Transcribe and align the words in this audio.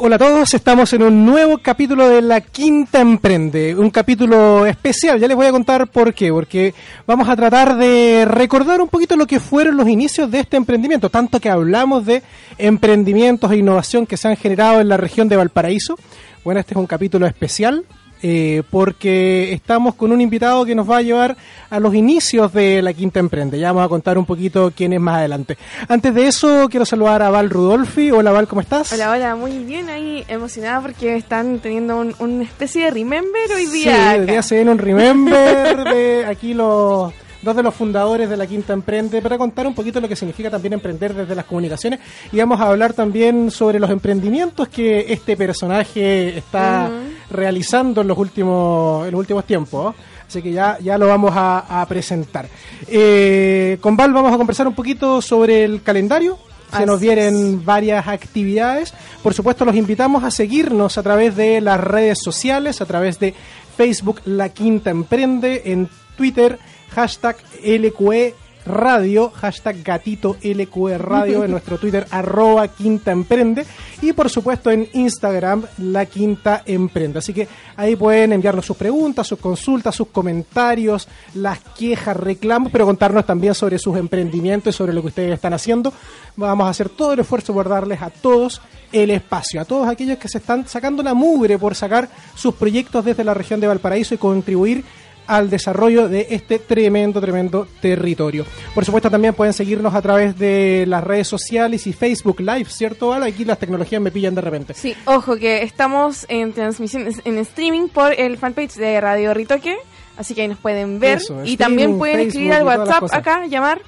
Hola 0.00 0.14
a 0.14 0.18
todos, 0.20 0.54
estamos 0.54 0.92
en 0.92 1.02
un 1.02 1.26
nuevo 1.26 1.58
capítulo 1.58 2.08
de 2.08 2.22
La 2.22 2.40
Quinta 2.40 3.00
Emprende, 3.00 3.74
un 3.74 3.90
capítulo 3.90 4.64
especial, 4.64 5.18
ya 5.18 5.26
les 5.26 5.36
voy 5.36 5.46
a 5.46 5.50
contar 5.50 5.88
por 5.88 6.14
qué, 6.14 6.30
porque 6.30 6.72
vamos 7.04 7.28
a 7.28 7.34
tratar 7.34 7.76
de 7.76 8.24
recordar 8.24 8.80
un 8.80 8.86
poquito 8.86 9.16
lo 9.16 9.26
que 9.26 9.40
fueron 9.40 9.76
los 9.76 9.88
inicios 9.88 10.30
de 10.30 10.38
este 10.38 10.56
emprendimiento, 10.56 11.10
tanto 11.10 11.40
que 11.40 11.50
hablamos 11.50 12.06
de 12.06 12.22
emprendimientos 12.58 13.50
e 13.50 13.56
innovación 13.56 14.06
que 14.06 14.16
se 14.16 14.28
han 14.28 14.36
generado 14.36 14.80
en 14.80 14.88
la 14.88 14.96
región 14.96 15.28
de 15.28 15.34
Valparaíso. 15.34 15.98
Bueno, 16.44 16.60
este 16.60 16.74
es 16.74 16.78
un 16.78 16.86
capítulo 16.86 17.26
especial 17.26 17.84
eh, 18.22 18.62
porque 18.70 19.52
estamos 19.52 19.94
con 19.94 20.12
un 20.12 20.20
invitado 20.20 20.64
que 20.64 20.74
nos 20.74 20.88
va 20.90 20.98
a 20.98 21.02
llevar 21.02 21.36
a 21.70 21.80
los 21.80 21.94
inicios 21.94 22.52
de 22.52 22.82
la 22.82 22.92
Quinta 22.92 23.20
Emprende. 23.20 23.58
Ya 23.58 23.72
vamos 23.72 23.86
a 23.86 23.88
contar 23.88 24.18
un 24.18 24.26
poquito 24.26 24.72
quién 24.74 24.92
es 24.92 25.00
más 25.00 25.18
adelante. 25.18 25.56
Antes 25.88 26.14
de 26.14 26.26
eso, 26.26 26.68
quiero 26.70 26.84
saludar 26.84 27.22
a 27.22 27.30
Val 27.30 27.50
Rudolfi. 27.50 28.10
Hola 28.10 28.32
Val, 28.32 28.48
¿cómo 28.48 28.60
estás? 28.60 28.92
Hola, 28.92 29.10
hola, 29.10 29.36
muy 29.36 29.58
bien, 29.58 29.88
ahí 29.88 30.24
emocionada 30.28 30.80
porque 30.80 31.16
están 31.16 31.58
teniendo 31.60 31.98
un, 31.98 32.14
una 32.18 32.44
especie 32.44 32.84
de 32.84 32.90
remember 32.90 33.52
hoy 33.54 33.66
día. 33.66 34.12
Sí, 34.12 34.20
hoy 34.20 34.26
día 34.26 34.42
se 34.42 34.56
viene 34.56 34.70
un 34.70 34.78
remember 34.78 35.84
de 35.84 36.26
aquí 36.26 36.54
los 36.54 37.12
dos 37.42 37.56
de 37.56 37.62
los 37.62 37.74
fundadores 37.74 38.28
de 38.28 38.36
la 38.36 38.46
Quinta 38.46 38.72
Emprende, 38.72 39.22
para 39.22 39.38
contar 39.38 39.66
un 39.66 39.74
poquito 39.74 40.00
lo 40.00 40.08
que 40.08 40.16
significa 40.16 40.50
también 40.50 40.74
emprender 40.74 41.14
desde 41.14 41.34
las 41.34 41.44
comunicaciones. 41.44 42.00
Y 42.32 42.38
vamos 42.38 42.60
a 42.60 42.68
hablar 42.68 42.92
también 42.92 43.50
sobre 43.50 43.78
los 43.78 43.90
emprendimientos 43.90 44.68
que 44.68 45.12
este 45.12 45.36
personaje 45.36 46.38
está 46.38 46.90
realizando 47.30 48.00
en 48.00 48.08
los 48.08 48.18
últimos, 48.18 49.06
en 49.06 49.12
los 49.12 49.18
últimos 49.20 49.44
tiempos. 49.44 49.94
Así 50.26 50.42
que 50.42 50.52
ya, 50.52 50.78
ya 50.80 50.98
lo 50.98 51.06
vamos 51.06 51.32
a, 51.34 51.84
presentar. 51.88 52.48
Eh, 52.86 53.78
con 53.80 53.96
Val 53.96 54.12
vamos 54.12 54.32
a 54.32 54.36
conversar 54.36 54.68
un 54.68 54.74
poquito 54.74 55.22
sobre 55.22 55.64
el 55.64 55.82
calendario, 55.82 56.38
se 56.76 56.84
nos 56.84 57.00
vienen 57.00 57.64
varias 57.64 58.06
actividades. 58.06 58.92
Por 59.22 59.32
supuesto, 59.32 59.64
los 59.64 59.74
invitamos 59.74 60.24
a 60.24 60.30
seguirnos 60.30 60.98
a 60.98 61.02
través 61.02 61.34
de 61.34 61.60
las 61.62 61.80
redes 61.80 62.18
sociales, 62.22 62.82
a 62.82 62.86
través 62.86 63.18
de 63.18 63.34
Facebook 63.76 64.20
La 64.26 64.50
Quinta 64.50 64.90
Emprende, 64.90 65.62
en 65.66 65.88
Twitter 66.16 66.58
hashtag 66.90 67.36
LQE 67.64 68.34
Radio, 68.68 69.30
hashtag 69.30 69.82
gatito 69.82 70.36
LQE 70.42 70.98
Radio 70.98 71.44
en 71.44 71.50
nuestro 71.52 71.78
Twitter 71.78 72.06
arroba 72.10 72.68
Quinta 72.68 73.10
Emprende 73.10 73.64
y 74.02 74.12
por 74.12 74.28
supuesto 74.28 74.70
en 74.70 74.88
Instagram 74.92 75.64
La 75.78 76.06
Quinta 76.06 76.62
Emprende. 76.66 77.18
Así 77.18 77.32
que 77.32 77.48
ahí 77.76 77.96
pueden 77.96 78.32
enviarnos 78.32 78.66
sus 78.66 78.76
preguntas, 78.76 79.26
sus 79.26 79.38
consultas, 79.38 79.94
sus 79.94 80.08
comentarios, 80.08 81.08
las 81.34 81.60
quejas, 81.78 82.16
reclamos, 82.16 82.70
pero 82.70 82.84
contarnos 82.84 83.24
también 83.24 83.54
sobre 83.54 83.78
sus 83.78 83.96
emprendimientos 83.96 84.74
y 84.74 84.76
sobre 84.76 84.92
lo 84.92 85.00
que 85.00 85.08
ustedes 85.08 85.32
están 85.32 85.54
haciendo. 85.54 85.92
Vamos 86.36 86.66
a 86.66 86.70
hacer 86.70 86.90
todo 86.90 87.14
el 87.14 87.20
esfuerzo 87.20 87.54
por 87.54 87.68
darles 87.68 88.02
a 88.02 88.10
todos 88.10 88.60
el 88.92 89.10
espacio, 89.10 89.60
a 89.60 89.64
todos 89.64 89.88
aquellos 89.88 90.18
que 90.18 90.28
se 90.28 90.38
están 90.38 90.66
sacando 90.66 91.02
la 91.02 91.14
mugre 91.14 91.58
por 91.58 91.74
sacar 91.74 92.08
sus 92.34 92.54
proyectos 92.54 93.04
desde 93.04 93.24
la 93.24 93.34
región 93.34 93.60
de 93.60 93.66
Valparaíso 93.66 94.14
y 94.14 94.18
contribuir 94.18 94.84
al 95.28 95.50
desarrollo 95.50 96.08
de 96.08 96.26
este 96.30 96.58
tremendo, 96.58 97.20
tremendo 97.20 97.68
territorio. 97.80 98.44
Por 98.74 98.84
supuesto, 98.84 99.08
también 99.10 99.34
pueden 99.34 99.52
seguirnos 99.52 99.94
a 99.94 100.02
través 100.02 100.36
de 100.38 100.86
las 100.88 101.04
redes 101.04 101.28
sociales 101.28 101.86
y 101.86 101.92
Facebook 101.92 102.40
Live, 102.40 102.70
¿cierto, 102.70 103.08
Val? 103.08 103.22
Aquí 103.22 103.44
las 103.44 103.58
tecnologías 103.58 104.00
me 104.00 104.10
pillan 104.10 104.34
de 104.34 104.40
repente. 104.40 104.72
Sí, 104.74 104.96
ojo 105.04 105.36
que 105.36 105.62
estamos 105.62 106.24
en 106.28 106.54
transmisión, 106.54 107.06
en 107.24 107.38
streaming 107.38 107.88
por 107.88 108.18
el 108.18 108.38
fanpage 108.38 108.74
de 108.74 109.00
Radio 109.00 109.34
Ritoque, 109.34 109.76
así 110.16 110.34
que 110.34 110.42
ahí 110.42 110.48
nos 110.48 110.58
pueden 110.58 110.98
ver 110.98 111.20
y 111.44 111.58
también 111.58 111.98
pueden 111.98 112.20
escribir 112.20 112.54
al 112.54 112.64
WhatsApp 112.64 113.04
acá, 113.12 113.46
llamar 113.46 113.82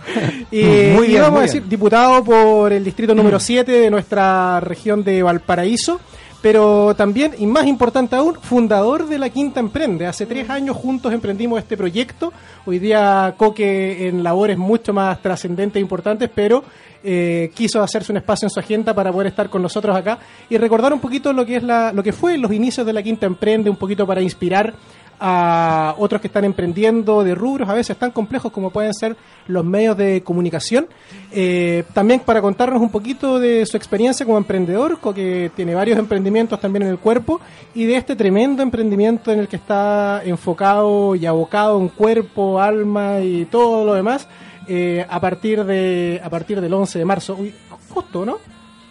y, 0.51 0.63
muy 0.93 1.07
bien, 1.07 1.21
vamos 1.21 1.39
a 1.39 1.43
decir, 1.43 1.63
diputado 1.65 2.23
por 2.23 2.73
el 2.73 2.83
distrito 2.83 3.15
número 3.15 3.39
7 3.39 3.71
de 3.71 3.89
nuestra 3.89 4.59
región 4.59 5.03
de 5.03 5.23
Valparaíso 5.23 5.99
pero 6.43 6.93
también, 6.93 7.31
y 7.39 7.47
más 7.47 7.65
importante 7.67 8.17
aún, 8.17 8.35
fundador 8.35 9.07
de 9.07 9.17
la 9.17 9.29
Quinta 9.29 9.61
Emprende. 9.61 10.05
Hace 10.05 10.25
tres 10.25 10.49
años 10.49 10.75
juntos 10.75 11.13
emprendimos 11.13 11.57
este 11.57 11.77
proyecto. 11.77 12.33
Hoy 12.65 12.79
día 12.79 13.33
Coque 13.37 14.09
en 14.09 14.23
labores 14.23 14.57
mucho 14.57 14.91
más 14.91 15.21
trascendentes 15.21 15.77
e 15.77 15.79
importantes, 15.79 16.29
pero 16.35 16.65
eh, 17.01 17.49
quiso 17.55 17.81
hacerse 17.81 18.11
un 18.11 18.17
espacio 18.17 18.45
en 18.47 18.49
su 18.49 18.59
agenda 18.59 18.93
para 18.93 19.09
poder 19.13 19.27
estar 19.27 19.49
con 19.49 19.61
nosotros 19.61 19.95
acá 19.95 20.19
y 20.49 20.57
recordar 20.57 20.91
un 20.91 20.99
poquito 20.99 21.31
lo 21.31 21.45
que 21.45 21.55
es 21.55 21.63
la, 21.63 21.93
lo 21.93 22.03
que 22.03 22.11
fue 22.11 22.37
los 22.37 22.51
inicios 22.51 22.85
de 22.85 22.91
la 22.91 23.01
Quinta 23.01 23.25
Emprende, 23.25 23.69
un 23.69 23.77
poquito 23.77 24.05
para 24.05 24.21
inspirar 24.21 24.73
a 25.19 25.95
otros 25.97 26.21
que 26.21 26.27
están 26.27 26.45
emprendiendo 26.45 27.23
de 27.23 27.35
rubros 27.35 27.69
a 27.69 27.73
veces 27.73 27.97
tan 27.97 28.11
complejos 28.11 28.51
como 28.51 28.71
pueden 28.71 28.93
ser 28.93 29.15
los 29.47 29.63
medios 29.63 29.97
de 29.97 30.21
comunicación. 30.23 30.87
Eh, 31.31 31.83
también 31.93 32.19
para 32.21 32.41
contarnos 32.41 32.81
un 32.81 32.89
poquito 32.89 33.39
de 33.39 33.65
su 33.65 33.77
experiencia 33.77 34.25
como 34.25 34.37
emprendedor, 34.37 34.99
que 35.13 35.51
tiene 35.55 35.75
varios 35.75 35.99
emprendimientos 35.99 36.59
también 36.59 36.83
en 36.83 36.89
el 36.89 36.99
cuerpo, 36.99 37.39
y 37.73 37.85
de 37.85 37.95
este 37.95 38.15
tremendo 38.15 38.63
emprendimiento 38.63 39.31
en 39.31 39.39
el 39.39 39.47
que 39.47 39.57
está 39.57 40.21
enfocado 40.23 41.15
y 41.15 41.25
abocado 41.25 41.79
en 41.79 41.89
cuerpo, 41.89 42.59
alma 42.59 43.19
y 43.19 43.45
todo 43.45 43.85
lo 43.85 43.93
demás, 43.93 44.27
eh, 44.67 45.05
a, 45.09 45.19
partir 45.19 45.63
de, 45.63 46.21
a 46.23 46.29
partir 46.29 46.61
del 46.61 46.73
11 46.73 46.99
de 46.99 47.05
marzo. 47.05 47.35
Uy, 47.39 47.53
justo, 47.89 48.25
¿no? 48.25 48.37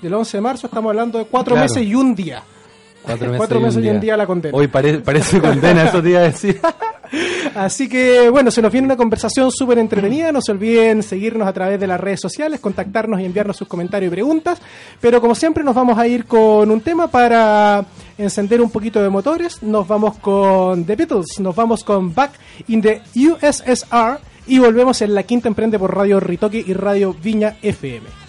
Del 0.01 0.15
11 0.15 0.37
de 0.37 0.41
marzo 0.41 0.67
estamos 0.67 0.91
hablando 0.91 1.19
de 1.19 1.25
cuatro 1.27 1.57
meses 1.57 1.83
y 1.83 1.95
un 1.95 2.15
día. 2.15 2.43
Cuatro 3.03 3.61
meses, 3.61 3.85
y, 3.85 3.89
un 3.89 4.01
día 4.01 4.17
la 4.17 4.27
condena. 4.27 4.57
Hoy 4.57 4.69
parece 4.69 5.41
condena, 5.41 5.85
eso 5.85 6.03
te 6.03 6.11
iba 6.11 6.21
a 6.21 6.25
decir. 6.25 6.61
Así 7.55 7.89
que, 7.89 8.31
bueno, 8.31 8.51
se 8.51 8.63
nos 8.63 8.73
viene 8.73 8.87
una 8.87 8.97
conversación 8.97 9.51
súper 9.51 9.79
entretenida. 9.79 10.33
No 10.33 10.41
se 10.41 10.53
olviden 10.53 11.03
seguirnos 11.03 11.47
a 11.47 11.53
través 11.53 11.79
de 11.79 11.87
las 11.87 12.01
redes 12.01 12.21
sociales, 12.21 12.61
contactarnos 12.61 13.21
y 13.21 13.25
enviarnos 13.25 13.57
sus 13.57 13.69
comentarios 13.69 14.11
y 14.11 14.15
preguntas. 14.15 14.61
Pero 15.01 15.21
como 15.21 15.35
siempre, 15.35 15.63
nos 15.63 15.75
vamos 15.75 15.99
a 15.99 16.07
ir 16.07 16.25
con 16.25 16.71
un 16.71 16.81
tema 16.81 17.09
para 17.09 17.85
encender 18.17 18.61
un 18.63 18.71
poquito 18.71 19.03
de 19.03 19.11
motores. 19.11 19.63
Nos 19.63 19.87
vamos 19.87 20.17
con 20.19 20.85
The 20.85 20.97
Beatles, 20.97 21.41
nos 21.41 21.55
vamos 21.55 21.85
con 21.85 22.15
Back 22.15 22.33
in 22.69 22.81
the 22.81 23.03
USSR 23.15 24.19
y 24.47 24.59
volvemos 24.59 25.03
en 25.03 25.15
la 25.15 25.23
quinta 25.23 25.49
emprende 25.49 25.79
por 25.79 25.95
Radio 25.95 26.21
Ritoque 26.21 26.65
y 26.67 26.73
Radio 26.73 27.15
Viña 27.15 27.57
FM. 27.63 28.22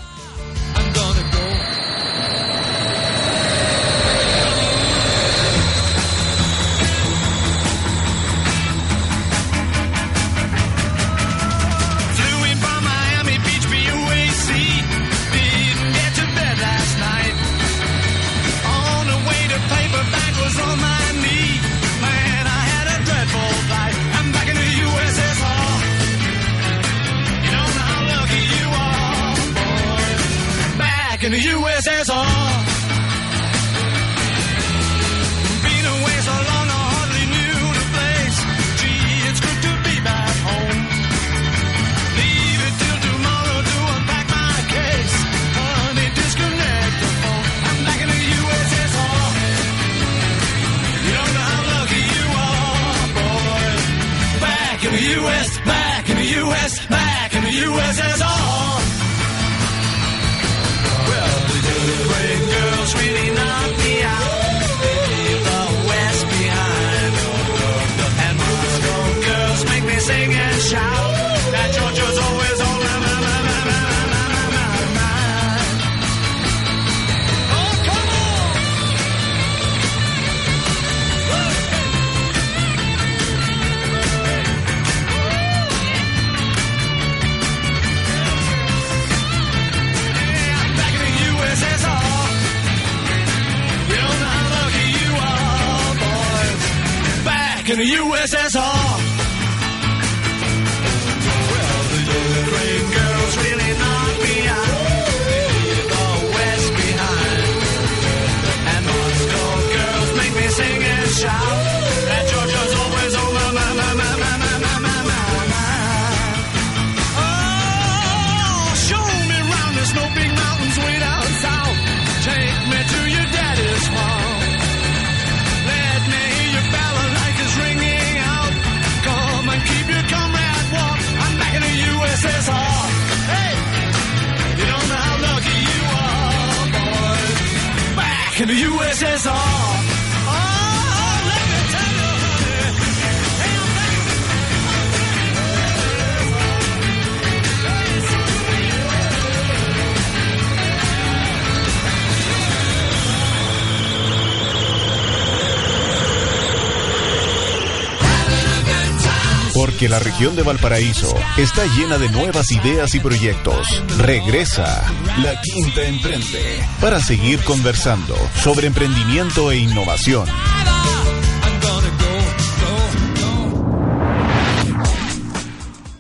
La 159.89 159.99
región 159.99 160.35
de 160.35 160.43
Valparaíso 160.43 161.13
está 161.37 161.65
llena 161.65 161.97
de 161.97 162.07
nuevas 162.09 162.51
ideas 162.51 162.95
y 162.95 163.01
proyectos. 163.01 163.67
Regresa 163.97 164.81
La 165.21 165.39
Quinta 165.41 165.83
Emprende 165.83 166.63
para 166.79 167.01
seguir 167.01 167.43
conversando 167.43 168.15
sobre 168.41 168.67
emprendimiento 168.67 169.51
e 169.51 169.57
innovación. 169.57 170.25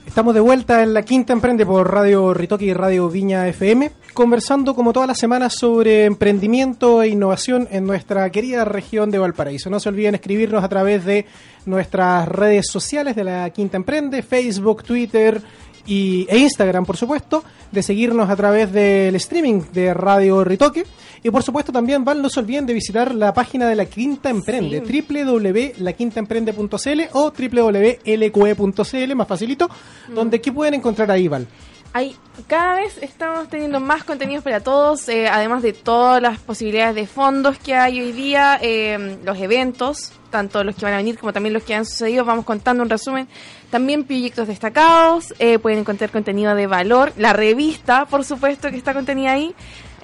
Estamos 0.05 0.33
de 0.33 0.39
vuelta 0.39 0.81
en 0.81 0.93
la 0.93 1.01
Quinta 1.01 1.33
Emprende 1.33 1.65
por 1.65 1.91
Radio 1.91 2.33
Ritoque 2.33 2.65
y 2.65 2.73
Radio 2.73 3.09
Viña 3.09 3.47
FM, 3.47 3.91
conversando 4.13 4.75
como 4.75 4.93
todas 4.93 5.07
las 5.07 5.17
semanas 5.17 5.55
sobre 5.59 6.05
emprendimiento 6.05 7.01
e 7.01 7.09
innovación 7.09 7.67
en 7.71 7.85
nuestra 7.85 8.29
querida 8.29 8.63
región 8.63 9.11
de 9.11 9.17
Valparaíso. 9.17 9.69
No 9.69 9.79
se 9.79 9.89
olviden 9.89 10.15
escribirnos 10.15 10.63
a 10.63 10.69
través 10.69 11.03
de 11.03 11.25
nuestras 11.65 12.27
redes 12.27 12.67
sociales 12.69 13.15
de 13.15 13.23
la 13.23 13.49
Quinta 13.49 13.77
Emprende, 13.77 14.21
Facebook, 14.21 14.83
Twitter, 14.83 15.41
y, 15.85 16.25
e 16.29 16.37
Instagram, 16.37 16.85
por 16.85 16.95
supuesto, 16.97 17.43
de 17.71 17.81
seguirnos 17.83 18.29
a 18.29 18.35
través 18.35 18.71
del 18.71 19.15
streaming 19.15 19.61
de 19.73 19.93
Radio 19.93 20.43
Ritoque. 20.43 20.85
Y 21.23 21.29
por 21.29 21.43
supuesto 21.43 21.71
también, 21.71 22.03
Val, 22.03 22.21
no 22.21 22.27
se 22.29 22.41
olviden 22.41 22.65
de 22.65 22.73
visitar 22.73 23.15
la 23.15 23.33
página 23.33 23.65
de 23.67 23.75
La 23.75 23.85
Quinta 23.85 24.29
Emprende, 24.29 24.81
www.laquintaemprende.cl 24.81 27.01
o 27.13 27.31
www.lqe.cl, 27.31 29.15
más 29.15 29.27
facilito, 29.27 29.69
mm. 30.09 30.13
donde 30.13 30.41
¿qué 30.41 30.51
pueden 30.51 30.73
encontrar 30.73 31.09
ahí, 31.11 31.29
Val? 31.29 31.47
Hay, 31.95 32.15
cada 32.47 32.77
vez 32.77 32.97
estamos 33.03 33.47
teniendo 33.49 33.79
más 33.79 34.03
contenidos 34.03 34.43
para 34.43 34.61
todos, 34.61 35.07
eh, 35.09 35.27
además 35.27 35.61
de 35.61 35.73
todas 35.73 36.19
las 36.19 36.39
posibilidades 36.39 36.95
de 36.95 37.05
fondos 37.05 37.59
que 37.59 37.75
hay 37.75 38.01
hoy 38.01 38.11
día, 38.11 38.57
eh, 38.59 39.19
los 39.23 39.37
eventos, 39.37 40.11
tanto 40.31 40.63
los 40.63 40.75
que 40.75 40.85
van 40.85 40.95
a 40.95 40.97
venir 40.97 41.19
como 41.19 41.33
también 41.33 41.53
los 41.53 41.61
que 41.61 41.75
han 41.75 41.85
sucedido, 41.85 42.25
vamos 42.25 42.45
contando 42.45 42.81
un 42.81 42.89
resumen. 42.89 43.27
También 43.69 44.05
proyectos 44.05 44.47
destacados, 44.47 45.35
eh, 45.37 45.59
pueden 45.59 45.79
encontrar 45.79 46.09
contenido 46.09 46.55
de 46.55 46.65
valor, 46.65 47.13
la 47.15 47.31
revista, 47.31 48.05
por 48.05 48.25
supuesto, 48.25 48.71
que 48.71 48.77
está 48.77 48.95
contenida 48.95 49.33
ahí. 49.33 49.53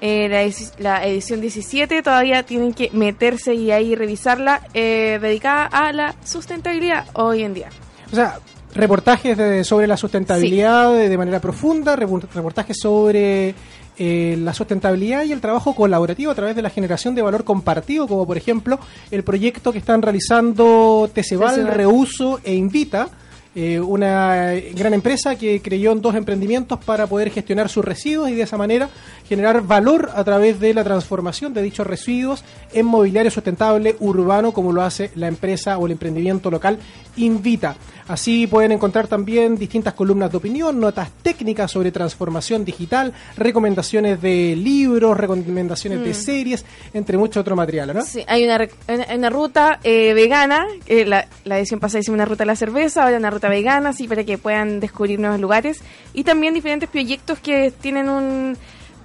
la, 0.00 0.48
la, 0.78 1.04
edición 1.06 1.40
17 1.40 2.04
todavía 2.04 2.44
tienen 2.44 2.72
que 2.72 2.90
meterse 2.92 3.54
y 3.54 3.72
ahí 3.72 3.96
revisarla, 3.96 4.60
dedicada 4.72 5.66
a 5.66 5.92
la 5.92 6.14
sustentabilidad 6.24 7.06
hoy 7.14 7.42
en 7.42 7.52
día. 7.54 7.70
O 8.12 8.14
sea, 8.14 8.38
reportajes 8.74 9.66
sobre 9.66 9.86
la 9.86 9.96
sustentabilidad 9.96 10.94
de, 10.94 11.18
manera 11.18 11.40
profunda, 11.40 11.96
reportajes 11.96 12.78
sobre 12.80 13.54
eh, 13.98 14.36
la 14.40 14.54
sustentabilidad 14.54 15.24
y 15.24 15.32
el 15.32 15.40
trabajo 15.40 15.74
colaborativo 15.74 16.30
a 16.30 16.34
través 16.34 16.56
de 16.56 16.62
la 16.62 16.70
generación 16.70 17.14
de 17.14 17.22
valor 17.22 17.44
compartido, 17.44 18.06
como 18.06 18.26
por 18.26 18.36
ejemplo 18.36 18.78
el 19.10 19.24
proyecto 19.24 19.72
que 19.72 19.78
están 19.78 20.00
realizando 20.00 21.10
Teceval, 21.12 21.66
Reuso 21.66 22.40
e 22.44 22.54
Invita, 22.54 23.08
eh, 23.52 23.80
una 23.80 24.54
gran 24.76 24.94
empresa 24.94 25.34
que 25.34 25.60
creyó 25.60 25.90
en 25.90 26.00
dos 26.00 26.14
emprendimientos 26.14 26.78
para 26.84 27.08
poder 27.08 27.30
gestionar 27.30 27.68
sus 27.68 27.84
residuos 27.84 28.30
y 28.30 28.34
de 28.36 28.42
esa 28.42 28.56
manera 28.56 28.88
generar 29.28 29.62
valor 29.62 30.10
a 30.14 30.22
través 30.22 30.60
de 30.60 30.72
la 30.72 30.84
transformación 30.84 31.52
de 31.52 31.60
dichos 31.60 31.84
residuos 31.84 32.44
en 32.72 32.86
mobiliario 32.86 33.28
sustentable 33.28 33.96
urbano 33.98 34.52
como 34.52 34.72
lo 34.72 34.82
hace 34.82 35.10
la 35.16 35.26
empresa 35.26 35.78
o 35.78 35.86
el 35.86 35.92
emprendimiento 35.92 36.48
local 36.48 36.78
Invita. 37.16 37.76
Así 38.08 38.46
pueden 38.46 38.72
encontrar 38.72 39.06
también 39.06 39.56
distintas 39.56 39.94
columnas 39.94 40.30
de 40.32 40.38
opinión, 40.38 40.80
notas 40.80 41.10
técnicas 41.22 41.70
sobre 41.70 41.92
transformación 41.92 42.64
digital, 42.64 43.12
recomendaciones 43.36 44.20
de 44.20 44.56
libros, 44.56 45.16
recomendaciones 45.16 46.02
de 46.02 46.10
mm. 46.10 46.14
series, 46.14 46.64
entre 46.92 47.16
mucho 47.16 47.40
otro 47.40 47.54
material, 47.54 47.94
¿no? 47.94 48.02
Sí, 48.02 48.24
hay 48.26 48.44
una, 48.44 48.68
una 49.14 49.30
ruta 49.30 49.78
eh, 49.84 50.12
vegana, 50.12 50.66
la, 50.88 51.28
la, 51.44 51.58
edición 51.58 51.78
pasada 51.78 52.00
hicimos 52.00 52.16
una 52.16 52.24
ruta 52.24 52.42
a 52.42 52.46
la 52.46 52.56
cerveza, 52.56 53.04
ahora 53.04 53.16
una 53.16 53.30
ruta 53.30 53.48
vegana, 53.48 53.90
así 53.90 54.08
para 54.08 54.24
que 54.24 54.38
puedan 54.38 54.80
descubrir 54.80 55.20
nuevos 55.20 55.38
lugares 55.38 55.80
y 56.12 56.24
también 56.24 56.52
diferentes 56.52 56.88
proyectos 56.88 57.38
que 57.38 57.72
tienen 57.80 58.08
un 58.08 58.56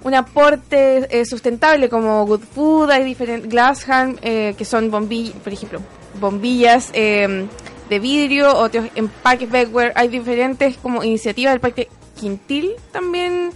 un 0.06 0.14
aporte 0.14 1.06
eh, 1.10 1.24
sustentable 1.24 1.88
como 1.88 2.24
Good 2.26 2.42
Food, 2.54 2.90
hay 2.90 3.02
diferentes 3.02 3.50
Glasshand, 3.50 4.20
eh, 4.22 4.54
que 4.56 4.64
son 4.64 4.88
bombillas, 4.88 5.34
por 5.34 5.52
ejemplo, 5.52 5.80
bombillas 6.20 6.90
eh, 6.92 7.46
de 7.88 7.98
vidrio, 7.98 8.56
otros 8.56 8.86
empaques 8.94 9.50
Beckware, 9.50 9.92
hay 9.94 10.08
diferentes 10.08 10.76
como 10.78 11.04
iniciativas. 11.04 11.52
Del 11.54 11.60
Parque 11.60 11.88
Quintil 12.18 12.72
también 12.92 13.50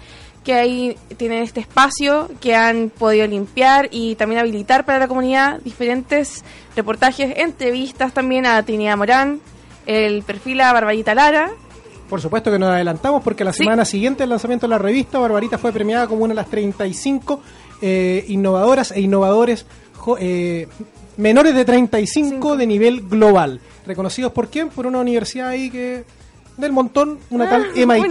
que 0.44 0.54
ahí 0.54 0.96
tienen 1.16 1.42
este 1.42 1.60
espacio 1.60 2.30
que 2.40 2.54
han 2.54 2.90
podido 2.90 3.26
limpiar 3.26 3.88
y 3.90 4.14
también 4.14 4.40
habilitar 4.40 4.84
para 4.86 4.98
la 4.98 5.08
comunidad 5.08 5.60
diferentes 5.60 6.44
reportajes, 6.74 7.34
entrevistas 7.36 8.12
también 8.14 8.46
a 8.46 8.62
Trinidad 8.62 8.96
Morán, 8.96 9.40
el 9.86 10.22
perfil 10.22 10.62
a 10.62 10.72
Barbarita 10.72 11.14
Lara. 11.14 11.50
Por 12.08 12.20
supuesto 12.20 12.50
que 12.50 12.58
nos 12.58 12.70
adelantamos 12.70 13.22
porque 13.22 13.44
la 13.44 13.52
semana 13.52 13.84
siguiente 13.84 14.22
del 14.22 14.30
lanzamiento 14.30 14.66
de 14.66 14.70
la 14.70 14.78
revista, 14.78 15.18
Barbarita 15.18 15.58
fue 15.58 15.72
premiada 15.72 16.08
como 16.08 16.24
una 16.24 16.32
de 16.32 16.36
las 16.36 16.48
35 16.48 17.40
eh, 17.82 18.24
innovadoras 18.28 18.90
e 18.92 19.00
innovadores 19.00 19.66
eh, 20.18 20.66
menores 21.16 21.54
de 21.54 21.64
35 21.64 22.56
de 22.56 22.66
nivel 22.66 23.08
global. 23.08 23.60
¿Reconocidos 23.86 24.32
por 24.32 24.48
quién? 24.48 24.68
Por 24.68 24.86
una 24.86 24.98
universidad 25.00 25.48
ahí 25.48 25.70
que 25.70 26.04
del 26.60 26.72
montón, 26.72 27.18
una 27.30 27.48
tal 27.48 27.66
ah, 27.70 27.86
MIT. 27.86 28.06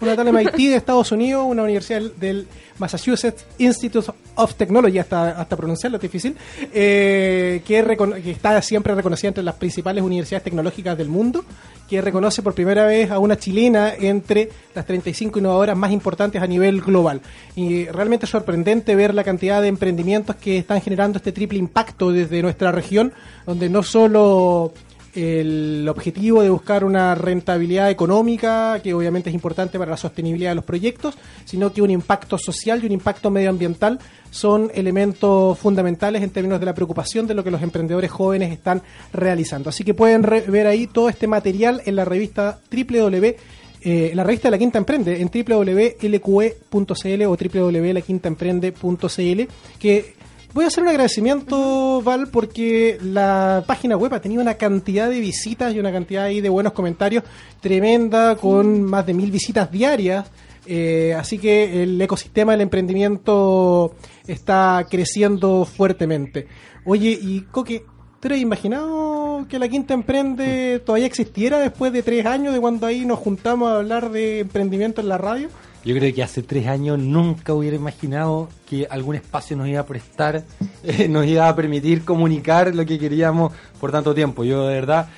Una, 0.00 0.16
tal 0.16 0.32
MIT 0.32 0.56
de 0.56 0.76
Estados 0.76 1.12
Unidos, 1.12 1.44
una 1.46 1.62
universidad 1.62 2.00
del 2.00 2.46
Massachusetts 2.78 3.44
Institute 3.58 4.10
of 4.36 4.54
Technology, 4.54 4.98
hasta, 4.98 5.30
hasta 5.40 5.56
pronunciarlo 5.56 5.96
es 5.96 6.02
difícil, 6.02 6.36
eh, 6.72 7.62
que, 7.64 7.96
que, 8.22 8.30
está 8.30 8.60
siempre 8.62 8.94
reconocida 8.94 9.28
entre 9.28 9.44
las 9.44 9.54
principales 9.56 10.02
universidades 10.02 10.44
tecnológicas 10.44 10.96
del 10.96 11.08
mundo, 11.08 11.44
que 11.88 12.00
reconoce 12.00 12.42
por 12.42 12.54
primera 12.54 12.86
vez 12.86 13.10
a 13.10 13.18
una 13.18 13.36
chilena 13.36 13.92
entre 13.94 14.48
las 14.74 14.86
35 14.86 15.38
innovadoras 15.40 15.76
más 15.76 15.92
importantes 15.92 16.40
a 16.40 16.46
nivel 16.46 16.80
global. 16.80 17.20
Y 17.56 17.86
realmente 17.86 18.26
es 18.26 18.30
sorprendente 18.30 18.94
ver 18.94 19.12
la 19.12 19.24
cantidad 19.24 19.60
de 19.60 19.68
emprendimientos 19.68 20.36
que 20.36 20.58
están 20.58 20.80
generando 20.80 21.18
este 21.18 21.32
triple 21.32 21.58
impacto 21.58 22.12
desde 22.12 22.42
nuestra 22.42 22.72
región, 22.72 23.12
donde 23.44 23.68
no 23.68 23.82
solo 23.82 24.72
el 25.14 25.86
objetivo 25.88 26.42
de 26.42 26.50
buscar 26.50 26.84
una 26.84 27.14
rentabilidad 27.14 27.90
económica, 27.90 28.80
que 28.82 28.94
obviamente 28.94 29.30
es 29.30 29.34
importante 29.34 29.78
para 29.78 29.90
la 29.90 29.96
sostenibilidad 29.96 30.50
de 30.50 30.56
los 30.56 30.64
proyectos, 30.64 31.16
sino 31.44 31.72
que 31.72 31.82
un 31.82 31.90
impacto 31.90 32.38
social 32.38 32.82
y 32.82 32.86
un 32.86 32.92
impacto 32.92 33.30
medioambiental 33.30 33.98
son 34.30 34.70
elementos 34.74 35.58
fundamentales 35.58 36.22
en 36.22 36.30
términos 36.30 36.60
de 36.60 36.66
la 36.66 36.74
preocupación 36.74 37.26
de 37.26 37.34
lo 37.34 37.42
que 37.42 37.50
los 37.50 37.62
emprendedores 37.62 38.10
jóvenes 38.10 38.52
están 38.52 38.82
realizando. 39.12 39.70
Así 39.70 39.84
que 39.84 39.94
pueden 39.94 40.22
ver 40.22 40.66
ahí 40.66 40.86
todo 40.86 41.08
este 41.08 41.26
material 41.26 41.82
en 41.84 41.96
la 41.96 42.04
revista 42.04 42.60
www 42.70 43.36
eh, 43.82 44.12
la 44.14 44.24
revista 44.24 44.48
de 44.48 44.52
la 44.52 44.58
Quinta 44.58 44.76
Emprende 44.76 45.22
en 45.22 45.30
www.lqe.cl 45.32 47.22
o 47.24 47.36
www.laquintaemprende.cl 47.36 49.42
que 49.78 50.19
Voy 50.52 50.64
a 50.64 50.66
hacer 50.68 50.82
un 50.82 50.88
agradecimiento, 50.88 52.02
Val, 52.02 52.26
porque 52.28 52.98
la 53.00 53.62
página 53.68 53.96
web 53.96 54.12
ha 54.14 54.20
tenido 54.20 54.42
una 54.42 54.54
cantidad 54.54 55.08
de 55.08 55.20
visitas 55.20 55.72
y 55.72 55.78
una 55.78 55.92
cantidad 55.92 56.24
ahí 56.24 56.40
de 56.40 56.48
buenos 56.48 56.72
comentarios 56.72 57.22
tremenda, 57.60 58.34
con 58.34 58.82
más 58.82 59.06
de 59.06 59.14
mil 59.14 59.30
visitas 59.30 59.70
diarias. 59.70 60.28
Eh, 60.66 61.14
así 61.16 61.38
que 61.38 61.84
el 61.84 62.02
ecosistema 62.02 62.52
del 62.52 62.62
emprendimiento 62.62 63.94
está 64.26 64.84
creciendo 64.90 65.64
fuertemente. 65.64 66.48
Oye, 66.84 67.16
y 67.20 67.42
Coque, 67.42 67.84
¿te 68.18 68.34
has 68.34 68.40
imaginado 68.40 69.46
que 69.48 69.58
la 69.58 69.68
Quinta 69.68 69.94
Emprende 69.94 70.82
todavía 70.84 71.06
existiera 71.06 71.60
después 71.60 71.92
de 71.92 72.02
tres 72.02 72.26
años 72.26 72.52
de 72.52 72.60
cuando 72.60 72.88
ahí 72.88 73.06
nos 73.06 73.20
juntamos 73.20 73.68
a 73.68 73.76
hablar 73.76 74.10
de 74.10 74.40
emprendimiento 74.40 75.00
en 75.00 75.08
la 75.10 75.18
radio? 75.18 75.48
Yo 75.84 75.94
creo 75.96 76.14
que 76.14 76.22
hace 76.22 76.42
tres 76.42 76.66
años 76.66 76.98
nunca 76.98 77.54
hubiera 77.54 77.74
imaginado 77.76 78.48
que 78.68 78.86
algún 78.90 79.14
espacio 79.16 79.56
nos 79.56 79.66
iba 79.68 79.80
a 79.80 79.86
prestar, 79.86 80.42
eh, 80.84 81.08
nos 81.08 81.24
iba 81.26 81.48
a 81.48 81.56
permitir 81.56 82.04
comunicar 82.04 82.74
lo 82.74 82.84
que 82.84 82.98
queríamos 82.98 83.52
por 83.80 83.90
tanto 83.90 84.14
tiempo. 84.14 84.44
Yo 84.44 84.66
de 84.68 84.74
verdad 84.74 85.08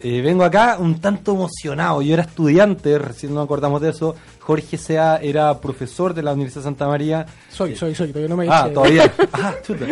eh, 0.00 0.20
vengo 0.22 0.44
acá 0.44 0.76
un 0.80 0.98
tanto 1.00 1.32
emocionado. 1.34 2.00
Yo 2.02 2.14
era 2.14 2.22
estudiante, 2.22 2.98
recién 2.98 3.34
nos 3.34 3.44
acordamos 3.44 3.80
de 3.82 3.90
eso. 3.90 4.16
Jorge 4.40 4.78
Sea 4.78 5.18
era 5.22 5.60
profesor 5.60 6.14
de 6.14 6.22
la 6.22 6.32
Universidad 6.32 6.62
de 6.62 6.64
Santa 6.64 6.88
María. 6.88 7.26
Soy, 7.50 7.76
soy, 7.76 7.94
soy, 7.94 8.08
todavía 8.08 8.28
no 8.30 8.36
me 8.38 8.48
Ah, 8.48 8.68
todavía. 8.72 9.12
Ah, 9.34 9.54
chuta. 9.62 9.84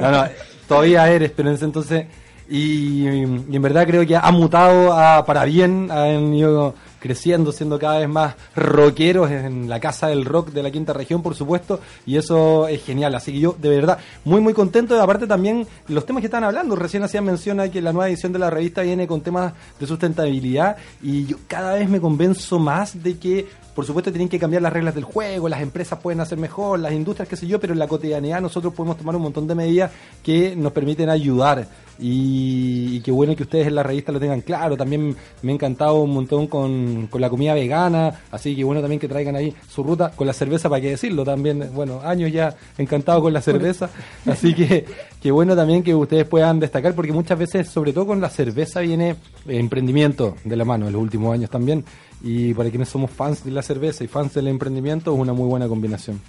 No, 0.00 0.10
no, 0.10 0.24
todavía 0.66 1.10
eres, 1.10 1.30
pero 1.36 1.50
en 1.50 1.56
ese 1.56 1.66
entonces. 1.66 2.06
Y, 2.48 3.06
y 3.06 3.56
en 3.56 3.60
verdad 3.62 3.86
creo 3.86 4.06
que 4.06 4.16
ha 4.16 4.30
mutado 4.30 4.94
a- 4.94 5.22
para 5.26 5.44
bien, 5.44 5.90
han 5.90 6.32
ido 6.32 6.74
creciendo, 6.98 7.52
siendo 7.52 7.78
cada 7.78 7.98
vez 7.98 8.08
más 8.08 8.34
rockeros 8.54 9.30
en 9.30 9.68
la 9.68 9.80
casa 9.80 10.08
del 10.08 10.24
rock 10.24 10.50
de 10.50 10.62
la 10.62 10.70
quinta 10.70 10.92
región, 10.92 11.22
por 11.22 11.34
supuesto, 11.34 11.80
y 12.06 12.16
eso 12.16 12.68
es 12.68 12.84
genial. 12.84 13.14
Así 13.14 13.32
que 13.32 13.40
yo, 13.40 13.56
de 13.58 13.68
verdad, 13.68 13.98
muy, 14.24 14.40
muy 14.40 14.54
contento. 14.54 14.96
Y 14.96 15.00
aparte 15.00 15.26
también 15.26 15.66
los 15.88 16.06
temas 16.06 16.20
que 16.20 16.26
están 16.26 16.44
hablando, 16.44 16.76
recién 16.76 17.02
hacían 17.02 17.24
mención 17.24 17.60
a 17.60 17.68
que 17.68 17.80
la 17.80 17.92
nueva 17.92 18.08
edición 18.08 18.32
de 18.32 18.38
la 18.38 18.50
revista 18.50 18.82
viene 18.82 19.06
con 19.06 19.20
temas 19.20 19.52
de 19.78 19.86
sustentabilidad, 19.86 20.76
y 21.02 21.26
yo 21.26 21.36
cada 21.46 21.74
vez 21.74 21.88
me 21.88 22.00
convenzo 22.00 22.58
más 22.58 23.02
de 23.02 23.18
que 23.18 23.46
por 23.78 23.86
supuesto 23.86 24.10
tienen 24.10 24.28
que 24.28 24.40
cambiar 24.40 24.60
las 24.60 24.72
reglas 24.72 24.92
del 24.92 25.04
juego, 25.04 25.48
las 25.48 25.60
empresas 25.60 26.00
pueden 26.00 26.20
hacer 26.20 26.36
mejor, 26.36 26.80
las 26.80 26.92
industrias, 26.92 27.28
qué 27.28 27.36
sé 27.36 27.46
yo, 27.46 27.60
pero 27.60 27.74
en 27.74 27.78
la 27.78 27.86
cotidianidad 27.86 28.40
nosotros 28.40 28.74
podemos 28.74 28.96
tomar 28.96 29.14
un 29.14 29.22
montón 29.22 29.46
de 29.46 29.54
medidas 29.54 29.92
que 30.20 30.56
nos 30.56 30.72
permiten 30.72 31.08
ayudar. 31.08 31.68
Y, 31.98 32.96
y 32.96 33.00
qué 33.00 33.10
bueno 33.10 33.34
que 33.34 33.42
ustedes 33.42 33.66
en 33.66 33.74
la 33.74 33.82
revista 33.82 34.12
lo 34.12 34.20
tengan 34.20 34.40
claro. 34.40 34.76
También 34.76 35.16
me 35.42 35.52
ha 35.52 35.54
encantado 35.54 36.00
un 36.00 36.12
montón 36.12 36.46
con, 36.46 37.08
con 37.08 37.20
la 37.20 37.28
comida 37.28 37.54
vegana, 37.54 38.20
así 38.30 38.54
que 38.54 38.64
bueno 38.64 38.80
también 38.80 39.00
que 39.00 39.08
traigan 39.08 39.36
ahí 39.36 39.54
su 39.68 39.82
ruta 39.82 40.12
con 40.14 40.26
la 40.26 40.32
cerveza, 40.32 40.68
para 40.68 40.80
qué 40.80 40.90
decirlo 40.90 41.24
también. 41.24 41.70
Bueno, 41.74 42.00
años 42.02 42.32
ya 42.32 42.54
encantado 42.76 43.22
con 43.22 43.32
la 43.32 43.40
cerveza, 43.40 43.90
así 44.26 44.54
que 44.54 44.84
qué 45.22 45.30
bueno 45.30 45.56
también 45.56 45.82
que 45.82 45.94
ustedes 45.94 46.26
puedan 46.26 46.60
destacar, 46.60 46.94
porque 46.94 47.12
muchas 47.12 47.38
veces, 47.38 47.68
sobre 47.68 47.92
todo 47.92 48.06
con 48.06 48.20
la 48.20 48.28
cerveza, 48.28 48.80
viene 48.80 49.16
emprendimiento 49.46 50.36
de 50.44 50.56
la 50.56 50.64
mano 50.64 50.86
en 50.86 50.92
los 50.92 51.02
últimos 51.02 51.34
años 51.34 51.50
también. 51.50 51.84
Y 52.20 52.52
para 52.54 52.68
quienes 52.70 52.88
somos 52.88 53.10
fans 53.10 53.44
de 53.44 53.52
la 53.52 53.62
cerveza 53.62 54.02
y 54.02 54.08
fans 54.08 54.34
del 54.34 54.48
emprendimiento, 54.48 55.14
es 55.14 55.20
una 55.20 55.32
muy 55.32 55.48
buena 55.48 55.68
combinación. 55.68 56.20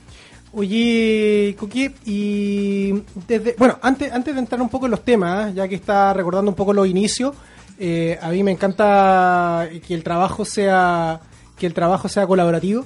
Oye, 0.51 1.55
Coqui, 1.59 1.91
y 2.05 3.03
desde, 3.27 3.55
bueno, 3.57 3.77
antes, 3.81 4.11
antes 4.11 4.33
de 4.33 4.39
entrar 4.39 4.61
un 4.61 4.69
poco 4.69 4.85
en 4.85 4.91
los 4.91 5.05
temas, 5.05 5.53
ya 5.53 5.67
que 5.67 5.75
está 5.75 6.11
recordando 6.13 6.49
un 6.49 6.55
poco 6.55 6.73
los 6.73 6.87
inicios, 6.87 7.35
eh, 7.77 8.17
a 8.21 8.29
mí 8.29 8.43
me 8.43 8.51
encanta 8.51 9.69
que 9.85 9.93
el 9.93 10.03
trabajo 10.03 10.43
sea 10.45 11.21
que 11.57 11.67
el 11.67 11.73
trabajo 11.73 12.07
sea 12.07 12.25
colaborativo 12.25 12.85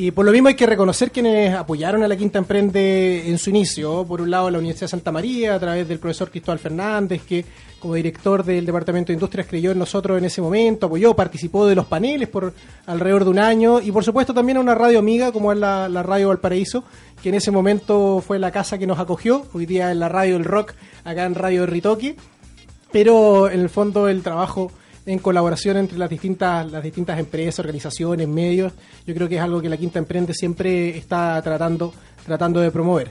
y 0.00 0.12
por 0.12 0.24
lo 0.24 0.32
mismo 0.32 0.48
hay 0.48 0.54
que 0.54 0.64
reconocer 0.64 1.12
quienes 1.12 1.54
apoyaron 1.54 2.02
a 2.02 2.08
la 2.08 2.16
Quinta 2.16 2.38
Emprende 2.38 3.28
en 3.28 3.36
su 3.36 3.50
inicio. 3.50 4.06
Por 4.06 4.22
un 4.22 4.30
lado 4.30 4.50
la 4.50 4.56
Universidad 4.56 4.86
de 4.86 4.92
Santa 4.92 5.12
María 5.12 5.54
a 5.54 5.60
través 5.60 5.86
del 5.86 5.98
profesor 5.98 6.30
Cristóbal 6.30 6.58
Fernández 6.58 7.20
que 7.28 7.44
como 7.78 7.96
director 7.96 8.42
del 8.42 8.64
Departamento 8.64 9.08
de 9.08 9.14
Industrias 9.14 9.46
creyó 9.46 9.72
en 9.72 9.78
nosotros 9.78 10.16
en 10.16 10.24
ese 10.24 10.40
momento, 10.40 10.86
apoyó, 10.86 11.14
participó 11.14 11.66
de 11.66 11.74
los 11.74 11.84
paneles 11.84 12.30
por 12.30 12.54
alrededor 12.86 13.24
de 13.24 13.30
un 13.30 13.38
año. 13.40 13.78
Y 13.78 13.92
por 13.92 14.02
supuesto 14.02 14.32
también 14.32 14.56
a 14.56 14.60
una 14.62 14.74
radio 14.74 14.98
amiga 14.98 15.32
como 15.32 15.52
es 15.52 15.58
la, 15.58 15.86
la 15.90 16.02
Radio 16.02 16.28
Valparaíso, 16.28 16.82
que 17.22 17.28
en 17.28 17.34
ese 17.34 17.50
momento 17.50 18.24
fue 18.26 18.38
la 18.38 18.50
casa 18.50 18.78
que 18.78 18.86
nos 18.86 18.98
acogió, 18.98 19.48
hoy 19.52 19.66
día 19.66 19.90
en 19.90 20.00
la 20.00 20.08
Radio 20.08 20.32
del 20.34 20.46
Rock, 20.46 20.72
acá 21.04 21.26
en 21.26 21.34
Radio 21.34 21.66
Ritoque, 21.66 22.16
pero 22.90 23.50
en 23.50 23.60
el 23.60 23.68
fondo 23.68 24.08
el 24.08 24.22
trabajo 24.22 24.72
en 25.06 25.18
colaboración 25.18 25.76
entre 25.76 25.98
las 25.98 26.10
distintas 26.10 26.70
las 26.70 26.82
distintas 26.82 27.18
empresas, 27.18 27.58
organizaciones, 27.60 28.28
medios, 28.28 28.72
yo 29.06 29.14
creo 29.14 29.28
que 29.28 29.36
es 29.36 29.42
algo 29.42 29.60
que 29.60 29.68
la 29.68 29.76
Quinta 29.76 29.98
Emprende 29.98 30.34
siempre 30.34 30.96
está 30.96 31.40
tratando 31.42 31.92
tratando 32.24 32.60
de 32.60 32.70
promover. 32.70 33.10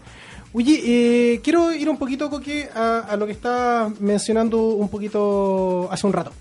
Oye, 0.52 0.82
eh, 0.84 1.42
quiero 1.44 1.72
ir 1.72 1.88
un 1.90 1.98
poquito, 1.98 2.28
Coque, 2.30 2.70
a, 2.74 3.00
a 3.02 3.16
lo 3.18 3.28
que 3.28 3.34
está 3.34 3.92
mencionando 4.00 4.70
un 4.70 4.90
poquito 4.90 5.88
hace 5.92 6.08
un 6.08 6.14
rato. 6.14 6.32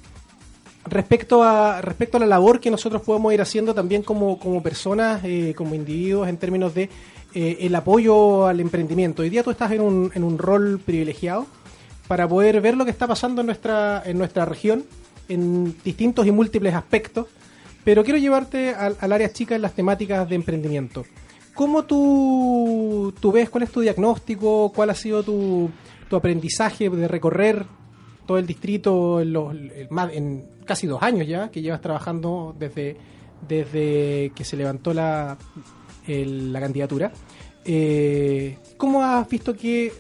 Respecto 0.87 1.43
a, 1.43 1.83
respecto 1.83 2.17
a 2.17 2.21
la 2.21 2.27
labor 2.27 2.61
que 2.61 2.71
nosotros 2.71 3.03
podemos 3.03 3.35
ir 3.35 3.43
haciendo 3.43 3.75
también 3.75 4.03
como, 4.03 4.39
como 4.39 4.63
personas, 4.63 5.21
eh, 5.25 5.53
como 5.55 5.75
individuos, 5.75 6.27
en 6.29 6.39
términos 6.39 6.75
de 6.75 6.89
eh, 7.35 7.59
el 7.61 7.75
apoyo 7.75 8.47
al 8.47 8.61
emprendimiento. 8.61 9.21
Hoy 9.21 9.29
día 9.29 9.43
tú 9.43 9.51
estás 9.51 9.73
en 9.73 9.83
un, 9.83 10.11
en 10.15 10.25
un 10.25 10.39
rol 10.39 10.81
privilegiado 10.83 11.47
para 12.07 12.27
poder 12.27 12.63
ver 12.63 12.79
lo 12.79 12.87
que 12.87 12.91
está 12.91 13.07
pasando 13.07 13.43
en 13.43 13.47
nuestra, 13.47 14.03
en 14.07 14.17
nuestra 14.17 14.47
región 14.47 14.85
en 15.29 15.77
distintos 15.85 16.27
y 16.27 16.33
múltiples 16.33 16.75
aspectos, 16.75 17.27
pero 17.85 18.05
quiero 18.05 18.19
llevarte 18.19 18.75
al, 18.75 19.13
área 19.13 19.33
chica 19.33 19.57
en 19.57 19.63
las 19.63 19.75
temáticas 19.75 20.29
de 20.29 20.35
emprendimiento. 20.35 21.05
¿Cómo 21.55 21.85
tú, 21.85 23.15
tú 23.19 23.33
ves, 23.33 23.51
cuál 23.51 23.65
es 23.65 23.71
tu 23.71 23.81
diagnóstico, 23.81 24.73
cuál 24.75 24.91
ha 24.91 24.95
sido 24.95 25.23
tu, 25.23 25.71
aprendizaje 26.11 26.89
de 26.89 27.09
recorrer 27.09 27.67
todo 28.27 28.39
el 28.39 28.47
distrito 28.47 29.21
en, 29.21 29.33
los, 29.33 29.55
en 29.55 30.45
casi 30.65 30.87
dos 30.87 31.03
años 31.03 31.27
ya, 31.27 31.51
que 31.51 31.63
llevas 31.63 31.81
trabajando 31.81 32.55
desde, 32.59 32.97
desde 33.47 34.33
que 34.35 34.45
se 34.45 34.57
levantó 34.57 34.93
la, 34.95 35.37
la 36.07 36.61
candidatura? 36.61 37.13
Eh, 37.65 38.59
¿Cómo 38.77 39.03
has 39.03 39.29
visto 39.29 39.55
que 39.55 39.93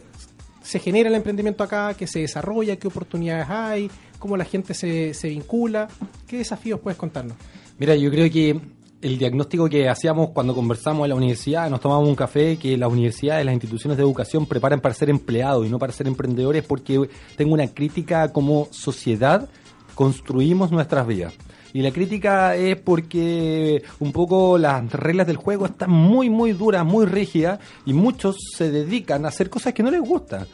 se 0.62 0.78
genera 0.78 1.08
el 1.08 1.14
emprendimiento 1.14 1.64
acá, 1.64 1.94
que 1.94 2.06
se 2.06 2.20
desarrolla, 2.20 2.76
qué 2.76 2.88
oportunidades 2.88 3.46
hay, 3.48 3.90
cómo 4.18 4.36
la 4.36 4.44
gente 4.44 4.74
se, 4.74 5.14
se 5.14 5.28
vincula? 5.28 5.88
¿Qué 6.26 6.38
desafíos 6.38 6.80
puedes 6.80 6.98
contarnos? 6.98 7.36
Mira, 7.78 7.94
yo 7.94 8.10
creo 8.10 8.30
que 8.30 8.60
el 9.00 9.18
diagnóstico 9.18 9.68
que 9.68 9.88
hacíamos 9.88 10.30
cuando 10.30 10.54
conversamos 10.54 11.04
en 11.04 11.10
la 11.10 11.14
universidad, 11.14 11.70
nos 11.70 11.80
tomábamos 11.80 12.08
un 12.08 12.16
café, 12.16 12.56
que 12.56 12.76
las 12.76 12.90
universidades, 12.90 13.44
las 13.44 13.54
instituciones 13.54 13.96
de 13.96 14.02
educación 14.02 14.46
preparan 14.46 14.80
para 14.80 14.94
ser 14.94 15.10
empleados 15.10 15.66
y 15.66 15.70
no 15.70 15.78
para 15.78 15.92
ser 15.92 16.08
emprendedores, 16.08 16.64
porque 16.64 17.08
tengo 17.36 17.54
una 17.54 17.68
crítica 17.68 18.32
como 18.32 18.66
sociedad, 18.70 19.48
construimos 19.94 20.72
nuestras 20.72 21.06
vidas. 21.06 21.34
Y 21.72 21.82
la 21.82 21.90
crítica 21.90 22.56
es 22.56 22.76
porque 22.76 23.82
un 24.00 24.10
poco 24.10 24.58
las 24.58 24.90
reglas 24.90 25.26
del 25.26 25.36
juego 25.36 25.66
están 25.66 25.90
muy, 25.90 26.30
muy 26.30 26.52
duras, 26.52 26.84
muy 26.84 27.06
rígidas, 27.06 27.60
y 27.84 27.92
muchos 27.92 28.36
se 28.56 28.70
dedican 28.70 29.24
a 29.24 29.28
hacer 29.28 29.50
cosas 29.50 29.74
que 29.74 29.82
no 29.82 29.90
les 29.90 30.00
gustan. 30.00 30.46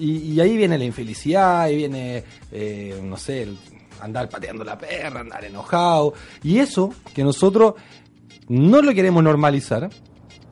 Y, 0.00 0.40
ahí 0.40 0.56
viene 0.56 0.78
la 0.78 0.84
infelicidad, 0.84 1.60
ahí 1.62 1.76
viene, 1.76 2.24
eh, 2.50 2.98
no 3.02 3.16
sé, 3.16 3.42
el 3.42 3.58
andar 4.00 4.28
pateando 4.28 4.64
la 4.64 4.78
perra, 4.78 5.20
andar 5.20 5.44
enojado. 5.44 6.14
Y 6.42 6.58
eso 6.58 6.92
que 7.14 7.22
nosotros 7.22 7.74
no 8.48 8.82
lo 8.82 8.94
queremos 8.94 9.22
normalizar, 9.22 9.90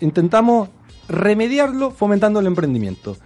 intentamos 0.01 0.69
remediarlo 1.09 1.91
fomentando 1.91 2.41
el 2.41 2.47
emprendimiento. 2.47 3.17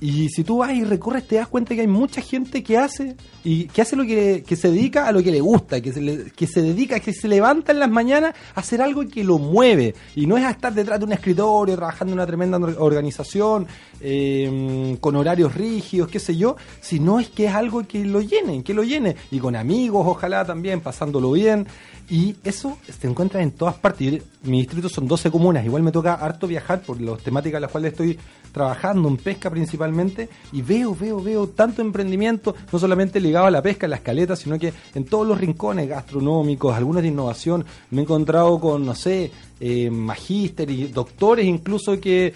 Y 0.00 0.28
si 0.28 0.44
tú 0.44 0.58
vas 0.58 0.72
y 0.72 0.84
recorres, 0.84 1.26
te 1.26 1.34
das 1.36 1.48
cuenta 1.48 1.74
que 1.74 1.80
hay 1.80 1.88
mucha 1.88 2.20
gente 2.20 2.62
que 2.62 2.78
hace 2.78 3.16
y 3.42 3.64
que 3.66 3.82
hace 3.82 3.96
lo 3.96 4.04
que, 4.04 4.44
que 4.46 4.54
se 4.54 4.70
dedica 4.70 5.08
a 5.08 5.12
lo 5.12 5.22
que 5.24 5.32
le 5.32 5.40
gusta, 5.40 5.80
que 5.80 5.92
se, 5.92 6.00
le- 6.00 6.30
que 6.30 6.46
se 6.46 6.62
dedica, 6.62 7.00
que 7.00 7.12
se 7.12 7.26
levanta 7.26 7.72
en 7.72 7.80
las 7.80 7.90
mañanas 7.90 8.34
a 8.54 8.60
hacer 8.60 8.80
algo 8.80 9.08
que 9.08 9.24
lo 9.24 9.38
mueve. 9.38 9.96
Y 10.14 10.26
no 10.26 10.36
es 10.36 10.44
a 10.44 10.50
estar 10.50 10.72
detrás 10.72 11.00
de 11.00 11.04
un 11.06 11.12
escritorio, 11.12 11.74
trabajando 11.74 12.12
en 12.12 12.18
una 12.20 12.26
tremenda 12.26 12.58
or- 12.58 12.76
organización, 12.78 13.66
eh, 14.00 14.96
con 15.00 15.16
horarios 15.16 15.54
rígidos, 15.54 16.08
qué 16.08 16.20
sé 16.20 16.36
yo, 16.36 16.56
sino 16.80 17.18
es 17.18 17.28
que 17.30 17.46
es 17.46 17.52
algo 17.54 17.86
que 17.86 18.04
lo 18.04 18.20
llene, 18.20 18.62
que 18.62 18.74
lo 18.74 18.84
llene. 18.84 19.16
Y 19.30 19.38
con 19.38 19.56
amigos, 19.56 20.04
ojalá 20.06 20.44
también, 20.44 20.80
pasándolo 20.80 21.32
bien. 21.32 21.66
Y 22.10 22.36
eso 22.42 22.78
se 22.98 23.06
encuentra 23.06 23.42
en 23.42 23.50
todas 23.50 23.74
partes. 23.74 24.10
Yo- 24.12 24.18
Mi 24.44 24.60
distrito 24.60 24.88
son 24.88 25.06
12 25.06 25.30
comunas. 25.30 25.64
Igual 25.64 25.82
me 25.82 25.92
toca 25.92 26.14
harto 26.14 26.46
viajar 26.46 26.80
por 26.80 26.98
las 27.00 27.18
temáticas 27.22 27.58
en 27.58 27.62
las 27.62 27.70
cuales 27.70 27.92
estoy 27.92 28.18
trabajando, 28.50 29.08
en 29.08 29.18
pesca 29.18 29.50
principalmente. 29.50 30.30
Y 30.52 30.62
veo, 30.62 30.94
veo, 30.94 31.22
veo 31.22 31.48
tanto 31.48 31.82
emprendimiento, 31.82 32.54
no 32.72 32.78
solamente 32.78 33.20
ligado 33.20 33.44
a 33.46 33.50
la 33.50 33.60
pesca, 33.60 33.84
a 33.84 33.90
la 33.90 33.96
escaleta, 33.96 34.36
sino 34.36 34.58
que 34.58 34.72
en 34.94 35.04
todos 35.04 35.26
los 35.26 35.38
rincones 35.38 35.86
gastronómicos, 35.86 36.74
algunos 36.74 37.02
de 37.02 37.08
innovación. 37.08 37.66
Me 37.90 38.00
he 38.00 38.04
encontrado 38.04 38.58
con, 38.58 38.86
no 38.86 38.94
sé, 38.94 39.30
eh, 39.60 39.90
magíster 39.90 40.70
y 40.70 40.86
doctores 40.86 41.44
incluso 41.44 42.00
que... 42.00 42.32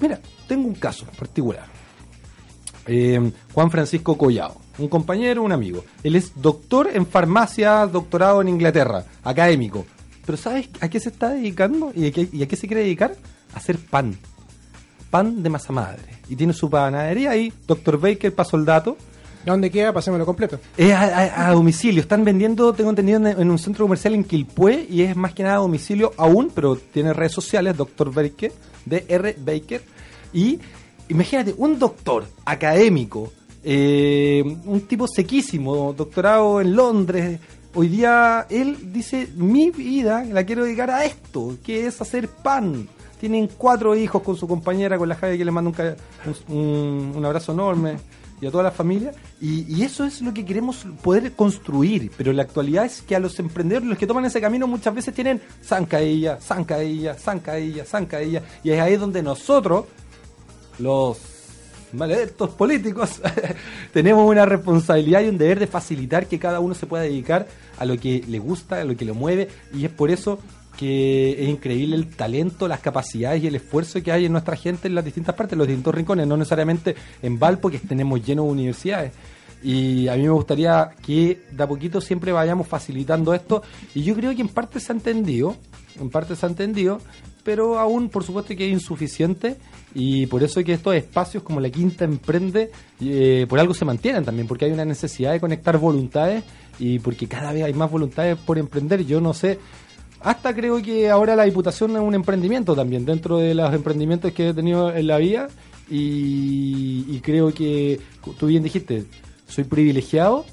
Mira, 0.00 0.18
tengo 0.48 0.66
un 0.66 0.74
caso 0.74 1.06
particular. 1.16 1.66
Eh, 2.86 3.30
Juan 3.52 3.70
Francisco 3.70 4.18
Collao, 4.18 4.56
un 4.78 4.88
compañero, 4.88 5.42
un 5.42 5.52
amigo. 5.52 5.84
Él 6.02 6.16
es 6.16 6.32
doctor 6.40 6.88
en 6.92 7.06
farmacia, 7.06 7.86
doctorado 7.86 8.40
en 8.42 8.48
Inglaterra, 8.48 9.04
académico. 9.22 9.84
Pero 10.26 10.38
¿sabes 10.38 10.68
a 10.80 10.88
qué 10.88 10.98
se 11.00 11.10
está 11.10 11.30
dedicando 11.30 11.92
y 11.94 12.06
a 12.06 12.12
qué, 12.12 12.28
y 12.32 12.42
a 12.42 12.48
qué 12.48 12.56
se 12.56 12.66
quiere 12.66 12.82
dedicar? 12.82 13.14
A 13.54 13.58
hacer 13.58 13.78
pan. 13.78 14.16
Pan 15.10 15.42
de 15.42 15.50
masa 15.50 15.72
madre. 15.72 16.02
Y 16.28 16.36
tiene 16.36 16.52
su 16.52 16.68
panadería 16.70 17.30
ahí, 17.30 17.52
Dr. 17.66 17.98
Baker, 18.00 18.34
paso 18.34 18.56
el 18.56 18.64
dato. 18.64 18.96
¿Dónde 19.44 19.70
queda? 19.70 19.92
Pasémoslo 19.92 20.24
completo. 20.24 20.58
Es 20.76 20.90
a, 20.92 21.02
a- 21.02 21.48
a 21.48 21.52
domicilio. 21.52 22.00
Están 22.00 22.24
vendiendo, 22.24 22.72
tengo 22.72 22.88
entendido, 22.90 23.18
en, 23.18 23.26
en 23.26 23.50
un 23.50 23.58
centro 23.58 23.84
comercial 23.84 24.14
en 24.14 24.24
Quilpué 24.24 24.86
y 24.88 25.02
es 25.02 25.14
más 25.14 25.34
que 25.34 25.42
nada 25.42 25.56
a 25.56 25.58
domicilio 25.58 26.12
aún, 26.16 26.50
pero 26.54 26.76
tiene 26.76 27.12
redes 27.12 27.32
sociales, 27.32 27.76
Dr. 27.76 28.10
Baker, 28.12 28.50
DR 28.86 29.34
Baker. 29.38 29.82
Y 30.32 30.58
imagínate, 31.10 31.54
un 31.58 31.78
doctor 31.78 32.24
académico 32.46 33.30
eh, 33.64 34.42
un 34.64 34.80
tipo 34.82 35.06
sequísimo, 35.08 35.92
doctorado 35.92 36.60
en 36.60 36.76
Londres. 36.76 37.40
Hoy 37.74 37.88
día 37.88 38.46
él 38.50 38.92
dice, 38.92 39.28
mi 39.36 39.70
vida 39.70 40.24
la 40.24 40.44
quiero 40.44 40.64
dedicar 40.64 40.90
a 40.90 41.04
esto, 41.04 41.56
que 41.64 41.86
es 41.86 42.00
hacer 42.00 42.28
pan. 42.28 42.88
Tienen 43.18 43.48
cuatro 43.56 43.96
hijos 43.96 44.22
con 44.22 44.36
su 44.36 44.46
compañera, 44.46 44.98
con 44.98 45.08
la 45.08 45.14
Javi, 45.16 45.38
que 45.38 45.44
le 45.44 45.50
manda 45.50 45.70
un, 45.70 46.56
un- 46.56 47.12
un- 47.16 47.24
abrazo 47.24 47.52
enorme 47.52 47.96
y 48.40 48.46
a 48.46 48.50
toda 48.50 48.64
la 48.64 48.70
familia. 48.70 49.12
Y, 49.40 49.64
y 49.74 49.82
eso 49.82 50.04
es 50.04 50.20
lo 50.20 50.34
que 50.34 50.44
queremos 50.44 50.86
poder 51.02 51.32
construir. 51.32 52.10
Pero 52.16 52.32
la 52.32 52.42
actualidad 52.42 52.84
es 52.84 53.00
que 53.02 53.16
a 53.16 53.18
los 53.18 53.38
emprendedores, 53.38 53.88
los 53.88 53.96
que 53.98 54.06
toman 54.06 54.24
ese 54.26 54.40
camino, 54.42 54.66
muchas 54.66 54.94
veces 54.94 55.14
tienen 55.14 55.40
zancadilla, 55.64 56.38
zancadilla, 56.40 57.14
zancadilla, 57.14 57.84
zancadilla. 57.86 58.42
Y 58.62 58.70
es 58.70 58.80
ahí 58.80 58.96
donde 58.96 59.22
nosotros, 59.22 59.86
los 60.78 61.18
maledictos 61.94 62.50
políticos, 62.50 63.20
tenemos 63.92 64.28
una 64.28 64.44
responsabilidad 64.44 65.22
y 65.22 65.28
un 65.28 65.38
deber 65.38 65.58
de 65.58 65.66
facilitar 65.66 66.26
que 66.26 66.38
cada 66.38 66.60
uno 66.60 66.74
se 66.74 66.86
pueda 66.86 67.04
dedicar 67.04 67.46
a 67.78 67.84
lo 67.84 67.98
que 67.98 68.22
le 68.26 68.38
gusta, 68.38 68.80
a 68.80 68.84
lo 68.84 68.96
que 68.96 69.04
le 69.04 69.12
mueve, 69.12 69.48
y 69.72 69.84
es 69.84 69.90
por 69.90 70.10
eso 70.10 70.38
que 70.76 71.42
es 71.42 71.48
increíble 71.48 71.96
el 71.96 72.08
talento, 72.16 72.68
las 72.68 72.80
capacidades 72.80 73.42
y 73.42 73.46
el 73.46 73.54
esfuerzo 73.54 74.02
que 74.02 74.12
hay 74.12 74.26
en 74.26 74.32
nuestra 74.32 74.56
gente 74.56 74.88
en 74.88 74.94
las 74.94 75.04
distintas 75.04 75.34
partes, 75.34 75.52
en 75.52 75.58
los 75.58 75.68
distintos 75.68 75.94
rincones, 75.94 76.26
no 76.26 76.36
necesariamente 76.36 76.94
en 77.22 77.38
Valpo, 77.38 77.70
que 77.70 77.78
tenemos 77.78 78.24
lleno 78.24 78.44
de 78.44 78.50
universidades. 78.50 79.12
Y 79.62 80.08
a 80.08 80.16
mí 80.16 80.22
me 80.22 80.30
gustaría 80.30 80.90
que 81.02 81.40
de 81.50 81.62
a 81.62 81.66
poquito 81.66 82.00
siempre 82.00 82.32
vayamos 82.32 82.66
facilitando 82.66 83.32
esto. 83.32 83.62
Y 83.94 84.02
yo 84.02 84.14
creo 84.14 84.34
que 84.34 84.42
en 84.42 84.48
parte 84.48 84.78
se 84.78 84.92
ha 84.92 84.94
entendido, 84.94 85.56
en 85.98 86.10
parte 86.10 86.36
se 86.36 86.44
ha 86.44 86.50
entendido, 86.50 87.00
pero 87.44 87.78
aún 87.78 88.10
por 88.10 88.24
supuesto 88.24 88.54
que 88.54 88.66
es 88.66 88.72
insuficiente. 88.72 89.56
Y 89.94 90.26
por 90.26 90.42
eso 90.42 90.58
es 90.58 90.66
que 90.66 90.72
estos 90.72 90.94
espacios 90.94 91.42
como 91.42 91.60
la 91.60 91.70
Quinta 91.70 92.04
Emprende, 92.04 92.70
eh, 93.00 93.46
por 93.48 93.60
algo 93.60 93.74
se 93.74 93.84
mantienen 93.84 94.24
también, 94.24 94.48
porque 94.48 94.64
hay 94.64 94.72
una 94.72 94.84
necesidad 94.84 95.32
de 95.32 95.40
conectar 95.40 95.78
voluntades 95.78 96.42
y 96.80 96.98
porque 96.98 97.28
cada 97.28 97.52
vez 97.52 97.62
hay 97.64 97.74
más 97.74 97.90
voluntades 97.90 98.36
por 98.36 98.58
emprender. 98.58 99.06
Yo 99.06 99.20
no 99.20 99.32
sé, 99.32 99.60
hasta 100.20 100.54
creo 100.54 100.82
que 100.82 101.10
ahora 101.10 101.36
la 101.36 101.44
Diputación 101.44 101.92
es 101.92 102.02
un 102.02 102.14
emprendimiento 102.14 102.74
también, 102.74 103.04
dentro 103.04 103.38
de 103.38 103.54
los 103.54 103.72
emprendimientos 103.72 104.32
que 104.32 104.48
he 104.48 104.54
tenido 104.54 104.92
en 104.92 105.06
la 105.06 105.18
vida. 105.18 105.48
Y, 105.88 107.04
y 107.08 107.20
creo 107.22 107.52
que, 107.52 108.00
tú 108.38 108.46
bien 108.46 108.62
dijiste, 108.62 109.04
soy 109.46 109.64
privilegiado, 109.64 110.44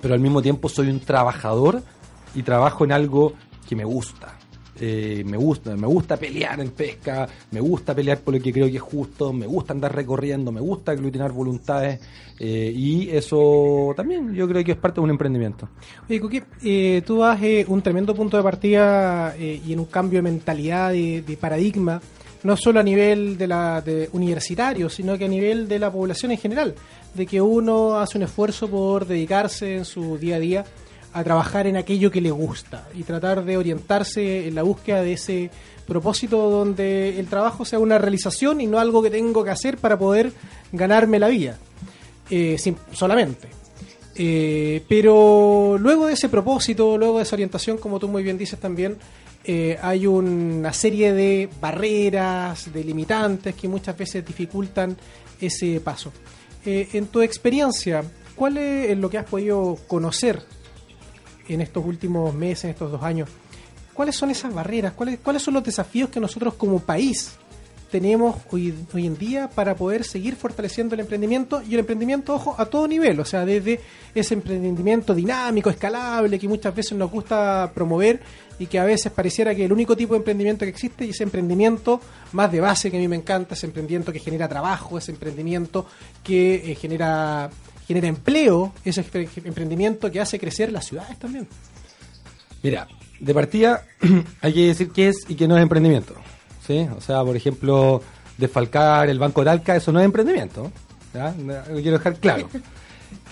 pero 0.00 0.14
al 0.14 0.20
mismo 0.20 0.40
tiempo 0.40 0.68
soy 0.68 0.88
un 0.88 1.00
trabajador 1.00 1.82
y 2.34 2.44
trabajo 2.44 2.84
en 2.84 2.92
algo 2.92 3.34
que 3.68 3.76
me 3.76 3.84
gusta. 3.84 4.37
Eh, 4.80 5.22
me 5.26 5.36
gusta, 5.36 5.76
me 5.76 5.86
gusta 5.86 6.16
pelear 6.16 6.60
en 6.60 6.70
pesca, 6.70 7.26
me 7.50 7.60
gusta 7.60 7.94
pelear 7.94 8.20
por 8.20 8.34
lo 8.34 8.40
que 8.40 8.52
creo 8.52 8.66
que 8.66 8.76
es 8.76 8.82
justo, 8.82 9.32
me 9.32 9.46
gusta 9.46 9.72
andar 9.72 9.94
recorriendo, 9.94 10.52
me 10.52 10.60
gusta 10.60 10.92
aglutinar 10.92 11.32
voluntades 11.32 12.00
eh, 12.38 12.72
y 12.74 13.10
eso 13.10 13.92
también 13.96 14.32
yo 14.34 14.46
creo 14.48 14.62
que 14.62 14.72
es 14.72 14.78
parte 14.78 15.00
de 15.00 15.04
un 15.04 15.10
emprendimiento. 15.10 15.68
Oye, 16.08 16.20
Coqui, 16.20 16.42
eh, 16.62 17.02
tú 17.04 17.18
das 17.18 17.42
eh, 17.42 17.64
un 17.66 17.82
tremendo 17.82 18.14
punto 18.14 18.36
de 18.36 18.42
partida 18.42 19.34
eh, 19.36 19.60
y 19.66 19.72
en 19.72 19.80
un 19.80 19.86
cambio 19.86 20.18
de 20.18 20.22
mentalidad, 20.22 20.92
de, 20.92 21.22
de 21.22 21.36
paradigma, 21.36 22.00
no 22.44 22.56
solo 22.56 22.78
a 22.78 22.82
nivel 22.82 23.36
de 23.36 23.46
la 23.48 23.80
de 23.80 24.08
universitario, 24.12 24.88
sino 24.88 25.18
que 25.18 25.24
a 25.24 25.28
nivel 25.28 25.66
de 25.66 25.78
la 25.78 25.90
población 25.90 26.30
en 26.30 26.38
general, 26.38 26.74
de 27.14 27.26
que 27.26 27.40
uno 27.40 27.98
hace 27.98 28.18
un 28.18 28.24
esfuerzo 28.24 28.68
por 28.68 29.06
dedicarse 29.06 29.76
en 29.76 29.84
su 29.84 30.18
día 30.18 30.36
a 30.36 30.38
día 30.38 30.64
a 31.18 31.24
trabajar 31.24 31.66
en 31.66 31.76
aquello 31.76 32.10
que 32.12 32.20
le 32.20 32.30
gusta 32.30 32.86
y 32.94 33.02
tratar 33.02 33.44
de 33.44 33.56
orientarse 33.56 34.46
en 34.46 34.54
la 34.54 34.62
búsqueda 34.62 35.02
de 35.02 35.14
ese 35.14 35.50
propósito 35.84 36.48
donde 36.48 37.18
el 37.18 37.26
trabajo 37.26 37.64
sea 37.64 37.80
una 37.80 37.98
realización 37.98 38.60
y 38.60 38.66
no 38.66 38.78
algo 38.78 39.02
que 39.02 39.10
tengo 39.10 39.42
que 39.42 39.50
hacer 39.50 39.78
para 39.78 39.98
poder 39.98 40.32
ganarme 40.70 41.18
la 41.18 41.28
vida, 41.28 41.58
eh, 42.30 42.56
solamente. 42.92 43.48
Eh, 44.14 44.84
pero 44.88 45.76
luego 45.78 46.06
de 46.06 46.12
ese 46.12 46.28
propósito, 46.28 46.96
luego 46.98 47.18
de 47.18 47.24
esa 47.24 47.34
orientación, 47.34 47.78
como 47.78 47.98
tú 47.98 48.06
muy 48.06 48.22
bien 48.22 48.38
dices 48.38 48.60
también, 48.60 48.96
eh, 49.44 49.76
hay 49.82 50.06
una 50.06 50.72
serie 50.72 51.12
de 51.12 51.48
barreras, 51.60 52.72
de 52.72 52.84
limitantes 52.84 53.54
que 53.56 53.66
muchas 53.66 53.96
veces 53.96 54.24
dificultan 54.24 54.96
ese 55.40 55.80
paso. 55.80 56.12
En 56.64 57.06
tu 57.06 57.22
experiencia, 57.22 58.04
¿cuál 58.36 58.58
es 58.58 58.98
lo 58.98 59.08
que 59.08 59.16
has 59.16 59.24
podido 59.24 59.78
conocer 59.86 60.42
en 61.48 61.60
estos 61.60 61.84
últimos 61.84 62.34
meses, 62.34 62.64
en 62.64 62.70
estos 62.70 62.92
dos 62.92 63.02
años? 63.02 63.28
¿Cuáles 63.94 64.14
son 64.14 64.30
esas 64.30 64.54
barreras? 64.54 64.92
¿Cuáles, 64.92 65.18
cuáles 65.18 65.42
son 65.42 65.54
los 65.54 65.64
desafíos 65.64 66.08
que 66.10 66.20
nosotros 66.20 66.54
como 66.54 66.78
país 66.80 67.36
tenemos 67.90 68.36
hoy, 68.50 68.74
hoy 68.92 69.06
en 69.06 69.16
día 69.16 69.48
para 69.48 69.74
poder 69.74 70.04
seguir 70.04 70.36
fortaleciendo 70.36 70.94
el 70.94 71.00
emprendimiento 71.00 71.62
y 71.62 71.74
el 71.74 71.80
emprendimiento, 71.80 72.34
ojo, 72.34 72.54
a 72.58 72.66
todo 72.66 72.86
nivel, 72.86 73.18
o 73.20 73.24
sea, 73.24 73.44
desde 73.44 73.80
ese 74.14 74.34
emprendimiento 74.34 75.14
dinámico, 75.14 75.70
escalable, 75.70 76.38
que 76.38 76.48
muchas 76.48 76.74
veces 76.74 76.96
nos 76.96 77.10
gusta 77.10 77.70
promover 77.74 78.20
y 78.58 78.66
que 78.66 78.78
a 78.78 78.84
veces 78.84 79.12
pareciera 79.12 79.54
que 79.54 79.64
el 79.64 79.72
único 79.72 79.96
tipo 79.96 80.14
de 80.14 80.18
emprendimiento 80.18 80.64
que 80.64 80.70
existe 80.70 81.04
es 81.04 81.10
ese 81.10 81.24
emprendimiento 81.24 82.00
más 82.32 82.50
de 82.50 82.60
base 82.60 82.90
que 82.90 82.96
a 82.96 83.00
mí 83.00 83.08
me 83.08 83.16
encanta, 83.16 83.54
ese 83.54 83.66
emprendimiento 83.66 84.12
que 84.12 84.18
genera 84.18 84.48
trabajo, 84.48 84.98
ese 84.98 85.12
emprendimiento 85.12 85.86
que 86.22 86.72
eh, 86.72 86.74
genera 86.74 87.48
genera 87.88 88.06
empleo, 88.06 88.72
ese 88.84 89.04
empre- 89.04 89.28
emprendimiento 89.44 90.10
que 90.12 90.20
hace 90.20 90.38
crecer 90.38 90.70
las 90.70 90.84
ciudades 90.86 91.18
también. 91.18 91.48
Mira, 92.62 92.86
de 93.18 93.34
partida 93.34 93.84
hay 94.42 94.52
que 94.52 94.66
decir 94.68 94.90
qué 94.90 95.08
es 95.08 95.24
y 95.28 95.34
qué 95.34 95.48
no 95.48 95.56
es 95.56 95.62
emprendimiento. 95.62 96.14
¿sí? 96.66 96.86
O 96.96 97.00
sea, 97.00 97.24
por 97.24 97.34
ejemplo, 97.34 98.02
desfalcar 98.36 99.08
el 99.08 99.18
Banco 99.18 99.40
de 99.40 99.46
Talca, 99.46 99.74
eso 99.74 99.90
no 99.90 99.98
es 99.98 100.04
emprendimiento. 100.04 100.70
¿ya? 101.14 101.34
Lo 101.36 101.80
quiero 101.80 101.98
dejar 101.98 102.16
claro. 102.16 102.48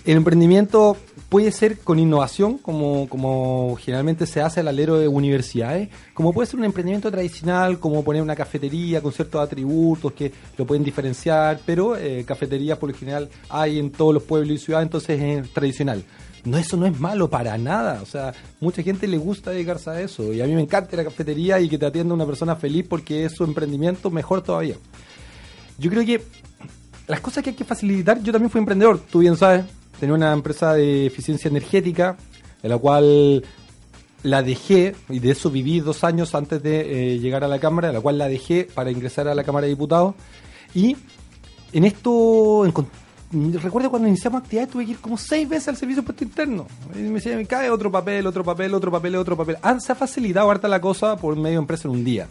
El 0.07 0.19
emprendimiento 0.19 0.97
puede 1.29 1.51
ser 1.51 1.81
con 1.81 1.99
innovación, 1.99 2.59
como, 2.59 3.09
como 3.09 3.77
generalmente 3.81 4.25
se 4.25 4.41
hace 4.41 4.61
al 4.61 4.69
alero 4.69 5.01
de 5.01 5.09
universidades, 5.09 5.89
como 6.15 6.33
puede 6.33 6.47
ser 6.47 6.61
un 6.61 6.65
emprendimiento 6.65 7.11
tradicional, 7.11 7.81
como 7.81 8.05
poner 8.05 8.23
una 8.23 8.37
cafetería 8.37 9.03
con 9.03 9.13
ciertos 9.13 9.43
atributos 9.43 10.13
que 10.13 10.31
lo 10.57 10.65
pueden 10.65 10.85
diferenciar, 10.85 11.59
pero 11.67 11.97
eh, 11.97 12.25
cafeterías 12.25 12.79
por 12.79 12.91
lo 12.91 12.97
general 12.97 13.29
hay 13.49 13.81
en 13.81 13.91
todos 13.91 14.15
los 14.15 14.23
pueblos 14.23 14.53
y 14.53 14.59
ciudades, 14.59 14.87
entonces 14.87 15.21
es 15.21 15.53
tradicional. 15.53 16.05
No, 16.45 16.57
eso 16.57 16.77
no 16.77 16.87
es 16.87 17.01
malo 17.01 17.29
para 17.29 17.59
nada. 17.59 18.01
O 18.01 18.07
sea, 18.07 18.33
mucha 18.61 18.85
gente 18.85 19.09
le 19.09 19.19
gusta 19.19 19.51
dedicarse 19.51 19.91
a 19.91 20.01
eso. 20.01 20.33
Y 20.33 20.41
a 20.41 20.47
mí 20.47 20.55
me 20.55 20.63
encanta 20.63 20.97
la 20.97 21.03
cafetería 21.03 21.59
y 21.59 21.69
que 21.69 21.79
te 21.79 21.87
atienda 21.87 22.15
una 22.15 22.25
persona 22.25 22.55
feliz 22.55 22.87
porque 22.89 23.25
es 23.25 23.33
su 23.33 23.43
emprendimiento, 23.43 24.13
mejor 24.13 24.43
todavía. 24.43 24.77
Yo 25.77 25.91
creo 25.91 26.07
que 26.07 26.23
las 27.09 27.19
cosas 27.19 27.43
que 27.43 27.51
hay 27.51 27.57
que 27.57 27.65
facilitar, 27.65 28.23
yo 28.23 28.31
también 28.31 28.51
fui 28.51 28.61
emprendedor, 28.61 29.01
tú 29.11 29.19
bien 29.19 29.37
sabes, 29.37 29.65
tenía 30.01 30.15
una 30.15 30.33
empresa 30.33 30.75
de 30.75 31.07
eficiencia 31.07 31.49
energética, 31.49 32.17
de 32.63 32.69
la 32.69 32.79
cual 32.79 33.45
la 34.23 34.43
dejé, 34.43 34.95
y 35.09 35.19
de 35.21 35.31
eso 35.31 35.51
viví 35.51 35.81
dos 35.81 36.03
años 36.05 36.35
antes 36.35 36.63
de 36.63 37.15
eh, 37.15 37.19
llegar 37.19 37.45
a 37.45 37.49
la 37.49 37.59
Cámara, 37.61 37.89
de 37.89 37.95
la 37.95 38.01
cual 38.01 38.19
la 38.19 38.29
dejé 38.29 38.67
para 38.75 38.91
ingresar 38.91 39.29
a 39.29 39.35
la 39.35 39.45
Cámara 39.45 39.65
de 39.67 39.71
Diputados. 39.71 40.15
Y 40.75 40.97
en 41.73 41.85
esto, 41.85 42.11
encon- 42.67 42.89
recuerdo 43.63 43.91
cuando 43.91 44.09
iniciamos 44.09 44.43
actividades, 44.43 44.71
tuve 44.73 44.85
que 44.85 44.93
ir 44.93 44.99
como 44.99 45.17
seis 45.17 45.49
veces 45.49 45.69
al 45.69 45.77
servicio 45.77 46.03
puesto 46.03 46.25
interno. 46.25 46.67
Y 46.95 46.99
me 46.99 47.15
decía, 47.15 47.37
me 47.37 47.47
cae 47.47 47.71
otro 47.71 47.91
papel, 47.91 48.27
otro 48.27 48.43
papel, 48.43 48.75
otro 48.75 48.91
papel, 48.91 49.15
otro 49.17 49.37
papel. 49.37 49.57
Ah, 49.63 49.79
se 49.79 49.93
ha 49.93 49.95
facilitado 49.95 50.51
harta 50.51 50.67
la 50.67 50.81
cosa 50.81 51.17
por 51.17 51.37
medio 51.37 51.59
de 51.59 51.63
empresa 51.63 51.87
en 51.89 51.95
un 51.95 52.05
día. 52.05 52.27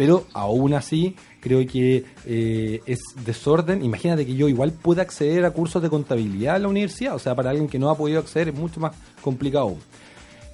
Pero 0.00 0.24
aún 0.32 0.72
así, 0.72 1.14
creo 1.40 1.66
que 1.66 2.06
eh, 2.24 2.80
es 2.86 3.00
desorden. 3.22 3.84
Imagínate 3.84 4.24
que 4.24 4.34
yo 4.34 4.48
igual 4.48 4.72
pueda 4.72 5.02
acceder 5.02 5.44
a 5.44 5.50
cursos 5.50 5.82
de 5.82 5.90
contabilidad 5.90 6.56
en 6.56 6.62
la 6.62 6.68
universidad. 6.68 7.14
O 7.14 7.18
sea, 7.18 7.34
para 7.34 7.50
alguien 7.50 7.68
que 7.68 7.78
no 7.78 7.90
ha 7.90 7.98
podido 7.98 8.18
acceder 8.18 8.48
es 8.48 8.54
mucho 8.54 8.80
más 8.80 8.96
complicado. 9.20 9.76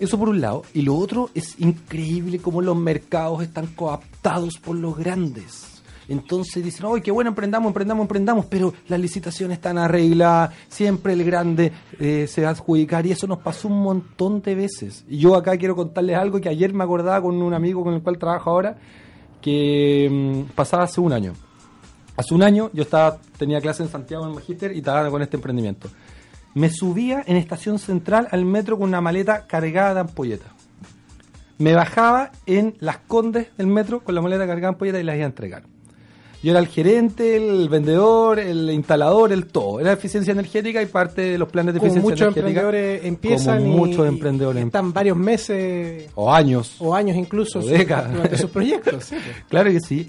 Eso 0.01 0.19
por 0.19 0.31
un 0.31 0.41
lado. 0.41 0.65
Y 0.75 0.83
lo 0.83 0.97
otro 0.97 1.31
es 1.33 1.61
increíble 1.61 2.41
cómo 2.41 2.61
los 2.61 2.77
mercados 2.77 3.41
están 3.41 3.69
coaptados 3.69 4.59
por 4.59 4.75
los 4.75 4.99
grandes. 4.99 5.81
Entonces 6.09 6.65
dicen, 6.65 6.87
¡ay, 6.93 7.01
qué 7.01 7.13
bueno, 7.13 7.31
emprendamos, 7.31 7.69
emprendamos, 7.69 8.03
emprendamos! 8.03 8.47
Pero 8.47 8.75
las 8.89 8.99
licitaciones 8.99 9.59
están 9.59 9.79
arregladas, 9.79 10.55
siempre 10.67 11.13
el 11.13 11.23
grande 11.23 11.71
eh, 12.01 12.27
se 12.27 12.43
va 12.43 12.49
a 12.49 12.51
adjudicar 12.51 13.07
y 13.07 13.13
eso 13.13 13.29
nos 13.29 13.39
pasó 13.39 13.69
un 13.69 13.81
montón 13.81 14.43
de 14.43 14.57
veces. 14.57 15.05
Y 15.09 15.19
yo 15.19 15.37
acá 15.37 15.57
quiero 15.57 15.77
contarles 15.77 16.17
algo 16.17 16.41
que 16.41 16.49
ayer 16.49 16.75
me 16.75 16.83
acordaba 16.83 17.23
con 17.23 17.41
un 17.41 17.55
amigo 17.55 17.85
con 17.85 17.95
el 17.95 18.03
cual 18.03 18.19
trabajo 18.19 18.51
ahora, 18.51 18.79
que 19.41 20.09
mm, 20.11 20.53
pasaba 20.55 20.85
hace 20.85 21.01
un 21.01 21.13
año. 21.13 21.35
Hace 22.17 22.35
un 22.35 22.43
año 22.43 22.71
yo 22.73 22.83
estaba 22.83 23.19
tenía 23.39 23.61
clase 23.61 23.83
en 23.83 23.89
Santiago 23.89 24.27
en 24.27 24.35
Magister 24.35 24.75
y 24.75 24.79
estaba 24.79 25.11
con 25.11 25.23
este 25.23 25.37
emprendimiento. 25.37 25.89
Me 26.55 26.71
subía 26.71 27.23
en 27.27 27.37
estación 27.37 27.79
central 27.79 28.29
al 28.31 28.45
metro 28.47 28.79
con 28.79 28.89
una 28.89 29.03
maleta 29.03 29.47
cargada 29.47 29.95
de 29.95 30.01
ampolletas. 30.01 30.49
Me 31.59 31.75
bajaba 31.75 32.33
en 32.47 32.77
las 32.81 32.99
condes 32.99 33.49
del 33.57 33.67
metro 33.67 34.01
con 34.01 34.15
la 34.15 34.23
maleta 34.23 34.47
cargada 34.47 34.61
de 34.61 34.75
ampolletas 34.75 35.01
y 35.03 35.05
las 35.05 35.17
iba 35.17 35.25
a 35.25 35.29
entregar. 35.29 35.76
Yo 36.43 36.51
era 36.53 36.61
el 36.61 36.69
gerente, 36.69 37.37
el 37.37 37.69
vendedor, 37.69 38.39
el 38.39 38.71
instalador, 38.71 39.33
el 39.33 39.47
todo. 39.47 39.81
Era 39.81 39.93
eficiencia 39.93 40.33
energética 40.33 40.81
y 40.83 40.87
parte 40.87 41.23
de 41.23 41.39
los 41.39 41.49
planes 41.49 41.75
de 41.75 41.81
Como 41.81 41.91
eficiencia 41.93 42.11
muchos 42.27 42.37
energética. 42.37 42.61
emprendedores 42.61 43.05
empiezan 43.05 43.63
como 43.63 43.75
y, 43.75 43.77
muchos 43.79 44.07
emprendedores 44.09 44.63
y 44.63 44.67
están 44.67 44.93
varios 44.93 45.17
meses 45.17 46.09
o 46.15 46.33
años. 46.33 46.77
o 46.79 46.95
años 46.95 47.17
incluso 47.17 47.59
O 47.61 47.63
décadas. 47.63 48.13
durante 48.13 48.39
sus 48.39 48.51
proyectos. 48.51 49.05
sí, 49.05 49.17
pues. 49.17 49.37
Claro 49.49 49.71
que 49.71 49.81
sí. 49.81 50.09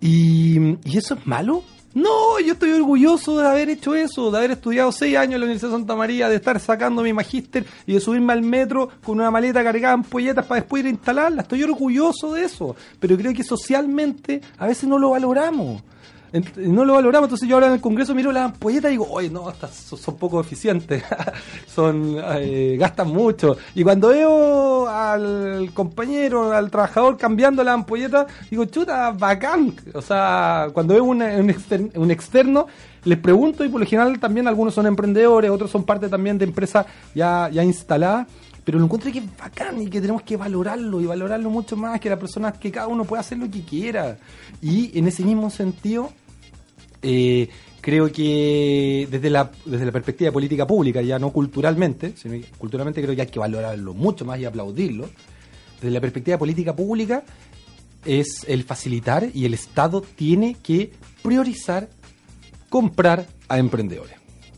Y, 0.00 0.58
y 0.84 0.98
eso 0.98 1.14
es 1.14 1.26
malo. 1.26 1.62
No, 1.96 2.38
yo 2.40 2.52
estoy 2.52 2.72
orgulloso 2.72 3.38
de 3.38 3.48
haber 3.48 3.70
hecho 3.70 3.94
eso, 3.94 4.30
de 4.30 4.36
haber 4.36 4.50
estudiado 4.50 4.92
seis 4.92 5.16
años 5.16 5.36
en 5.36 5.40
la 5.40 5.46
Universidad 5.46 5.70
de 5.70 5.76
Santa 5.78 5.96
María, 5.96 6.28
de 6.28 6.36
estar 6.36 6.60
sacando 6.60 7.00
mi 7.00 7.14
magíster 7.14 7.64
y 7.86 7.94
de 7.94 8.00
subirme 8.00 8.34
al 8.34 8.42
metro 8.42 8.90
con 9.02 9.18
una 9.18 9.30
maleta 9.30 9.64
cargada 9.64 9.94
en 9.94 10.02
polletas 10.02 10.44
para 10.44 10.60
después 10.60 10.80
ir 10.80 10.88
a 10.88 10.90
instalarla. 10.90 11.40
Estoy 11.40 11.62
orgulloso 11.62 12.34
de 12.34 12.44
eso, 12.44 12.76
pero 13.00 13.16
creo 13.16 13.32
que 13.32 13.42
socialmente 13.42 14.42
a 14.58 14.66
veces 14.66 14.86
no 14.86 14.98
lo 14.98 15.08
valoramos. 15.08 15.80
No 16.56 16.84
lo 16.84 16.94
valoramos, 16.94 17.26
entonces 17.26 17.48
yo 17.48 17.56
ahora 17.56 17.68
en 17.68 17.74
el 17.74 17.80
Congreso 17.80 18.14
miro 18.14 18.32
las 18.32 18.44
ampolletas 18.44 18.90
y 18.90 18.92
digo, 18.92 19.06
oye, 19.10 19.30
no, 19.30 19.48
estas 19.50 19.74
son, 19.74 20.16
poco 20.16 20.40
eficientes, 20.40 21.02
son 21.66 22.16
eh, 22.38 22.76
gastan 22.78 23.08
mucho. 23.08 23.56
Y 23.74 23.82
cuando 23.82 24.08
veo 24.08 24.88
al 24.88 25.70
compañero, 25.74 26.52
al 26.52 26.70
trabajador 26.70 27.16
cambiando 27.16 27.62
la 27.64 27.72
ampolleta, 27.72 28.26
digo, 28.50 28.64
chuta, 28.66 29.10
bacán. 29.12 29.74
O 29.94 30.02
sea, 30.02 30.68
cuando 30.72 30.94
veo 30.94 31.04
un, 31.04 31.22
un, 31.22 31.50
exter- 31.50 31.90
un 31.96 32.10
externo, 32.10 32.66
les 33.04 33.18
pregunto 33.18 33.64
y 33.64 33.68
por 33.68 33.80
lo 33.80 33.86
general 33.86 34.18
también 34.18 34.48
algunos 34.48 34.74
son 34.74 34.86
emprendedores, 34.86 35.50
otros 35.50 35.70
son 35.70 35.84
parte 35.84 36.08
también 36.08 36.38
de 36.38 36.44
empresas 36.44 36.86
ya, 37.14 37.48
ya 37.52 37.62
instaladas. 37.62 38.26
Pero 38.64 38.80
lo 38.80 38.84
encuentro 38.86 39.12
que 39.12 39.20
es 39.20 39.38
bacán 39.38 39.80
y 39.80 39.86
que 39.88 40.00
tenemos 40.00 40.22
que 40.22 40.36
valorarlo 40.36 41.00
y 41.00 41.06
valorarlo 41.06 41.50
mucho 41.50 41.76
más, 41.76 42.00
que 42.00 42.10
la 42.10 42.18
persona, 42.18 42.50
que 42.50 42.72
cada 42.72 42.88
uno 42.88 43.04
pueda 43.04 43.20
hacer 43.20 43.38
lo 43.38 43.48
que 43.48 43.62
quiera. 43.62 44.18
Y 44.60 44.98
en 44.98 45.06
ese 45.06 45.22
mismo 45.22 45.50
sentido, 45.50 46.10
eh, 47.02 47.48
creo 47.80 48.10
que 48.10 49.06
desde 49.10 49.30
la, 49.30 49.50
desde 49.64 49.86
la 49.86 49.92
perspectiva 49.92 50.32
política 50.32 50.66
pública, 50.66 51.02
ya 51.02 51.18
no 51.18 51.30
culturalmente, 51.30 52.14
sino 52.16 52.34
culturalmente 52.58 53.02
creo 53.02 53.14
que 53.14 53.22
hay 53.22 53.28
que 53.28 53.38
valorarlo 53.38 53.94
mucho 53.94 54.24
más 54.24 54.38
y 54.38 54.44
aplaudirlo. 54.44 55.08
Desde 55.76 55.90
la 55.90 56.00
perspectiva 56.00 56.38
política 56.38 56.74
pública 56.74 57.22
es 58.04 58.44
el 58.48 58.64
facilitar 58.64 59.28
y 59.32 59.44
el 59.44 59.54
Estado 59.54 60.00
tiene 60.00 60.56
que 60.62 60.92
priorizar 61.22 61.88
comprar 62.68 63.26
a 63.48 63.58
emprendedores. 63.58 64.16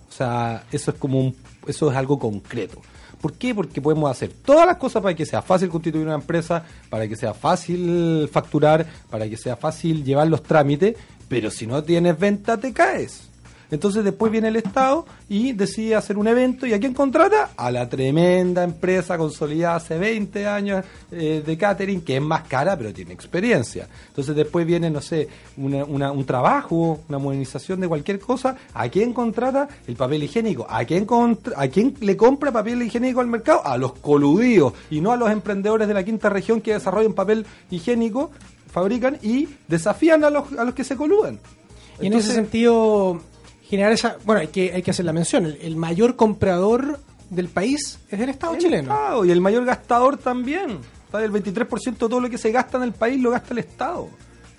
O 0.08 0.12
sea, 0.12 0.64
eso 0.72 0.90
es 0.92 0.96
como 0.96 1.20
un, 1.20 1.36
eso 1.66 1.90
es 1.90 1.96
algo 1.96 2.18
concreto. 2.18 2.80
¿Por 3.20 3.32
qué? 3.34 3.54
Porque 3.54 3.82
podemos 3.82 4.10
hacer 4.10 4.32
todas 4.32 4.66
las 4.66 4.76
cosas 4.76 5.02
para 5.02 5.14
que 5.14 5.26
sea 5.26 5.42
fácil 5.42 5.68
constituir 5.68 6.06
una 6.06 6.14
empresa, 6.14 6.64
para 6.88 7.08
que 7.08 7.16
sea 7.16 7.34
fácil 7.34 8.28
facturar, 8.32 8.86
para 9.10 9.28
que 9.28 9.36
sea 9.36 9.56
fácil 9.56 10.04
llevar 10.04 10.28
los 10.28 10.42
trámites, 10.42 10.96
pero 11.28 11.50
si 11.50 11.66
no 11.66 11.82
tienes 11.82 12.18
venta 12.18 12.56
te 12.58 12.72
caes. 12.72 13.24
Entonces 13.70 14.02
después 14.02 14.32
viene 14.32 14.48
el 14.48 14.56
Estado 14.56 15.04
y 15.28 15.52
decide 15.52 15.94
hacer 15.94 16.16
un 16.16 16.26
evento 16.26 16.66
y 16.66 16.72
¿a 16.72 16.80
quién 16.80 16.94
contrata? 16.94 17.50
A 17.54 17.70
la 17.70 17.86
tremenda 17.86 18.64
empresa 18.64 19.18
consolidada 19.18 19.76
hace 19.76 19.98
20 19.98 20.46
años 20.46 20.86
eh, 21.12 21.42
de 21.44 21.58
catering 21.58 22.00
que 22.00 22.16
es 22.16 22.22
más 22.22 22.44
cara 22.48 22.78
pero 22.78 22.94
tiene 22.94 23.12
experiencia. 23.12 23.86
Entonces 24.08 24.34
después 24.34 24.64
viene, 24.66 24.88
no 24.88 25.02
sé, 25.02 25.28
una- 25.58 25.84
una- 25.84 26.12
un 26.12 26.24
trabajo, 26.24 27.00
una 27.10 27.18
modernización 27.18 27.78
de 27.80 27.88
cualquier 27.88 28.18
cosa. 28.20 28.56
¿A 28.72 28.88
quién 28.88 29.12
contrata? 29.12 29.68
El 29.86 29.96
papel 29.96 30.22
higiénico. 30.22 30.66
¿A 30.66 30.86
quién, 30.86 31.06
¿A 31.54 31.68
quién 31.68 31.94
le 32.00 32.16
compra 32.16 32.50
papel 32.50 32.80
higiénico 32.82 33.20
al 33.20 33.26
mercado? 33.26 33.66
A 33.66 33.76
los 33.76 33.92
coludidos 33.92 34.72
y 34.90 35.02
no 35.02 35.12
a 35.12 35.16
los 35.18 35.30
emprendedores 35.30 35.86
de 35.88 35.92
la 35.92 36.04
quinta 36.04 36.30
región 36.30 36.62
que 36.62 36.72
desarrollan 36.72 37.12
papel 37.12 37.44
higiénico, 37.70 38.30
fabrican 38.78 39.18
y 39.22 39.48
desafían 39.66 40.24
a 40.24 40.30
los, 40.30 40.52
a 40.52 40.64
los 40.64 40.74
que 40.74 40.84
se 40.84 40.96
coludan. 40.96 41.38
Y 42.00 42.06
en 42.06 42.12
ese 42.12 42.32
sentido, 42.32 43.20
generar 43.62 43.92
esa. 43.92 44.16
Bueno, 44.24 44.40
hay 44.40 44.48
que, 44.48 44.72
hay 44.72 44.82
que 44.82 44.90
hacer 44.92 45.04
la 45.04 45.12
mención. 45.12 45.46
El, 45.46 45.56
el 45.60 45.76
mayor 45.76 46.14
comprador 46.16 47.00
del 47.30 47.48
país 47.48 47.98
es 48.08 48.20
el 48.20 48.28
Estado 48.30 48.54
El 48.54 48.60
chileno. 48.60 48.92
Estado, 48.92 49.24
y 49.24 49.30
el 49.30 49.40
mayor 49.40 49.64
gastador 49.64 50.16
también. 50.16 50.78
El 51.12 51.32
23% 51.32 51.84
de 51.84 51.92
todo 51.98 52.20
lo 52.20 52.28
que 52.30 52.38
se 52.38 52.52
gasta 52.52 52.76
en 52.76 52.84
el 52.84 52.92
país 52.92 53.20
lo 53.20 53.30
gasta 53.30 53.52
el 53.54 53.58
Estado. 53.58 54.08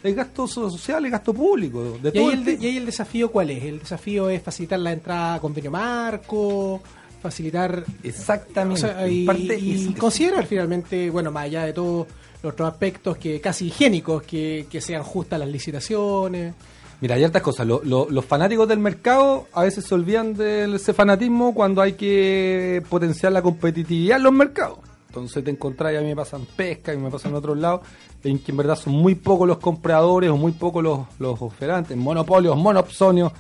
Es 0.02 0.16
gasto 0.16 0.48
social, 0.48 1.06
es 1.06 1.12
gasto 1.12 1.34
público. 1.34 1.98
De 2.02 2.10
¿Y 2.10 2.12
todo 2.14 2.28
ahí, 2.30 2.34
el 2.34 2.40
el 2.40 2.46
de- 2.46 2.58
y 2.60 2.66
ahí 2.70 2.78
el 2.78 2.86
desafío 2.86 3.32
cuál 3.32 3.50
es? 3.52 3.64
El 3.64 3.80
desafío 3.80 4.30
es 4.30 4.42
facilitar 4.42 4.80
la 4.80 4.92
entrada 4.94 5.36
a 5.36 5.40
convenio 5.40 5.72
marco, 5.72 6.82
facilitar 7.22 7.84
o 7.88 8.08
Exactamente. 8.08 8.82
sea, 8.82 9.08
y, 9.08 9.28
y 9.60 9.90
es- 9.92 9.98
considerar 10.00 10.46
finalmente, 10.46 11.10
bueno, 11.10 11.32
más 11.32 11.44
allá 11.46 11.66
de 11.66 11.74
todos 11.74 12.08
los 12.08 12.18
otros 12.44 12.72
aspectos 12.72 13.18
que 13.18 13.42
casi 13.42 13.68
higiénicos, 13.68 14.24
que, 14.24 14.66
que 14.70 14.80
sean 14.82 15.04
justas 15.04 15.40
las 15.40 15.50
licitaciones. 15.50 16.54
Mira, 17.02 17.16
hay 17.16 17.24
hartas 17.24 17.42
cosas. 17.42 17.66
Lo- 17.68 17.82
lo- 17.84 18.10
los 18.10 18.26
fanáticos 18.26 18.68
del 18.68 18.80
mercado 18.80 19.48
a 19.54 19.64
veces 19.64 19.86
se 19.86 19.96
olvidan 19.96 20.34
de 20.34 20.74
ese 20.76 20.94
fanatismo 20.94 21.54
cuando 21.54 21.82
hay 21.82 21.94
que 21.94 22.82
potenciar 22.90 23.32
la 23.32 23.42
competitividad 23.42 24.18
en 24.18 24.24
los 24.24 24.34
mercados. 24.34 24.80
Entonces 25.08 25.44
te 25.44 25.50
encontrás, 25.50 25.92
y 25.94 25.96
a 25.96 26.02
mí 26.02 26.08
me 26.08 26.16
pasan 26.16 26.46
pesca 26.56 26.94
y 26.94 26.98
me 26.98 27.10
pasan 27.10 27.32
en 27.32 27.38
otros 27.38 27.58
lados, 27.58 27.82
en 28.24 28.38
que 28.40 28.52
en 28.52 28.58
verdad 28.58 28.76
son 28.76 28.94
muy 28.94 29.16
pocos 29.16 29.48
los 29.48 29.58
compradores 29.58 30.30
o 30.30 30.38
muy 30.38 30.52
pocos 30.52 30.84
los, 30.84 31.00
los 31.20 31.42
oferantes, 31.42 31.98
monopolios, 31.98 32.56
monopsonios. 32.56 33.32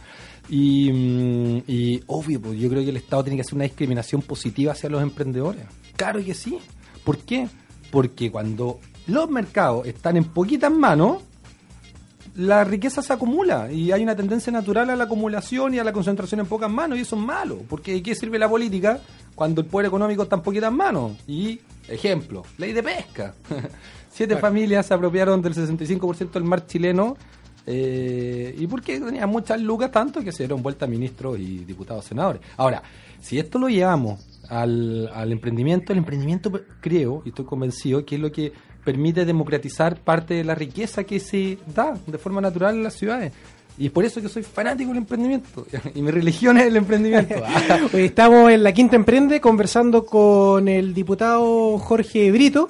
Y, 0.49 0.91
mm, 0.91 1.63
y 1.67 2.01
obvio, 2.07 2.41
pues 2.41 2.59
yo 2.59 2.69
creo 2.69 2.81
que 2.83 2.89
el 2.89 2.97
Estado 2.97 3.23
tiene 3.23 3.37
que 3.37 3.41
hacer 3.41 3.53
una 3.55 3.65
discriminación 3.65 4.21
positiva 4.23 4.71
hacia 4.71 4.89
los 4.89 5.01
emprendedores. 5.03 5.63
Claro 5.95 6.23
que 6.25 6.33
sí. 6.33 6.57
¿Por 7.03 7.17
qué? 7.19 7.47
Porque 7.91 8.31
cuando 8.31 8.79
los 9.09 9.29
mercados 9.29 9.85
están 9.87 10.17
en 10.17 10.25
poquitas 10.25 10.71
manos, 10.71 11.23
la 12.35 12.63
riqueza 12.63 13.01
se 13.01 13.11
acumula 13.11 13.71
y 13.71 13.91
hay 13.91 14.01
una 14.03 14.15
tendencia 14.15 14.51
natural 14.51 14.89
a 14.89 14.95
la 14.95 15.03
acumulación 15.05 15.73
y 15.73 15.79
a 15.79 15.83
la 15.83 15.91
concentración 15.91 16.39
en 16.39 16.45
pocas 16.45 16.69
manos 16.71 16.97
y 16.97 17.01
eso 17.01 17.15
es 17.17 17.21
malo, 17.21 17.59
porque 17.67 17.93
¿de 17.93 18.03
qué 18.03 18.15
sirve 18.15 18.39
la 18.39 18.47
política 18.47 18.99
cuando 19.35 19.61
el 19.61 19.67
poder 19.67 19.87
económico 19.87 20.23
está 20.23 20.37
en 20.37 20.41
poquitas 20.43 20.71
manos? 20.71 21.13
Y, 21.27 21.59
ejemplo, 21.87 22.43
ley 22.57 22.71
de 22.71 22.83
pesca. 22.83 23.33
Siete 24.11 24.33
Claro. 24.33 24.41
familias 24.47 24.85
se 24.85 24.93
apropiaron 24.93 25.41
del 25.41 25.53
65% 25.53 26.31
del 26.31 26.43
mar 26.43 26.65
chileno 26.65 27.17
eh, 27.65 28.55
y 28.57 28.67
porque 28.67 28.99
tenían 28.99 29.29
muchas 29.29 29.61
lucas 29.61 29.91
tanto 29.91 30.21
que 30.23 30.31
se 30.31 30.43
dieron 30.43 30.63
vuelta 30.63 30.87
ministros 30.87 31.37
y 31.39 31.59
diputados 31.65 32.05
senadores. 32.05 32.41
Ahora, 32.57 32.81
si 33.21 33.37
esto 33.37 33.59
lo 33.59 33.69
llevamos 33.69 34.25
al, 34.49 35.09
al 35.13 35.31
emprendimiento, 35.31 35.91
el 35.91 35.99
emprendimiento 35.99 36.51
creo 36.81 37.21
y 37.25 37.29
estoy 37.29 37.45
convencido 37.45 38.03
que 38.05 38.15
es 38.15 38.21
lo 38.21 38.31
que 38.31 38.51
permite 38.89 39.23
democratizar 39.23 39.97
parte 39.97 40.33
de 40.33 40.43
la 40.43 40.55
riqueza 40.55 41.03
que 41.03 41.19
se 41.19 41.59
da 41.75 41.93
de 42.07 42.17
forma 42.17 42.41
natural 42.41 42.73
en 42.73 42.81
las 42.81 42.95
ciudades. 42.95 43.31
Y 43.77 43.85
es 43.85 43.91
por 43.91 44.03
eso 44.03 44.19
que 44.19 44.27
soy 44.27 44.41
fanático 44.41 44.89
del 44.89 44.97
emprendimiento. 44.97 45.67
Y 45.93 46.01
mi 46.01 46.09
religión 46.09 46.57
es 46.57 46.65
el 46.65 46.77
emprendimiento. 46.77 47.35
Estamos 47.93 48.51
en 48.51 48.63
la 48.63 48.71
Quinta 48.71 48.95
Emprende 48.95 49.39
conversando 49.39 50.07
con 50.07 50.67
el 50.67 50.95
diputado 50.95 51.77
Jorge 51.77 52.31
Brito, 52.31 52.67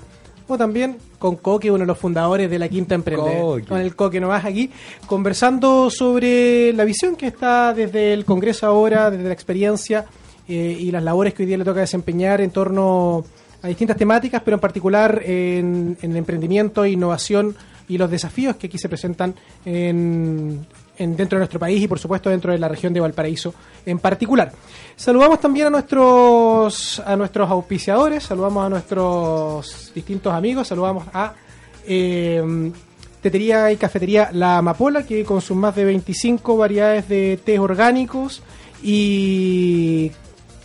o 0.49 0.57
también 0.57 0.97
con 1.19 1.37
Coque, 1.37 1.71
uno 1.71 1.79
de 1.79 1.85
los 1.85 1.97
fundadores 1.97 2.49
de 2.49 2.59
la 2.59 2.67
Quinta 2.67 2.95
Emprende. 2.95 3.39
Coque. 3.39 3.63
Con 3.63 3.79
el 3.79 3.95
Coque 3.95 4.19
nomás 4.19 4.43
aquí, 4.43 4.69
conversando 5.07 5.89
sobre 5.89 6.73
la 6.73 6.83
visión 6.83 7.15
que 7.15 7.27
está 7.27 7.73
desde 7.73 8.11
el 8.11 8.25
Congreso 8.25 8.67
ahora, 8.67 9.09
desde 9.09 9.23
la 9.23 9.33
experiencia 9.33 10.05
eh, 10.49 10.75
y 10.77 10.91
las 10.91 11.01
labores 11.01 11.33
que 11.33 11.43
hoy 11.43 11.47
día 11.47 11.57
le 11.57 11.63
toca 11.63 11.79
desempeñar 11.79 12.41
en 12.41 12.51
torno 12.51 13.23
a 13.61 13.67
distintas 13.67 13.97
temáticas, 13.97 14.41
pero 14.43 14.55
en 14.55 14.61
particular 14.61 15.21
en, 15.25 15.97
en 16.01 16.11
el 16.11 16.17
emprendimiento, 16.17 16.85
innovación 16.85 17.55
y 17.87 17.97
los 17.97 18.09
desafíos 18.11 18.55
que 18.55 18.67
aquí 18.67 18.77
se 18.77 18.87
presentan 18.87 19.33
en, 19.65 20.65
en- 20.97 21.15
dentro 21.17 21.37
de 21.37 21.41
nuestro 21.41 21.59
país 21.59 21.81
y 21.81 21.87
por 21.87 21.97
supuesto 21.99 22.29
dentro 22.29 22.51
de 22.51 22.59
la 22.59 22.67
región 22.67 22.93
de 22.93 22.99
Valparaíso 22.99 23.53
en 23.85 23.99
particular. 23.99 24.51
Saludamos 24.95 25.39
también 25.41 25.67
a 25.67 25.69
nuestros 25.71 26.99
a 27.05 27.15
nuestros 27.15 27.49
auspiciadores, 27.49 28.23
saludamos 28.23 28.65
a 28.65 28.69
nuestros 28.69 29.91
distintos 29.95 30.33
amigos, 30.33 30.67
saludamos 30.67 31.05
a 31.13 31.33
eh, 31.87 32.71
Tetería 33.21 33.71
y 33.71 33.75
Cafetería 33.77 34.29
La 34.31 34.59
Amapola, 34.59 35.03
que 35.03 35.25
con 35.25 35.41
sus 35.41 35.57
más 35.57 35.75
de 35.75 35.83
25 35.83 36.55
variedades 36.55 37.09
de 37.09 37.37
tés 37.43 37.59
orgánicos 37.59 38.41
y 38.81 40.11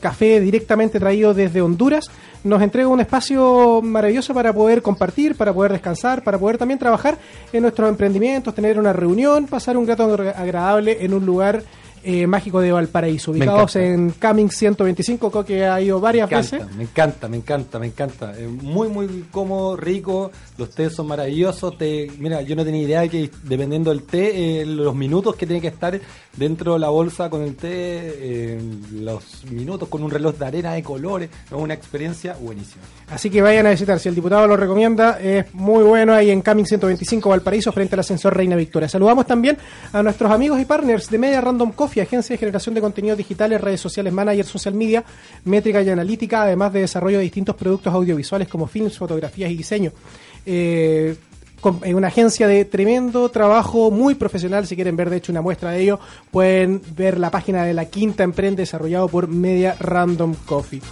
café 0.01 0.39
directamente 0.41 1.01
traído 1.01 1.35
desde 1.35 1.63
Honduras, 1.63 2.11
nos 2.45 2.63
entrega 2.63 2.89
un 2.89 3.01
espacio 3.01 3.81
maravilloso 3.83 4.35
para 4.35 4.53
poder 4.53 4.83
compartir, 4.83 5.35
para 5.35 5.53
poder 5.53 5.73
descansar, 5.73 6.23
para 6.23 6.39
poder 6.39 6.59
también 6.59 6.79
trabajar 6.79 7.19
en 7.53 7.63
nuestros 7.63 7.89
emprendimientos, 7.89 8.55
tener 8.55 8.79
una 8.79 8.93
reunión, 8.93 9.47
pasar 9.47 9.77
un 9.77 9.87
rato 9.87 10.05
agradable 10.05 10.99
en 11.01 11.15
un 11.15 11.25
lugar 11.25 11.63
eh, 12.05 12.27
mágico 12.27 12.61
de 12.61 12.71
Valparaíso, 12.71 13.31
ubicados 13.31 13.77
en 13.77 14.11
Cumming 14.11 14.51
125, 14.51 15.45
que 15.45 15.65
ha 15.65 15.81
ido 15.81 16.01
varias 16.01 16.31
me 16.31 16.37
encanta, 16.37 16.57
veces. 16.59 16.77
me 16.77 16.83
encanta, 16.85 17.29
me 17.29 17.37
encanta, 17.37 17.79
me 17.79 17.87
encanta. 17.87 18.39
Es 18.39 18.49
muy, 18.49 18.89
muy 18.89 19.25
cómodo, 19.31 19.77
rico. 19.77 20.31
Los 20.59 20.71
tés 20.71 20.93
son 20.93 21.07
maravillosos. 21.07 21.79
Te, 21.79 22.11
mira, 22.19 22.43
yo 22.43 22.57
no 22.57 22.65
tenía 22.65 22.83
idea 22.83 23.01
de 23.01 23.09
que 23.09 23.31
dependiendo 23.43 23.91
del 23.91 24.03
té, 24.03 24.61
eh, 24.61 24.67
los 24.67 24.95
minutos 24.95 25.35
que 25.37 25.47
tiene 25.47 25.61
que 25.61 25.69
estar 25.69 25.99
dentro 26.37 26.75
de 26.75 26.79
la 26.79 26.89
bolsa 26.89 27.31
con 27.31 27.43
el 27.43 27.57
té, 27.57 27.71
eh, 27.73 28.61
los 28.93 29.45
minutos 29.51 29.89
con 29.89 30.03
un 30.03 30.11
reloj 30.11 30.37
de 30.37 30.47
arena 30.47 30.73
de 30.73 30.83
colores, 30.83 31.31
es 31.47 31.53
una 31.53 31.75
experiencia 31.75 32.37
buenísima. 32.41 32.83
Así 33.09 33.31
que 33.31 33.41
vayan 33.43 33.67
a 33.67 33.71
visitar, 33.71 33.99
si 33.99 34.09
el 34.09 34.15
diputado 34.15 34.47
lo 34.47 34.57
recomienda, 34.57 35.19
es 35.21 35.53
muy 35.55 35.85
bueno 35.85 36.13
ahí 36.13 36.31
en 36.31 36.43
Cumming 36.43 36.67
125 36.67 37.29
Valparaíso 37.29 37.73
frente 37.73 37.95
al 37.95 38.01
ascensor 38.01 38.37
Reina 38.37 38.57
Victoria. 38.57 38.89
Saludamos 38.89 39.27
también 39.27 39.57
a 39.93 40.03
nuestros 40.03 40.31
amigos 40.31 40.61
y 40.61 40.65
partners 40.65 41.09
de 41.11 41.19
Media 41.19 41.41
Random 41.41 41.73
Coffee, 41.73 41.94
agencia 42.03 42.35
de 42.35 42.39
generación 42.39 42.75
de 42.75 42.81
contenidos 42.81 43.19
digitales, 43.19 43.61
redes 43.61 43.81
sociales, 43.81 44.13
manager, 44.13 44.45
social 44.45 44.75
media, 44.75 45.05
métrica 45.45 45.83
y 45.83 45.89
analítica, 45.89 46.43
además 46.43 46.73
de 46.73 46.81
desarrollo 46.81 47.19
de 47.19 47.25
distintos 47.25 47.57
productos 47.57 47.93
audiovisuales 47.93 48.49
como 48.49 48.67
films, 48.67 48.99
fotografías 48.99 49.51
y 49.51 49.57
diseño. 49.57 49.93
Eh, 50.47 51.17
eh, 51.83 51.95
una 51.95 52.09
agencia 52.09 52.47
de 52.47 52.65
tremendo 52.65 53.29
trabajo, 53.31 53.91
muy 53.91 54.15
profesional. 54.15 54.67
Si 54.67 54.75
quieren 54.75 54.97
ver, 54.97 55.11
de 55.11 55.17
hecho, 55.17 55.33
una 55.33 55.41
muestra 55.41 55.71
de 55.71 55.83
ello, 55.83 56.01
pueden 56.31 56.83
ver 56.95 57.19
la 57.19 57.31
página 57.31 57.65
de 57.65 57.75
la 57.75 57.87
Quinta 57.87 58.23
Emprende 58.23 58.63
desarrollado 58.63 59.09
por 59.09 59.29
Media 59.29 59.77
Random 59.79 60.35
Coffee. 60.45 60.83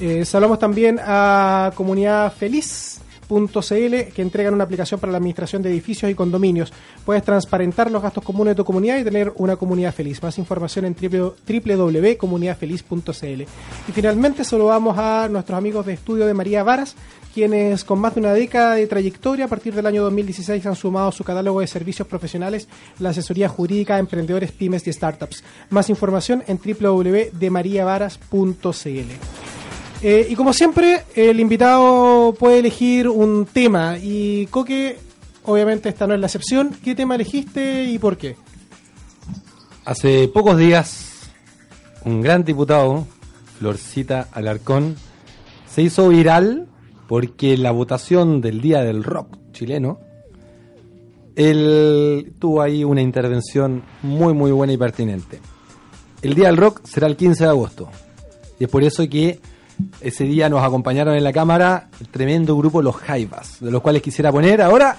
Eh, 0.00 0.24
saludamos 0.24 0.58
también 0.58 1.00
a 1.02 1.72
Comunidad 1.74 2.32
Feliz 2.32 3.00
.cl 3.28 4.12
que 4.14 4.22
entregan 4.22 4.54
una 4.54 4.64
aplicación 4.64 4.98
para 4.98 5.12
la 5.12 5.18
administración 5.18 5.62
de 5.62 5.68
edificios 5.70 6.10
y 6.10 6.14
condominios. 6.14 6.72
Puedes 7.04 7.22
transparentar 7.22 7.90
los 7.90 8.02
gastos 8.02 8.24
comunes 8.24 8.52
de 8.52 8.56
tu 8.56 8.64
comunidad 8.64 8.96
y 8.98 9.04
tener 9.04 9.32
una 9.36 9.56
comunidad 9.56 9.94
feliz. 9.94 10.22
Más 10.22 10.38
información 10.38 10.84
en 10.84 10.94
www.comunidadfeliz.cl. 10.94 13.42
Y 13.42 13.92
finalmente 13.92 14.44
saludamos 14.44 14.96
a 14.98 15.28
nuestros 15.28 15.58
amigos 15.58 15.84
de 15.86 15.94
estudio 15.94 16.26
de 16.26 16.34
María 16.34 16.62
Varas, 16.62 16.94
quienes 17.34 17.84
con 17.84 17.98
más 18.00 18.14
de 18.14 18.20
una 18.20 18.32
década 18.32 18.74
de 18.74 18.86
trayectoria 18.86 19.44
a 19.44 19.48
partir 19.48 19.74
del 19.74 19.84
año 19.86 20.02
2016 20.02 20.64
han 20.66 20.76
sumado 20.76 21.08
a 21.08 21.12
su 21.12 21.24
catálogo 21.24 21.60
de 21.60 21.66
servicios 21.66 22.08
profesionales 22.08 22.68
la 22.98 23.10
asesoría 23.10 23.48
jurídica 23.48 23.96
a 23.96 23.98
emprendedores, 23.98 24.52
pymes 24.52 24.86
y 24.86 24.92
startups. 24.92 25.42
Más 25.70 25.90
información 25.90 26.44
en 26.46 26.58
www.demariavaras.cl. 26.58 29.57
Eh, 30.00 30.28
y 30.30 30.36
como 30.36 30.52
siempre, 30.52 31.02
el 31.14 31.40
invitado 31.40 32.32
puede 32.38 32.60
elegir 32.60 33.08
un 33.08 33.46
tema. 33.46 33.98
Y 33.98 34.46
Coque, 34.46 34.98
obviamente 35.44 35.88
esta 35.88 36.06
no 36.06 36.14
es 36.14 36.20
la 36.20 36.26
excepción. 36.26 36.70
¿Qué 36.84 36.94
tema 36.94 37.16
elegiste 37.16 37.84
y 37.84 37.98
por 37.98 38.16
qué? 38.16 38.36
Hace 39.84 40.28
pocos 40.28 40.56
días, 40.56 41.30
un 42.04 42.20
gran 42.20 42.44
diputado, 42.44 43.06
Florcita 43.58 44.28
Alarcón, 44.32 44.96
se 45.68 45.82
hizo 45.82 46.08
viral 46.08 46.68
porque 47.08 47.56
la 47.56 47.70
votación 47.70 48.40
del 48.40 48.60
Día 48.60 48.82
del 48.82 49.02
Rock 49.02 49.38
chileno, 49.52 49.98
él 51.34 52.34
tuvo 52.38 52.62
ahí 52.62 52.84
una 52.84 53.00
intervención 53.00 53.82
muy, 54.02 54.34
muy 54.34 54.52
buena 54.52 54.72
y 54.72 54.76
pertinente. 54.76 55.40
El 56.20 56.34
Día 56.34 56.48
del 56.48 56.56
Rock 56.56 56.82
será 56.84 57.06
el 57.06 57.16
15 57.16 57.44
de 57.44 57.50
agosto. 57.50 57.88
Y 58.60 58.64
es 58.64 58.70
por 58.70 58.82
eso 58.82 59.08
que 59.08 59.40
ese 60.00 60.24
día 60.24 60.48
nos 60.48 60.62
acompañaron 60.62 61.14
en 61.14 61.24
la 61.24 61.32
cámara 61.32 61.88
el 62.00 62.08
tremendo 62.08 62.56
grupo 62.56 62.82
Los 62.82 62.96
Jaivas, 62.96 63.58
de 63.60 63.70
los 63.70 63.82
cuales 63.82 64.02
quisiera 64.02 64.32
poner 64.32 64.62
ahora 64.62 64.96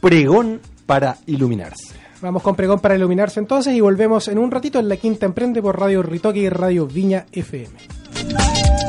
pregón 0.00 0.60
para 0.86 1.16
iluminarse. 1.26 1.94
Vamos 2.20 2.42
con 2.42 2.54
pregón 2.54 2.80
para 2.80 2.96
iluminarse 2.96 3.40
entonces 3.40 3.74
y 3.74 3.80
volvemos 3.80 4.28
en 4.28 4.38
un 4.38 4.50
ratito 4.50 4.78
en 4.78 4.88
la 4.88 4.96
Quinta 4.96 5.26
Emprende 5.26 5.60
por 5.60 5.78
Radio 5.78 6.02
Ritoque 6.02 6.40
y 6.40 6.48
Radio 6.48 6.86
Viña 6.86 7.26
FM. 7.32 8.83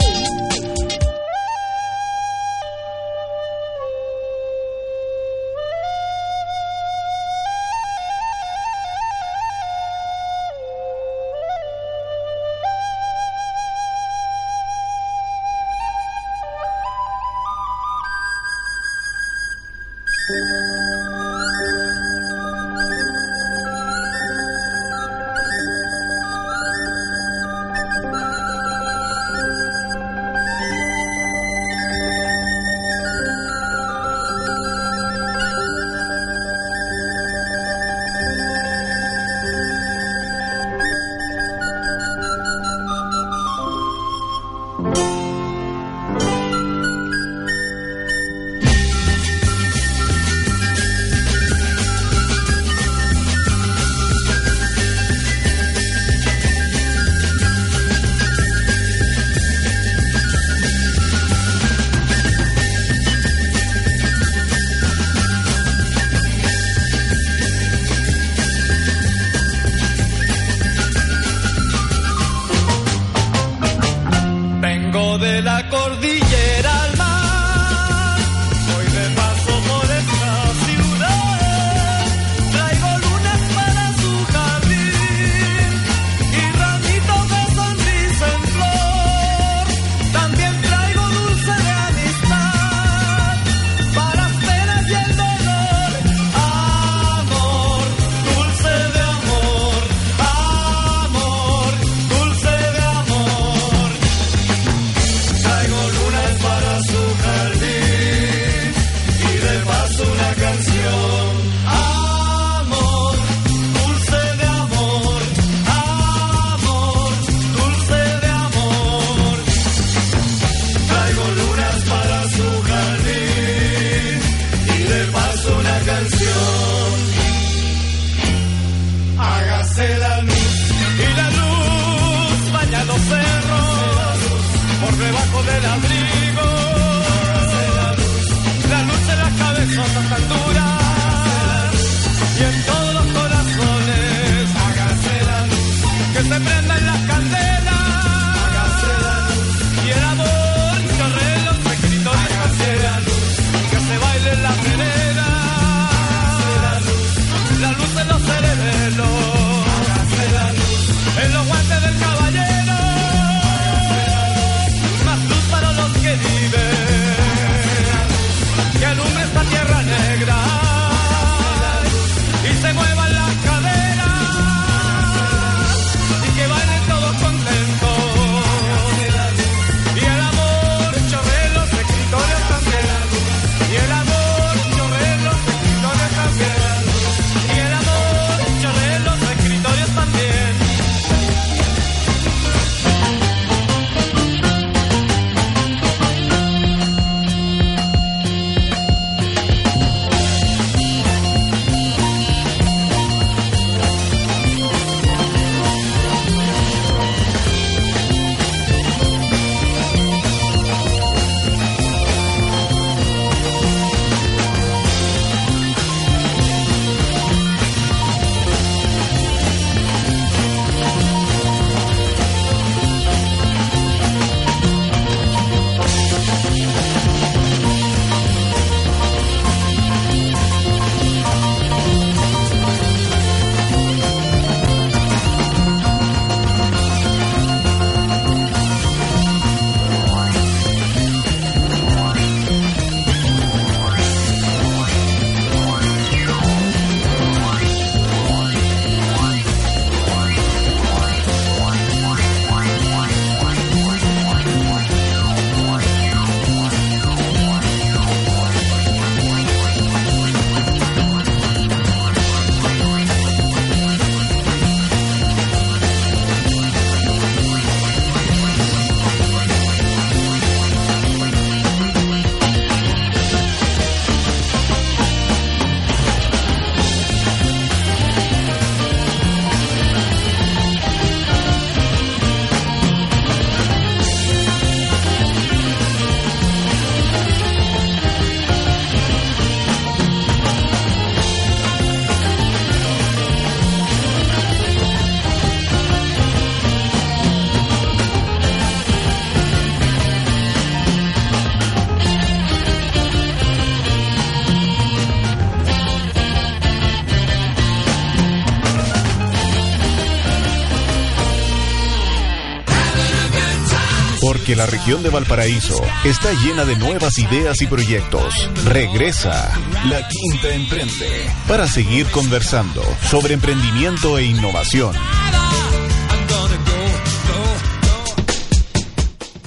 Que 314.46 314.56
la 314.56 314.68
región 314.68 315.02
de 315.02 315.10
Valparaíso 315.10 315.82
está 316.04 316.32
llena 316.34 316.66
de 316.66 316.76
nuevas 316.76 317.18
ideas 317.18 317.60
y 317.64 317.66
proyectos. 317.66 318.48
Regresa 318.66 319.52
La 319.90 320.08
Quinta 320.08 320.54
Emprende 320.54 321.28
para 321.48 321.68
seguir 321.68 322.06
conversando 322.12 322.84
sobre 323.10 323.34
emprendimiento 323.34 324.20
e 324.20 324.26
innovación. 324.26 324.94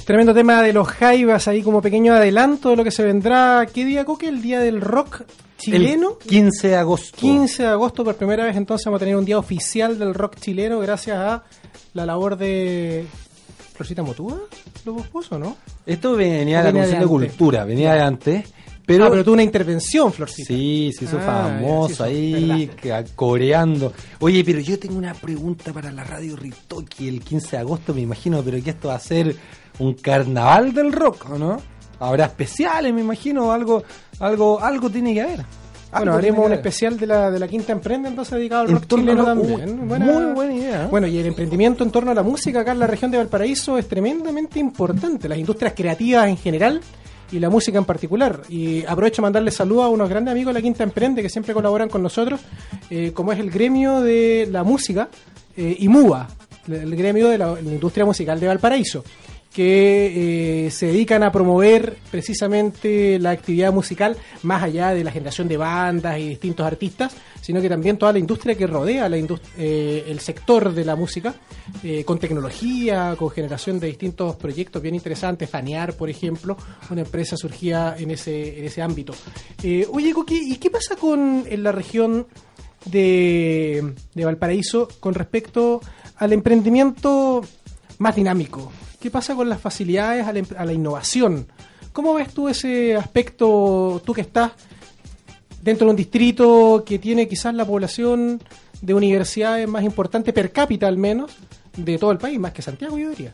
Tremendo 0.03 0.33
tema 0.33 0.61
de 0.61 0.73
los 0.73 0.87
Jaivas 0.89 1.47
ahí 1.47 1.61
como 1.61 1.81
pequeño 1.81 2.13
adelanto 2.13 2.71
de 2.71 2.75
lo 2.75 2.83
que 2.83 2.91
se 2.91 3.03
vendrá. 3.03 3.67
¿Qué 3.73 3.85
día, 3.85 4.03
Coque? 4.03 4.27
El 4.27 4.41
día 4.41 4.59
del 4.59 4.81
rock 4.81 5.21
chileno. 5.57 6.17
El 6.23 6.27
15 6.27 6.67
de 6.67 6.75
agosto. 6.75 7.17
15 7.17 7.63
de 7.63 7.69
agosto, 7.69 8.03
por 8.03 8.15
primera 8.15 8.43
vez 8.43 8.57
entonces 8.57 8.83
vamos 8.85 8.97
a 8.97 8.99
tener 8.99 9.15
un 9.15 9.23
día 9.23 9.37
oficial 9.37 9.97
del 9.97 10.13
rock 10.13 10.35
chileno 10.41 10.79
gracias 10.79 11.17
a 11.17 11.43
la 11.93 12.05
labor 12.05 12.37
de 12.37 13.05
Florcita 13.79 14.03
Motúa, 14.03 14.37
lo 14.83 14.95
pospuso, 14.97 15.39
¿no? 15.39 15.55
Esto 15.85 16.17
venía 16.17 16.57
de 16.57 16.63
la 16.65 16.71
Comisión 16.73 16.99
de. 16.99 17.07
Cultura, 17.07 17.63
venía 17.63 17.93
de 17.93 18.01
antes. 18.01 18.53
Pero, 18.85 19.05
ah, 19.05 19.09
pero 19.09 19.23
tuvo 19.23 19.35
una 19.35 19.43
intervención, 19.43 20.11
Florcita. 20.11 20.47
Sí, 20.49 20.91
se 20.93 21.05
hizo 21.05 21.17
Ah, 21.17 21.21
famoso 21.55 22.03
ahí, 22.03 22.69
coreando. 23.15 23.93
Oye, 24.19 24.43
pero 24.43 24.59
yo 24.59 24.77
tengo 24.77 24.97
una 24.97 25.13
pregunta 25.13 25.71
para 25.71 25.93
la 25.93 26.03
radio 26.03 26.35
Ritoki 26.35 27.07
el 27.07 27.21
15 27.21 27.51
de 27.51 27.57
agosto, 27.59 27.93
me 27.93 28.01
imagino, 28.01 28.41
pero 28.43 28.61
que 28.61 28.71
esto 28.71 28.89
va 28.89 28.95
a 28.95 28.99
ser 28.99 29.33
un 29.79 29.93
carnaval 29.93 30.73
del 30.73 30.91
rock, 30.91 31.29
¿o 31.29 31.37
no? 31.37 31.61
Habrá 31.99 32.25
especiales, 32.25 32.93
me 32.93 32.99
imagino, 32.99 33.53
algo, 33.53 33.81
algo, 34.19 34.59
algo 34.61 34.89
tiene 34.89 35.13
que 35.13 35.21
haber. 35.21 35.45
Bueno, 35.91 36.11
Algo 36.11 36.17
haremos 36.19 36.45
un 36.45 36.53
especial 36.53 36.97
de 36.97 37.07
la, 37.07 37.31
de 37.31 37.39
la 37.39 37.47
Quinta 37.47 37.71
Emprende, 37.71 38.09
entonces 38.09 38.35
dedicado 38.37 38.61
al 38.61 38.69
rock 38.69 38.85
chileno 38.87 39.25
también. 39.25 39.87
Buena- 39.87 40.05
muy 40.05 40.23
buena 40.33 40.53
idea. 40.53 40.87
Bueno, 40.87 41.07
y 41.07 41.17
el 41.17 41.25
emprendimiento 41.25 41.83
en 41.83 41.89
torno 41.91 42.11
a 42.11 42.13
la 42.13 42.21
música 42.23 42.59
acá 42.61 42.73
en 42.73 42.79
la 42.79 42.87
región 42.87 43.09
de 43.09 43.17
Valparaíso 43.17 43.77
es 43.77 43.87
tremendamente 43.87 44.59
importante. 44.59 45.27
Las 45.27 45.37
industrias 45.39 45.73
creativas 45.75 46.27
en 46.29 46.37
general 46.37 46.79
y 47.31 47.39
la 47.39 47.49
música 47.49 47.77
en 47.79 47.85
particular. 47.85 48.41
Y 48.49 48.85
aprovecho 48.85 49.21
mandarle 49.23 49.49
saludos 49.51 49.85
a 49.85 49.89
unos 49.89 50.07
grandes 50.09 50.31
amigos 50.31 50.53
de 50.53 50.59
la 50.59 50.63
Quinta 50.63 50.83
Emprende 50.83 51.21
que 51.23 51.29
siempre 51.29 51.53
colaboran 51.55 51.89
con 51.89 52.03
nosotros, 52.03 52.39
eh, 52.91 53.11
como 53.13 53.31
es 53.33 53.39
el 53.39 53.49
gremio 53.49 54.01
de 54.01 54.47
la 54.51 54.63
música 54.63 55.09
eh, 55.57 55.75
y 55.79 55.87
MUA, 55.89 56.27
el 56.67 56.95
gremio 56.95 57.29
de 57.29 57.37
la, 57.39 57.53
la 57.53 57.59
industria 57.61 58.05
musical 58.05 58.39
de 58.39 58.47
Valparaíso 58.47 59.03
que 59.53 60.65
eh, 60.67 60.71
se 60.71 60.87
dedican 60.87 61.23
a 61.23 61.31
promover 61.31 61.97
precisamente 62.11 63.17
la 63.17 63.31
actividad 63.31 63.73
musical 63.73 64.15
más 64.43 64.61
allá 64.61 64.93
de 64.93 65.03
la 65.03 65.11
generación 65.11 65.47
de 65.47 65.57
bandas 65.57 66.19
y 66.19 66.29
distintos 66.29 66.65
artistas, 66.65 67.15
sino 67.41 67.59
que 67.59 67.67
también 67.67 67.97
toda 67.97 68.13
la 68.13 68.19
industria 68.19 68.55
que 68.55 68.67
rodea 68.67 69.09
la 69.09 69.17
indust- 69.17 69.41
eh, 69.57 70.05
el 70.07 70.19
sector 70.19 70.71
de 70.73 70.85
la 70.85 70.95
música, 70.95 71.33
eh, 71.83 72.03
con 72.03 72.19
tecnología, 72.19 73.15
con 73.17 73.31
generación 73.31 73.79
de 73.79 73.87
distintos 73.87 74.35
proyectos 74.35 74.81
bien 74.81 74.93
interesantes, 74.93 75.49
Fanear, 75.49 75.93
por 75.93 76.09
ejemplo, 76.09 76.55
una 76.91 77.01
empresa 77.01 77.35
surgía 77.35 77.95
en 77.97 78.11
ese, 78.11 78.59
en 78.59 78.65
ese 78.65 78.81
ámbito. 78.83 79.13
Oye, 79.91 80.13
Coqui, 80.13 80.53
¿y 80.53 80.57
qué 80.57 80.69
pasa 80.69 80.95
con 80.95 81.43
en 81.49 81.63
la 81.63 81.71
región 81.71 82.27
de, 82.85 83.93
de 84.13 84.25
Valparaíso 84.25 84.87
con 84.99 85.15
respecto 85.15 85.81
al 86.17 86.33
emprendimiento 86.33 87.41
más 87.97 88.15
dinámico? 88.15 88.71
¿Qué 88.99 89.09
pasa 89.09 89.33
con 89.33 89.47
las 89.47 89.61
facilidades 89.61 90.27
a 90.27 90.65
la, 90.65 90.73
innovación? 90.73 91.47
¿Cómo 91.93 92.13
ves 92.13 92.33
tú 92.33 92.49
ese 92.49 92.97
aspecto, 92.97 94.01
tú 94.05 94.13
que 94.13 94.21
estás 94.21 94.51
dentro 95.61 95.85
de 95.85 95.91
un 95.91 95.95
distrito 95.95 96.83
que 96.85 96.99
tiene 96.99 97.27
quizás 97.27 97.53
la 97.53 97.65
población 97.65 98.41
de 98.81 98.93
universidades 98.93 99.67
más 99.67 99.83
importante 99.83 100.33
per 100.33 100.51
cápita 100.51 100.87
al 100.87 100.97
menos 100.97 101.31
de 101.77 101.97
todo 101.97 102.11
el 102.11 102.17
país, 102.17 102.39
más 102.39 102.51
que 102.51 102.61
Santiago 102.61 102.97
yo 102.97 103.09
diría? 103.09 103.33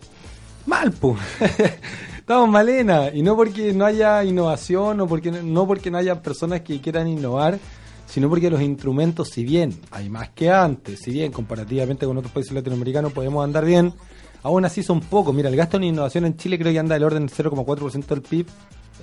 Mal, 0.67 0.91
po. 0.91 1.17
Estamos 2.19 2.49
malena. 2.49 3.09
Y 3.13 3.21
no 3.21 3.35
porque 3.35 3.73
no 3.73 3.85
haya 3.85 4.23
innovación 4.23 4.99
o 5.01 5.07
porque 5.07 5.31
no 5.31 5.67
porque 5.67 5.89
no 5.89 5.97
haya 5.97 6.21
personas 6.21 6.61
que 6.61 6.81
quieran 6.81 7.07
innovar, 7.07 7.59
sino 8.07 8.29
porque 8.29 8.49
los 8.49 8.61
instrumentos, 8.61 9.29
si 9.29 9.43
bien 9.43 9.79
hay 9.91 10.09
más 10.09 10.29
que 10.29 10.51
antes, 10.51 10.99
si 10.99 11.11
bien 11.11 11.31
comparativamente 11.31 12.05
con 12.05 12.17
otros 12.17 12.31
países 12.31 12.53
latinoamericanos 12.53 13.13
podemos 13.13 13.43
andar 13.43 13.65
bien, 13.65 13.93
aún 14.45 14.63
así 14.63 14.83
son 14.83 14.99
pocos. 15.01 15.33
Mira, 15.35 15.49
el 15.49 15.55
gasto 15.55 15.77
en 15.77 15.85
innovación 15.85 16.25
en 16.25 16.37
Chile 16.37 16.57
creo 16.59 16.71
que 16.71 16.79
anda 16.79 16.93
del 16.95 17.03
orden 17.03 17.25
del 17.25 17.35
0,4% 17.35 18.05
del 18.05 18.21
PIB. 18.21 18.47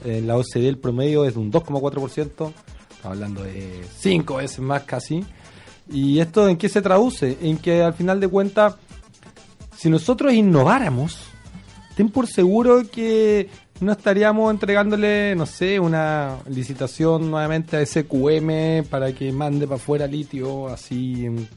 En 0.05 0.27
la 0.27 0.37
OCDE 0.37 0.69
el 0.69 0.79
promedio 0.79 1.25
es 1.25 1.35
de 1.35 1.41
un 1.41 1.51
2,4%. 1.53 2.19
Estamos 2.21 2.55
hablando 3.03 3.43
de 3.43 3.83
cinco 3.99 4.37
veces 4.37 4.61
más 4.61 4.83
casi. 4.85 5.25
¿Y 5.91 6.21
esto 6.21 6.49
en 6.49 6.57
qué 6.57 6.69
se 6.69 6.81
traduce? 6.81 7.37
En 7.43 7.59
que 7.59 7.83
al 7.83 7.95
final 7.95 8.21
de 8.21 8.29
cuentas, 8.29 8.77
si 9.77 9.91
nosotros 9.91 10.33
innováramos, 10.33 11.19
ten 11.97 12.09
por 12.09 12.27
seguro 12.29 12.83
que 12.91 13.49
no 13.81 13.91
estaríamos 13.93 14.51
entregándole, 14.53 15.35
no 15.35 15.45
sé, 15.45 15.81
una 15.81 16.37
licitación 16.49 17.31
nuevamente 17.33 17.77
a 17.77 17.85
SQM 17.85 18.85
para 18.89 19.13
que 19.13 19.33
mande 19.33 19.67
para 19.67 19.77
afuera 19.77 20.07
litio 20.07 20.69
así 20.69 21.27
en- 21.27 21.49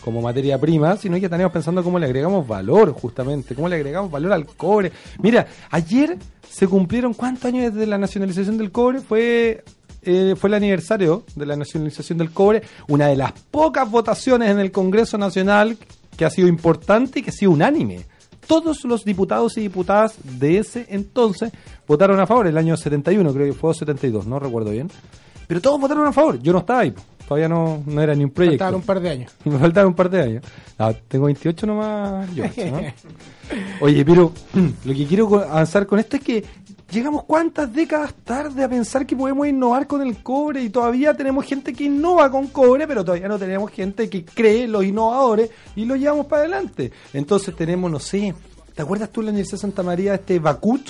como 0.00 0.20
materia 0.20 0.58
prima, 0.58 0.96
sino 0.96 1.18
que 1.18 1.24
estaríamos 1.24 1.52
pensando 1.52 1.82
cómo 1.82 1.98
le 1.98 2.06
agregamos 2.06 2.46
valor, 2.46 2.92
justamente, 2.92 3.54
cómo 3.54 3.68
le 3.68 3.76
agregamos 3.76 4.10
valor 4.10 4.32
al 4.32 4.46
cobre. 4.46 4.92
Mira, 5.22 5.46
ayer 5.70 6.16
se 6.48 6.66
cumplieron 6.66 7.14
cuántos 7.14 7.44
años 7.46 7.72
desde 7.72 7.86
la 7.86 7.98
nacionalización 7.98 8.58
del 8.58 8.70
cobre, 8.70 9.00
fue 9.00 9.62
eh, 10.02 10.34
fue 10.36 10.48
el 10.48 10.54
aniversario 10.54 11.24
de 11.34 11.44
la 11.44 11.56
nacionalización 11.56 12.18
del 12.18 12.30
cobre, 12.30 12.62
una 12.88 13.08
de 13.08 13.16
las 13.16 13.32
pocas 13.32 13.90
votaciones 13.90 14.50
en 14.50 14.58
el 14.58 14.72
Congreso 14.72 15.18
Nacional 15.18 15.76
que 16.16 16.24
ha 16.24 16.30
sido 16.30 16.48
importante 16.48 17.20
y 17.20 17.22
que 17.22 17.30
ha 17.30 17.34
sido 17.34 17.50
unánime. 17.50 18.06
Todos 18.46 18.84
los 18.84 19.04
diputados 19.04 19.56
y 19.58 19.60
diputadas 19.60 20.16
de 20.24 20.58
ese 20.58 20.86
entonces 20.88 21.52
votaron 21.86 22.18
a 22.18 22.26
favor, 22.26 22.46
el 22.46 22.56
año 22.56 22.76
71, 22.76 23.32
creo 23.32 23.46
que 23.46 23.58
fue 23.58 23.70
o 23.70 23.74
72, 23.74 24.26
no 24.26 24.38
recuerdo 24.38 24.70
bien. 24.70 24.90
Pero 25.46 25.60
todos 25.60 25.80
votaron 25.80 26.06
a 26.06 26.12
favor, 26.12 26.40
yo 26.40 26.52
no 26.52 26.60
estaba 26.60 26.80
ahí. 26.80 26.94
Todavía 27.30 27.48
no, 27.48 27.80
no 27.86 28.02
era 28.02 28.12
ni 28.12 28.24
un 28.24 28.30
proyecto. 28.30 28.58
Faltaban 28.58 28.74
un 28.74 28.82
par 28.82 28.98
de 28.98 29.08
años. 29.08 29.32
Me 29.44 29.56
faltaron 29.56 29.90
un 29.90 29.94
par 29.94 30.10
de 30.10 30.20
años. 30.20 30.44
No, 30.76 30.94
tengo 31.06 31.26
28 31.26 31.64
nomás, 31.64 32.34
yo, 32.34 32.42
¿no? 32.44 32.80
Oye, 33.80 34.04
pero 34.04 34.32
lo 34.84 34.92
que 34.92 35.06
quiero 35.06 35.38
avanzar 35.38 35.86
con 35.86 36.00
esto 36.00 36.16
es 36.16 36.24
que 36.24 36.44
llegamos 36.90 37.22
cuántas 37.26 37.72
décadas 37.72 38.14
tarde 38.24 38.64
a 38.64 38.68
pensar 38.68 39.06
que 39.06 39.14
podemos 39.14 39.46
innovar 39.46 39.86
con 39.86 40.02
el 40.02 40.20
cobre 40.24 40.60
y 40.60 40.70
todavía 40.70 41.14
tenemos 41.14 41.44
gente 41.44 41.72
que 41.72 41.84
innova 41.84 42.32
con 42.32 42.48
cobre, 42.48 42.88
pero 42.88 43.04
todavía 43.04 43.28
no 43.28 43.38
tenemos 43.38 43.70
gente 43.70 44.10
que 44.10 44.24
cree 44.24 44.66
los 44.66 44.84
innovadores 44.84 45.50
y 45.76 45.84
lo 45.84 45.94
llevamos 45.94 46.26
para 46.26 46.42
adelante. 46.42 46.90
Entonces 47.14 47.54
tenemos, 47.54 47.88
no 47.92 48.00
sé, 48.00 48.34
¿te 48.74 48.82
acuerdas 48.82 49.10
tú 49.10 49.20
en 49.20 49.26
la 49.26 49.30
Universidad 49.30 49.58
de 49.58 49.60
Santa 49.60 49.84
María 49.84 50.14
este 50.14 50.40
Bacut? 50.40 50.82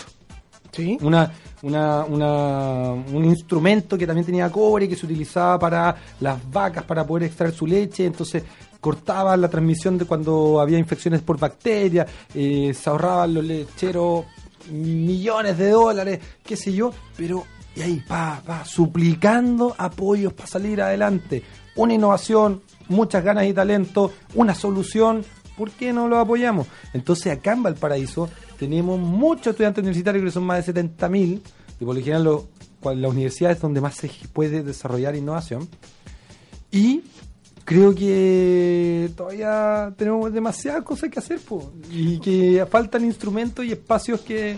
¿Sí? 0.73 0.97
una, 1.03 1.33
una, 1.63 2.05
una- 2.05 2.93
un 2.93 3.25
instrumento 3.25 3.99
que 3.99 4.07
también 4.07 4.25
tenía 4.25 4.51
cobre 4.51 4.89
que 4.89 4.95
se 4.97 5.05
utilizaba 5.07 5.59
para 5.59 5.97
las 6.21 6.39
vacas 6.51 6.85
para 6.85 7.05
poder 7.07 7.25
extraer 7.25 7.53
su 7.53 7.67
leche, 7.67 8.07
entonces 8.07 8.45
cortaba 8.81 9.37
la 9.37 9.49
transmisión 9.49 9.99
de 9.99 10.05
cuando 10.05 10.61
había 10.61 10.79
infecciones 10.79 11.21
por 11.23 11.39
bacterias, 11.39 12.07
eh, 12.35 12.73
se 12.73 12.89
ahorraban 12.89 13.35
los 13.35 13.45
lecheros 13.45 14.25
millones 14.71 15.59
de 15.59 15.71
dólares, 15.71 16.21
qué 16.45 16.57
sé 16.57 16.73
yo, 16.73 16.93
pero 17.17 17.45
y 17.77 17.83
ahí 17.83 18.03
pa, 18.07 18.43
pa, 18.45 18.65
suplicando 18.65 19.75
apoyos 19.79 20.33
para 20.33 20.49
salir 20.49 20.81
adelante, 20.83 21.43
una 21.77 21.95
innovación, 21.95 22.63
muchas 22.89 23.23
ganas 23.25 23.45
y 23.47 23.53
talento, 23.53 24.13
una 24.35 24.55
solución, 24.55 25.25
¿por 25.57 25.71
qué 25.71 25.93
no 25.93 26.09
lo 26.09 26.19
apoyamos? 26.19 26.67
Entonces 26.95 27.33
acá 27.37 27.53
en 27.53 27.63
Valparaíso 27.63 28.29
tenemos 28.61 29.01
muchos 29.01 29.49
estudiantes 29.49 29.83
universitarios 29.83 30.25
que 30.25 30.31
son 30.31 30.45
más 30.45 30.65
de 30.65 30.73
70.000 30.75 31.41
y 31.81 31.85
por 31.85 31.95
lo 31.97 32.01
general 32.01 32.25
lo- 32.25 32.49
cual- 32.81 33.03
las 33.03 33.11
universidades 33.11 33.57
es 33.57 33.63
donde 33.63 33.81
más 33.81 33.95
se 33.97 34.09
puede 34.33 34.63
desarrollar 34.63 35.17
innovación 35.17 35.69
y 36.71 37.03
creo 37.65 37.95
que 37.95 39.11
todavía 39.17 39.93
tenemos 39.97 40.33
demasiadas 40.33 40.83
cosas 40.83 41.11
que 41.11 41.19
hacer 41.19 41.39
po, 41.41 41.73
y 41.91 42.19
que 42.21 42.65
faltan 42.71 43.05
instrumentos 43.05 43.65
y 43.65 43.73
espacios 43.73 44.21
que, 44.21 44.57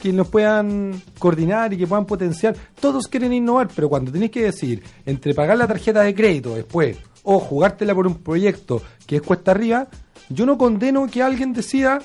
que 0.00 0.12
nos 0.12 0.28
puedan 0.28 1.00
coordinar 1.18 1.72
y 1.72 1.78
que 1.78 1.86
puedan 1.86 2.06
potenciar. 2.06 2.54
Todos 2.80 3.06
quieren 3.08 3.32
innovar, 3.32 3.68
pero 3.74 3.88
cuando 3.88 4.12
tenés 4.12 4.30
que 4.30 4.42
decir 4.44 4.82
entre 5.06 5.34
pagar 5.34 5.56
la 5.58 5.66
tarjeta 5.66 6.02
de 6.02 6.14
crédito 6.14 6.54
después 6.54 6.96
o 7.22 7.38
jugártela 7.40 7.94
por 7.94 8.06
un 8.06 8.16
proyecto 8.16 8.82
que 9.06 9.16
es 9.16 9.22
cuesta 9.22 9.50
arriba, 9.52 9.88
yo 10.28 10.46
no 10.46 10.56
condeno 10.58 11.06
que 11.08 11.22
alguien 11.22 11.52
decida 11.52 12.00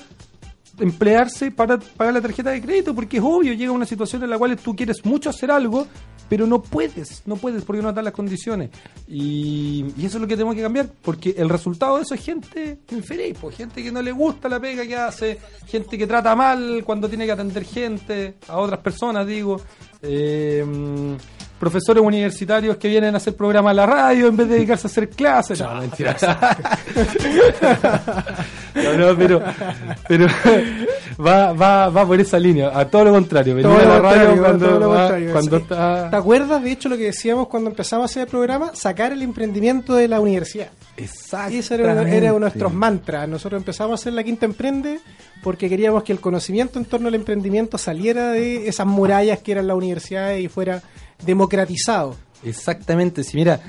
emplearse 0.80 1.50
para 1.50 1.78
pagar 1.78 2.14
la 2.14 2.20
tarjeta 2.20 2.50
de 2.50 2.60
crédito, 2.60 2.94
porque 2.94 3.18
es 3.18 3.22
obvio, 3.22 3.52
llega 3.52 3.72
una 3.72 3.86
situación 3.86 4.22
en 4.24 4.30
la 4.30 4.38
cual 4.38 4.56
tú 4.56 4.74
quieres 4.74 5.04
mucho 5.04 5.30
hacer 5.30 5.50
algo, 5.50 5.86
pero 6.28 6.46
no 6.46 6.62
puedes, 6.62 7.22
no 7.26 7.36
puedes 7.36 7.64
porque 7.64 7.82
no 7.82 7.92
dan 7.92 8.04
las 8.04 8.14
condiciones. 8.14 8.70
Y, 9.08 9.86
y 9.96 10.06
eso 10.06 10.16
es 10.16 10.22
lo 10.22 10.26
que 10.26 10.36
tenemos 10.36 10.54
que 10.54 10.62
cambiar, 10.62 10.88
porque 11.02 11.34
el 11.36 11.48
resultado 11.48 11.96
de 11.96 12.02
eso 12.02 12.14
es 12.14 12.24
gente 12.24 12.78
infeliz, 12.90 13.36
pues, 13.40 13.56
gente 13.56 13.82
que 13.82 13.90
no 13.92 14.00
le 14.00 14.12
gusta 14.12 14.48
la 14.48 14.60
pega 14.60 14.86
que 14.86 14.96
hace, 14.96 15.38
gente 15.66 15.98
que 15.98 16.06
trata 16.06 16.34
mal 16.34 16.82
cuando 16.84 17.08
tiene 17.08 17.26
que 17.26 17.32
atender 17.32 17.64
gente, 17.64 18.36
a 18.48 18.58
otras 18.58 18.80
personas, 18.80 19.26
digo. 19.26 19.60
Eh, 20.02 20.64
profesores 21.60 22.02
universitarios 22.02 22.76
que 22.78 22.88
vienen 22.88 23.14
a 23.14 23.18
hacer 23.18 23.36
programas 23.36 23.70
a 23.70 23.74
la 23.74 23.86
radio 23.86 24.26
en 24.26 24.36
vez 24.36 24.48
de 24.48 24.54
dedicarse 24.56 24.86
a 24.88 24.90
hacer 24.90 25.08
clases. 25.10 25.60
No, 25.60 25.74
mentira. 25.74 26.16
No, 28.74 28.92
no, 28.96 29.16
pero, 29.18 29.42
pero 30.08 30.26
va, 31.24 31.52
va, 31.52 31.88
va 31.88 32.06
por 32.06 32.20
esa 32.20 32.38
línea, 32.38 32.70
a 32.72 32.88
todo 32.88 33.04
lo 33.06 33.12
contrario. 33.12 33.54
Venir 33.56 33.68
Todo 33.70 33.80
a 33.80 33.84
lo 33.84 33.88
la 33.94 33.98
radio 34.00 34.28
contrario, 34.42 34.78
cuando, 34.78 34.88
va- 34.90 35.18
sí. 35.18 35.56
está... 35.56 36.10
¿Te 36.10 36.16
acuerdas, 36.16 36.62
de 36.62 36.70
hecho, 36.72 36.88
lo 36.88 36.96
que 36.96 37.04
decíamos 37.06 37.48
cuando 37.48 37.70
empezamos 37.70 38.04
a 38.04 38.06
hacer 38.06 38.22
el 38.22 38.28
programa? 38.28 38.70
Sacar 38.74 39.12
el 39.12 39.22
emprendimiento 39.22 39.94
de 39.94 40.06
la 40.08 40.20
universidad. 40.20 40.68
Exacto. 40.96 41.52
Y 41.52 41.58
ese 41.58 41.74
era, 41.74 41.92
uno- 41.92 42.02
era 42.06 42.26
uno 42.28 42.34
de 42.34 42.40
nuestros 42.40 42.72
mantras. 42.72 43.28
Nosotros 43.28 43.60
empezamos 43.60 43.92
a 43.92 43.94
hacer 44.00 44.12
la 44.12 44.22
Quinta 44.22 44.46
Emprende 44.46 45.00
porque 45.42 45.68
queríamos 45.68 46.04
que 46.04 46.12
el 46.12 46.20
conocimiento 46.20 46.78
en 46.78 46.84
torno 46.84 47.08
al 47.08 47.14
emprendimiento 47.16 47.76
saliera 47.76 48.30
de 48.30 48.68
esas 48.68 48.86
murallas 48.86 49.40
que 49.40 49.52
eran 49.52 49.66
la 49.66 49.74
universidad 49.74 50.34
y 50.36 50.46
fuera 50.48 50.80
democratizado. 51.22 52.16
Exactamente, 52.44 53.22
si 53.24 53.36
mira, 53.36 53.60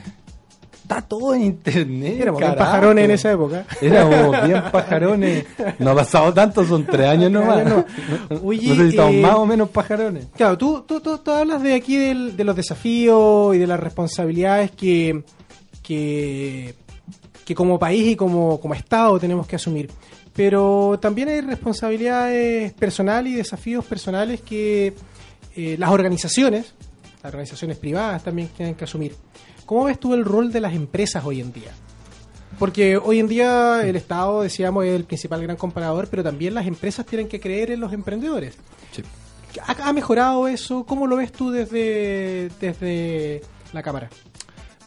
está 0.81 1.01
todo 1.01 1.33
en 1.33 1.43
internet. 1.43 2.15
Éramos 2.21 2.39
bien 2.41 2.55
pajarones 2.55 3.05
en 3.05 3.11
esa 3.11 3.31
época. 3.31 3.65
Éramos 3.81 4.43
bien 4.47 4.63
pajarones. 4.71 5.45
No 5.79 5.91
ha 5.91 5.95
pasado 5.95 6.33
tanto, 6.33 6.65
son 6.65 6.85
tres 6.85 7.07
años 7.07 7.31
nomás. 7.31 7.65
No, 7.65 7.75
años 7.75 7.85
no. 8.29 8.39
Oye, 8.43 8.67
no 8.69 8.75
sé 8.75 8.81
si 8.83 8.89
estamos 8.89 9.13
eh, 9.15 9.21
más 9.21 9.35
o 9.35 9.45
menos 9.45 9.69
pajarones. 9.69 10.25
Claro, 10.35 10.57
tú, 10.57 10.81
tú, 10.87 10.99
tú, 11.01 11.17
tú 11.19 11.31
hablas 11.31 11.61
de 11.63 11.73
aquí 11.75 11.97
del- 11.97 12.35
de 12.37 12.43
los 12.43 12.55
desafíos 12.55 13.55
y 13.55 13.59
de 13.59 13.67
las 13.67 13.79
responsabilidades 13.79 14.71
que, 14.71 15.23
que, 15.83 16.75
que 17.45 17.55
como 17.55 17.77
país 17.79 18.07
y 18.11 18.15
como, 18.15 18.59
como 18.59 18.73
Estado 18.73 19.19
tenemos 19.19 19.47
que 19.47 19.55
asumir. 19.57 19.89
Pero 20.33 20.97
también 21.01 21.27
hay 21.27 21.41
responsabilidades 21.41 22.71
personales 22.73 23.33
y 23.33 23.35
desafíos 23.35 23.83
personales 23.83 24.39
que 24.41 24.93
eh, 25.57 25.75
las 25.77 25.89
organizaciones, 25.89 26.73
las 27.23 27.31
organizaciones 27.33 27.77
privadas 27.77 28.23
también 28.23 28.47
tienen 28.49 28.75
que 28.75 28.83
asumir. 28.85 29.15
¿Cómo 29.65 29.85
ves 29.85 29.99
tú 29.99 30.13
el 30.13 30.25
rol 30.25 30.51
de 30.51 30.59
las 30.61 30.73
empresas 30.73 31.23
hoy 31.25 31.39
en 31.41 31.51
día? 31.53 31.71
Porque 32.59 32.97
hoy 32.97 33.19
en 33.19 33.27
día 33.27 33.81
el 33.87 33.95
Estado, 33.95 34.41
decíamos, 34.41 34.85
es 34.85 34.93
el 34.93 35.05
principal 35.05 35.41
gran 35.41 35.55
comparador, 35.57 36.07
pero 36.09 36.23
también 36.23 36.53
las 36.53 36.67
empresas 36.67 37.05
tienen 37.05 37.27
que 37.27 37.39
creer 37.39 37.71
en 37.71 37.79
los 37.79 37.93
emprendedores. 37.93 38.55
Sí. 38.91 39.01
¿Ha, 39.65 39.89
ha 39.89 39.93
mejorado 39.93 40.47
eso? 40.47 40.85
¿Cómo 40.85 41.07
lo 41.07 41.15
ves 41.17 41.31
tú 41.31 41.49
desde, 41.51 42.49
desde 42.59 43.41
la 43.73 43.81
cámara? 43.81 44.09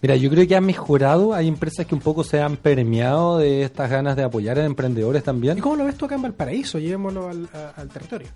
Mira, 0.03 0.16
yo 0.16 0.28
creo 0.30 0.47
que 0.47 0.55
ha 0.55 0.61
mejorado. 0.61 1.32
Hay 1.35 1.49
empresas 1.49 1.87
que 1.87 1.95
un 1.95 2.01
poco 2.03 2.22
se 2.24 2.41
han 2.43 2.59
permeado 2.59 3.39
de 3.39 3.62
estas 3.62 3.89
ganas 3.91 4.16
de 4.16 4.22
apoyar 4.24 4.59
a 4.59 4.64
emprendedores 4.66 5.24
también. 5.24 5.57
¿Y 5.57 5.61
cómo 5.62 5.76
lo 5.76 5.87
ves 5.87 5.97
tú 5.97 6.05
acá 6.05 6.14
en 6.16 6.22
Valparaíso? 6.22 6.78
Llevémoslo 6.78 7.28
al, 7.30 7.49
a- 7.55 7.80
al 7.80 7.89
territorio. 7.89 8.28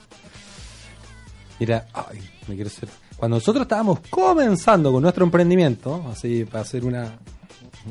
Mira, 1.61 1.86
ay, 1.92 2.18
me 2.46 2.55
quiero 2.55 2.68
hacer. 2.68 2.88
Cuando 3.19 3.39
nosotros 3.39 3.62
estábamos 3.62 3.99
comenzando 4.09 4.93
con 4.93 5.03
nuestro 5.03 5.25
emprendimiento, 5.25 6.05
así 6.09 6.45
para 6.45 6.62
hacer 6.62 6.85
una. 6.85 7.19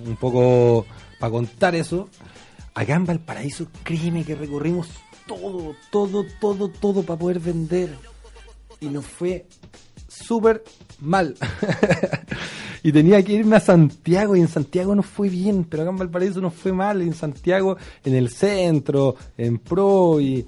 un 0.06 0.16
poco. 0.16 0.86
para 1.20 1.32
contar 1.32 1.76
eso, 1.76 2.08
acá 2.74 2.96
en 2.96 3.06
Valparaíso, 3.06 3.68
créeme 3.84 4.24
que 4.24 4.36
recorrimos 4.36 4.88
todo, 5.28 5.76
todo, 5.92 6.26
todo, 6.40 6.70
todo 6.70 7.04
para 7.04 7.20
poder 7.20 7.40
vender. 7.40 7.94
Y 8.80 8.88
nos 8.88 9.06
fue 9.06 9.46
súper 10.08 10.64
mal. 11.02 11.36
y 12.84 12.94
tenía 12.94 13.22
que 13.22 13.34
irme 13.34 13.58
a 13.58 13.60
Santiago 13.60 14.34
y 14.34 14.40
en 14.40 14.48
Santiago 14.48 14.96
nos 14.96 15.08
fue 15.08 15.28
bien, 15.28 15.66
pero 15.66 15.84
acá 15.84 15.90
en 15.90 15.98
Valparaíso 15.98 16.40
nos 16.40 16.54
fue 16.54 16.72
mal. 16.72 17.02
En 17.02 17.14
Santiago, 17.14 17.76
en 18.06 18.16
el 18.16 18.30
centro, 18.30 19.18
en 19.38 19.58
Pro 19.58 20.22
y 20.22 20.48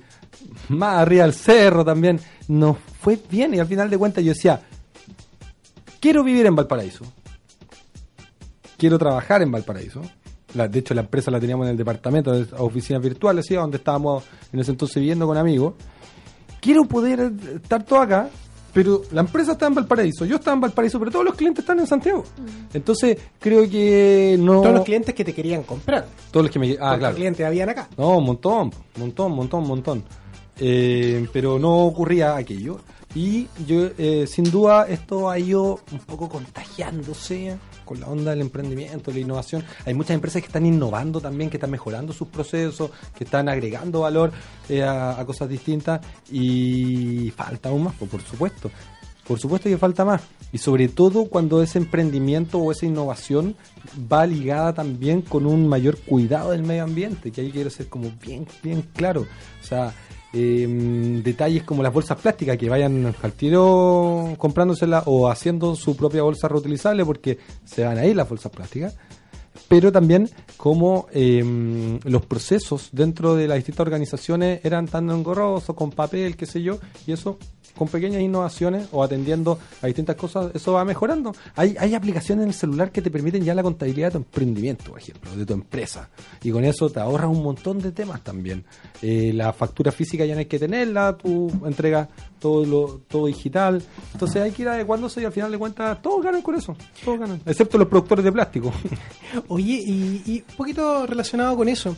más 0.69 0.99
arriba 0.99 1.23
del 1.23 1.33
cerro 1.33 1.83
también, 1.83 2.19
nos 2.47 2.77
fue 3.01 3.19
bien. 3.29 3.53
Y 3.53 3.59
al 3.59 3.67
final 3.67 3.89
de 3.89 3.97
cuentas 3.97 4.23
yo 4.23 4.33
decía, 4.33 4.61
quiero 5.99 6.23
vivir 6.23 6.45
en 6.45 6.55
Valparaíso. 6.55 7.05
Quiero 8.77 8.97
trabajar 8.97 9.41
en 9.41 9.51
Valparaíso. 9.51 10.01
La- 10.55 10.67
de 10.67 10.79
hecho, 10.79 10.93
la 10.93 11.01
empresa 11.01 11.29
la 11.29 11.39
teníamos 11.39 11.65
en 11.65 11.71
el 11.71 11.77
departamento 11.77 12.31
de 12.31 12.47
oficinas 12.57 13.01
virtuales, 13.03 13.45
¿sí? 13.47 13.53
donde 13.55 13.77
estábamos 13.77 14.23
en 14.51 14.59
ese 14.59 14.71
entonces 14.71 14.95
viviendo 14.95 15.27
con 15.27 15.37
amigos 15.37 15.73
quiero 16.61 16.83
poder 16.83 17.31
estar 17.55 17.83
todo 17.85 18.01
acá, 18.01 18.29
pero 18.73 19.03
la 19.11 19.21
empresa 19.21 19.53
está 19.53 19.67
en 19.67 19.75
Valparaíso, 19.75 20.25
yo 20.25 20.35
estaba 20.35 20.55
en 20.55 20.59
Valparaíso, 20.61 20.99
pero 20.99 21.09
todos 21.09 21.23
los 21.23 21.33
clientes 21.35 21.63
están 21.63 21.79
en 21.79 21.87
Santiago. 21.87 22.23
Entonces, 22.73 23.17
creo 23.39 23.61
que 23.69 24.35
no... 24.37 24.59
Todos 24.61 24.75
los 24.75 24.83
clientes 24.83 25.15
que 25.15 25.23
te 25.23 25.33
querían 25.33 25.63
comprar. 25.63 26.05
Todos 26.31 26.47
los 26.47 26.51
que 26.51 26.59
me... 26.59 26.73
Ah, 26.79 26.97
claro. 26.99 27.15
clientes 27.15 27.45
habían 27.45 27.69
acá. 27.69 27.87
No, 27.97 28.17
un 28.17 28.25
montón, 28.25 28.71
un 28.95 28.99
montón, 29.01 29.31
un 29.31 29.37
montón, 29.37 29.61
un 29.61 29.67
montón. 29.69 30.03
Eh, 30.59 31.25
pero 31.31 31.57
no 31.59 31.85
ocurría 31.85 32.35
aquello. 32.35 32.81
Y 33.15 33.47
yo, 33.65 33.89
eh, 33.97 34.27
sin 34.27 34.51
duda, 34.51 34.87
esto 34.87 35.29
ha 35.29 35.39
ido 35.39 35.79
un 35.91 35.99
poco 35.99 36.29
contagiándose 36.29 37.57
con 37.83 37.99
la 37.99 38.07
onda 38.07 38.31
del 38.31 38.41
emprendimiento, 38.41 39.11
la 39.11 39.19
innovación. 39.19 39.63
Hay 39.85 39.95
muchas 39.95 40.11
empresas 40.11 40.41
que 40.43 40.47
están 40.47 40.65
innovando 40.65 41.19
también, 41.19 41.49
que 41.49 41.57
están 41.57 41.71
mejorando 41.71 42.13
sus 42.13 42.27
procesos, 42.27 42.91
que 43.17 43.23
están 43.23 43.49
agregando 43.49 44.01
valor 44.01 44.31
eh, 44.69 44.83
a, 44.83 45.19
a 45.19 45.25
cosas 45.25 45.49
distintas. 45.49 46.01
Y 46.31 47.31
falta 47.35 47.69
aún 47.69 47.85
más, 47.85 47.95
pues, 47.97 48.11
por 48.11 48.21
supuesto. 48.21 48.69
Por 49.29 49.39
supuesto 49.39 49.69
que 49.69 49.77
falta 49.77 50.05
más. 50.05 50.21
Y 50.51 50.57
sobre 50.57 50.87
todo 50.87 51.25
cuando 51.25 51.61
ese 51.61 51.77
emprendimiento 51.77 52.57
o 52.57 52.71
esa 52.71 52.87
innovación 52.87 53.55
va 54.11 54.25
ligada 54.25 54.73
también 54.73 55.21
con 55.21 55.45
un 55.45 55.67
mayor 55.67 55.99
cuidado 55.99 56.49
del 56.49 56.63
medio 56.63 56.83
ambiente, 56.83 57.31
que 57.31 57.41
ahí 57.41 57.51
quiero 57.51 57.69
ser 57.69 57.89
como 57.89 58.11
bien, 58.19 58.47
bien 58.63 58.81
claro. 58.81 59.27
O 59.61 59.63
sea, 59.63 59.93
eh, 60.33 61.21
detalles 61.23 61.63
como 61.63 61.83
las 61.83 61.93
bolsas 61.93 62.19
plásticas, 62.19 62.57
que 62.57 62.69
vayan 62.69 63.13
al 63.21 63.31
tiro 63.33 64.35
comprándoselas 64.37 65.03
o 65.05 65.29
haciendo 65.29 65.75
su 65.75 65.95
propia 65.95 66.23
bolsa 66.23 66.47
reutilizable 66.47 67.05
porque 67.05 67.39
se 67.65 67.83
van 67.83 67.97
a 67.97 68.05
ir 68.05 68.15
las 68.15 68.29
bolsas 68.29 68.51
plásticas 68.51 68.95
pero 69.67 69.91
también 69.91 70.29
como 70.57 71.07
eh, 71.11 71.99
los 72.03 72.25
procesos 72.25 72.89
dentro 72.91 73.35
de 73.35 73.47
las 73.47 73.57
distintas 73.57 73.81
organizaciones 73.81 74.65
eran 74.65 74.87
tan 74.87 75.09
engorrosos, 75.09 75.75
con 75.75 75.91
papel, 75.91 76.35
qué 76.35 76.45
sé 76.45 76.61
yo, 76.61 76.79
y 77.05 77.11
eso 77.11 77.37
con 77.79 77.87
pequeñas 77.87 78.21
innovaciones 78.21 78.89
o 78.91 79.01
atendiendo 79.01 79.57
a 79.81 79.87
distintas 79.87 80.17
cosas, 80.17 80.51
eso 80.53 80.73
va 80.73 80.83
mejorando. 80.83 81.33
Hay, 81.55 81.77
hay 81.79 81.95
aplicaciones 81.95 82.43
en 82.43 82.49
el 82.49 82.53
celular 82.53 82.91
que 82.91 83.01
te 83.01 83.09
permiten 83.09 83.41
ya 83.41 83.55
la 83.55 83.63
contabilidad 83.63 84.07
de 84.07 84.11
tu 84.11 84.17
emprendimiento, 84.17 84.91
por 84.91 84.99
ejemplo, 84.99 85.33
de 85.33 85.45
tu 85.45 85.53
empresa, 85.53 86.09
y 86.43 86.51
con 86.51 86.65
eso 86.65 86.89
te 86.89 86.99
ahorras 86.99 87.29
un 87.29 87.41
montón 87.41 87.79
de 87.79 87.93
temas 87.93 88.21
también. 88.21 88.65
Eh, 89.01 89.31
la 89.33 89.53
factura 89.53 89.93
física 89.93 90.25
ya 90.25 90.33
no 90.33 90.39
hay 90.39 90.47
que 90.47 90.59
tenerla, 90.59 91.15
tú 91.15 91.49
entregas 91.65 92.09
todo 92.37 92.65
lo 92.65 93.01
todo 93.07 93.27
digital, 93.27 93.81
entonces 94.11 94.41
hay 94.41 94.51
que 94.51 94.63
ir 94.63 94.67
adecuándose 94.67 95.21
y 95.21 95.25
al 95.25 95.31
final 95.31 95.49
de 95.49 95.57
cuentas 95.57 96.01
todos 96.01 96.21
ganan 96.21 96.41
con 96.41 96.55
eso, 96.55 96.75
todos 97.05 97.17
ganan, 97.17 97.41
excepto 97.45 97.77
los 97.77 97.87
productores 97.87 98.25
de 98.25 98.31
plástico. 98.33 98.73
Oye, 99.47 99.81
y, 99.85 100.21
y 100.25 100.43
un 100.49 100.55
poquito 100.57 101.07
relacionado 101.07 101.55
con 101.55 101.69
eso, 101.69 101.95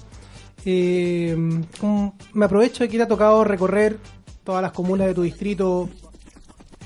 eh, 0.64 1.36
como 1.80 2.16
me 2.34 2.46
aprovecho 2.46 2.84
de 2.84 2.90
que 2.90 2.98
te 2.98 3.04
ha 3.04 3.08
tocado 3.08 3.44
recorrer 3.44 3.98
todas 4.44 4.62
las 4.62 4.72
comunas 4.72 5.08
de 5.08 5.14
tu 5.14 5.22
distrito 5.22 5.90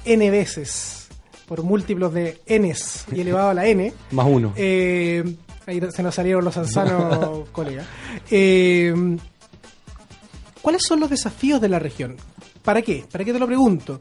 N 0.03 0.31
veces, 0.31 1.07
por 1.47 1.63
múltiplos 1.63 2.13
de 2.13 2.39
Ns 2.47 3.05
y 3.11 3.21
elevado 3.21 3.49
a 3.49 3.53
la 3.53 3.67
N. 3.67 3.93
Más 4.11 4.27
uno. 4.29 4.53
Eh, 4.55 5.23
ahí 5.65 5.81
se 5.91 6.03
nos 6.03 6.15
salieron 6.15 6.43
los 6.43 6.57
anzanos, 6.57 7.49
colega. 7.51 7.85
Eh, 8.29 8.93
¿Cuáles 10.61 10.83
son 10.83 10.99
los 10.99 11.09
desafíos 11.09 11.61
de 11.61 11.69
la 11.69 11.79
región? 11.79 12.17
¿Para 12.63 12.81
qué? 12.81 13.05
¿Para 13.11 13.23
qué 13.23 13.31
te 13.31 13.39
lo 13.39 13.45
pregunto? 13.45 13.99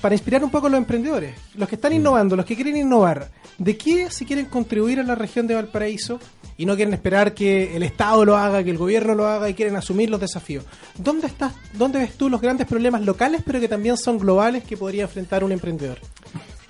Para 0.00 0.14
inspirar 0.14 0.44
un 0.44 0.50
poco 0.50 0.68
a 0.68 0.70
los 0.70 0.78
emprendedores, 0.78 1.34
los 1.54 1.68
que 1.68 1.74
están 1.74 1.92
innovando, 1.92 2.36
los 2.36 2.46
que 2.46 2.54
quieren 2.54 2.76
innovar. 2.76 3.30
¿De 3.58 3.76
qué 3.76 4.10
si 4.10 4.24
quieren 4.24 4.46
contribuir 4.46 5.00
a 5.00 5.02
la 5.02 5.14
región 5.14 5.46
de 5.46 5.54
Valparaíso 5.54 6.20
y 6.56 6.66
no 6.66 6.76
quieren 6.76 6.94
esperar 6.94 7.34
que 7.34 7.76
el 7.76 7.82
Estado 7.82 8.24
lo 8.24 8.36
haga, 8.36 8.62
que 8.62 8.70
el 8.70 8.78
gobierno 8.78 9.14
lo 9.14 9.26
haga 9.26 9.48
y 9.48 9.54
quieren 9.54 9.76
asumir 9.76 10.10
los 10.10 10.20
desafíos? 10.20 10.64
¿Dónde 10.98 11.26
estás, 11.26 11.52
dónde 11.72 11.98
ves 11.98 12.14
tú 12.16 12.28
los 12.28 12.40
grandes 12.40 12.66
problemas 12.66 13.02
locales, 13.02 13.42
pero 13.44 13.60
que 13.60 13.68
también 13.68 13.96
son 13.96 14.18
globales 14.18 14.64
que 14.64 14.76
podría 14.76 15.02
enfrentar 15.02 15.44
un 15.44 15.52
emprendedor? 15.52 15.98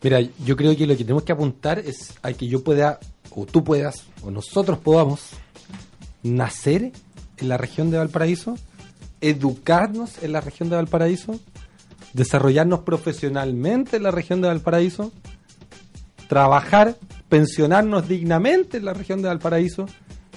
Mira, 0.03 0.21
yo 0.21 0.57
creo 0.57 0.77
que 0.77 0.87
lo 0.87 0.97
que 0.97 1.05
tenemos 1.05 1.23
que 1.23 1.33
apuntar 1.33 1.79
es 1.79 2.13
a 2.23 2.33
que 2.33 2.47
yo 2.47 2.63
pueda, 2.63 2.99
o 3.31 3.47
tú 3.47 3.65
puedas, 3.65 4.05
o 4.23 4.31
nosotros 4.31 4.79
podamos 4.79 5.31
nacer 6.23 6.93
en 7.39 7.49
la 7.49 7.57
región 7.57 7.91
de 7.91 7.99
Valparaíso, 7.99 8.59
educarnos 9.21 10.23
en 10.23 10.33
la 10.33 10.41
región 10.41 10.69
de 10.69 10.77
Valparaíso, 10.77 11.41
desarrollarnos 12.13 12.81
profesionalmente 12.81 13.97
en 13.97 14.03
la 14.03 14.11
región 14.11 14.41
de 14.41 14.49
Valparaíso, 14.49 15.13
trabajar, 16.29 16.97
pensionarnos 17.29 18.09
dignamente 18.09 18.79
en 18.79 18.85
la 18.85 18.95
región 18.95 19.23
de 19.23 19.29
Valparaíso 19.29 19.87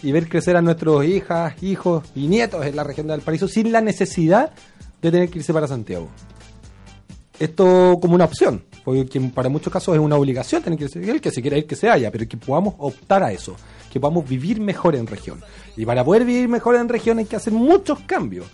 y 0.04 0.12
ver 0.12 0.28
crecer 0.30 0.56
a 0.56 0.62
nuestros 0.62 1.06
hijas, 1.06 1.62
hijos 1.64 2.04
y 2.16 2.28
nietos 2.28 2.66
en 2.66 2.76
la 2.76 2.84
región 2.84 3.08
de 3.08 3.14
Valparaíso 3.14 3.48
sin 3.48 3.72
la 3.72 3.82
necesidad 3.82 4.52
de 5.02 5.12
tener 5.12 5.30
que 5.30 5.40
irse 5.40 5.54
para 5.54 5.68
Santiago 5.68 6.10
esto 7.40 7.98
como 8.02 8.16
una 8.16 8.26
opción, 8.26 8.64
porque 8.84 9.20
para 9.34 9.50
muchos 9.50 9.72
casos 9.72 9.96
es 9.96 10.02
una 10.02 10.16
obligación 10.16 10.64
tener 10.64 10.80
que 10.80 10.86
irse, 10.86 11.10
el 11.10 11.22
que 11.22 11.32
se 11.32 11.42
quiera 11.42 11.58
ir 11.58 11.68
que 11.68 11.76
se 11.76 11.90
haya, 11.90 12.12
pero 12.12 12.28
que 12.28 12.38
podamos 12.38 12.76
optar 12.80 13.24
a 13.24 13.32
eso, 13.32 13.56
que 13.92 14.00
podamos 14.00 14.28
vivir 14.28 14.60
mejor 14.60 14.96
en 14.96 15.08
región. 15.08 15.42
Y 15.76 15.86
para 15.86 16.04
poder 16.04 16.26
vivir 16.26 16.48
mejor 16.48 16.76
en 16.76 16.90
región 16.90 17.20
hay 17.20 17.26
que 17.26 17.36
hacer 17.36 17.54
muchos 17.54 18.00
cambios. 18.02 18.48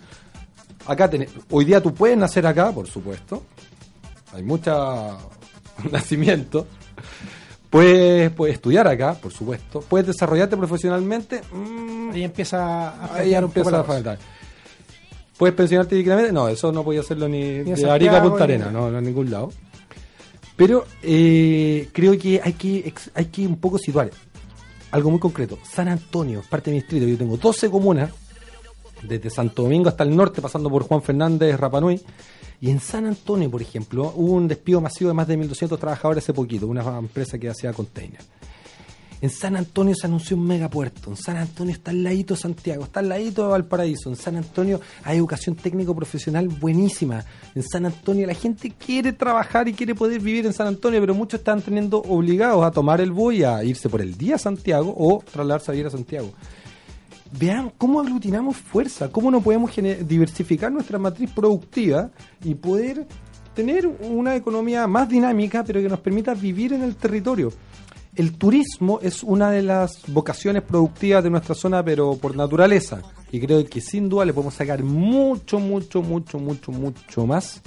Acá 0.86 1.08
tenés, 1.08 1.30
hoy 1.50 1.64
día 1.64 1.82
tú 1.82 1.94
puedes 1.94 2.16
nacer 2.16 2.46
acá, 2.46 2.72
por 2.72 2.86
supuesto. 2.86 3.42
Hay 4.32 4.42
mucha 4.42 5.16
nacimiento. 5.90 6.66
Puedes, 7.74 8.30
puedes 8.30 8.54
estudiar 8.54 8.86
acá, 8.86 9.14
por 9.14 9.32
supuesto. 9.32 9.80
Puedes 9.80 10.06
desarrollarte 10.06 10.56
profesionalmente. 10.56 11.40
mm, 11.52 12.10
Ahí 12.12 12.22
empieza 12.22 12.88
a 12.90 13.14
ahí 13.16 13.34
empieza 13.34 13.70
la 13.72 13.80
a 13.80 13.84
faltar. 13.84 14.18
¿Puedes 15.36 15.56
pensionarte 15.56 15.96
dignamente? 15.96 16.30
No, 16.32 16.46
eso 16.46 16.70
no 16.70 16.84
podía 16.84 17.00
hacerlo 17.00 17.28
ni, 17.28 17.42
en 17.42 17.74
de 17.74 17.90
Arica 17.90 18.18
a 18.18 18.22
Punta 18.22 18.46
ni- 18.46 18.52
Arena, 18.52 18.70
no, 18.70 18.92
no 18.92 18.98
en 18.98 19.04
ningún 19.04 19.28
lado. 19.28 19.50
Pero 20.54 20.84
eh, 21.02 21.88
creo 21.92 22.16
que 22.16 22.40
hay 22.44 22.52
que 22.52 22.94
hay 23.12 23.24
que 23.24 23.44
un 23.44 23.56
poco 23.56 23.76
situar 23.76 24.08
algo 24.92 25.10
muy 25.10 25.18
concreto. 25.18 25.58
San 25.68 25.88
Antonio, 25.88 26.44
parte 26.48 26.70
de 26.70 26.76
mi 26.76 26.80
distrito, 26.80 27.08
yo 27.08 27.18
tengo 27.18 27.36
12 27.36 27.68
comunas, 27.70 28.12
desde 29.02 29.30
Santo 29.30 29.62
Domingo 29.64 29.88
hasta 29.88 30.04
el 30.04 30.14
norte, 30.14 30.40
pasando 30.40 30.70
por 30.70 30.84
Juan 30.84 31.02
Fernández, 31.02 31.58
Rapanui. 31.58 32.00
Y 32.64 32.70
en 32.70 32.80
San 32.80 33.04
Antonio, 33.04 33.50
por 33.50 33.60
ejemplo, 33.60 34.14
hubo 34.16 34.32
un 34.32 34.48
despido 34.48 34.80
masivo 34.80 35.08
de 35.08 35.14
más 35.14 35.28
de 35.28 35.38
1.200 35.38 35.78
trabajadores 35.78 36.24
hace 36.24 36.32
poquito, 36.32 36.66
una 36.66 36.96
empresa 36.96 37.38
que 37.38 37.50
hacía 37.50 37.74
container. 37.74 38.22
En 39.20 39.28
San 39.28 39.54
Antonio 39.54 39.94
se 39.94 40.06
anunció 40.06 40.34
un 40.34 40.46
megapuerto. 40.46 41.10
En 41.10 41.16
San 41.18 41.36
Antonio 41.36 41.74
está 41.74 41.90
al 41.90 42.02
ladito 42.02 42.34
Santiago, 42.34 42.84
está 42.84 43.00
al 43.00 43.10
ladito 43.10 43.42
de 43.42 43.48
Valparaíso. 43.50 44.08
En 44.08 44.16
San 44.16 44.36
Antonio 44.36 44.80
hay 45.02 45.18
educación 45.18 45.56
técnico-profesional 45.56 46.48
buenísima. 46.48 47.22
En 47.54 47.62
San 47.62 47.84
Antonio 47.84 48.26
la 48.26 48.34
gente 48.34 48.70
quiere 48.70 49.12
trabajar 49.12 49.68
y 49.68 49.74
quiere 49.74 49.94
poder 49.94 50.22
vivir 50.22 50.46
en 50.46 50.54
San 50.54 50.66
Antonio, 50.66 51.00
pero 51.00 51.14
muchos 51.14 51.40
están 51.40 51.60
teniendo 51.60 51.98
obligados 51.98 52.64
a 52.64 52.70
tomar 52.70 53.02
el 53.02 53.12
bus 53.12 53.34
y 53.34 53.44
a 53.44 53.62
irse 53.62 53.90
por 53.90 54.00
el 54.00 54.16
día 54.16 54.36
a 54.36 54.38
Santiago 54.38 54.94
o 54.96 55.22
trasladarse 55.30 55.70
a 55.70 55.72
vivir 55.72 55.88
a 55.88 55.90
Santiago. 55.90 56.32
Vean 57.38 57.72
cómo 57.76 58.00
aglutinamos 58.00 58.56
fuerza, 58.56 59.10
cómo 59.10 59.30
no 59.30 59.40
podemos 59.40 59.72
diversificar 59.74 60.70
nuestra 60.70 60.98
matriz 60.98 61.30
productiva 61.30 62.10
y 62.44 62.54
poder 62.54 63.06
tener 63.54 63.86
una 63.86 64.36
economía 64.36 64.86
más 64.86 65.08
dinámica, 65.08 65.64
pero 65.64 65.80
que 65.80 65.88
nos 65.88 66.00
permita 66.00 66.34
vivir 66.34 66.72
en 66.72 66.82
el 66.82 66.94
territorio. 66.96 67.52
El 68.14 68.38
turismo 68.38 69.00
es 69.02 69.24
una 69.24 69.50
de 69.50 69.62
las 69.62 70.02
vocaciones 70.06 70.62
productivas 70.62 71.24
de 71.24 71.30
nuestra 71.30 71.56
zona, 71.56 71.84
pero 71.84 72.16
por 72.16 72.36
naturaleza. 72.36 73.02
Y 73.32 73.40
creo 73.40 73.64
que 73.64 73.80
sin 73.80 74.08
duda 74.08 74.24
le 74.24 74.32
podemos 74.32 74.54
sacar 74.54 74.84
mucho, 74.84 75.58
mucho, 75.58 76.02
mucho, 76.02 76.38
mucho, 76.38 76.70
mucho 76.70 77.26
más 77.26 77.62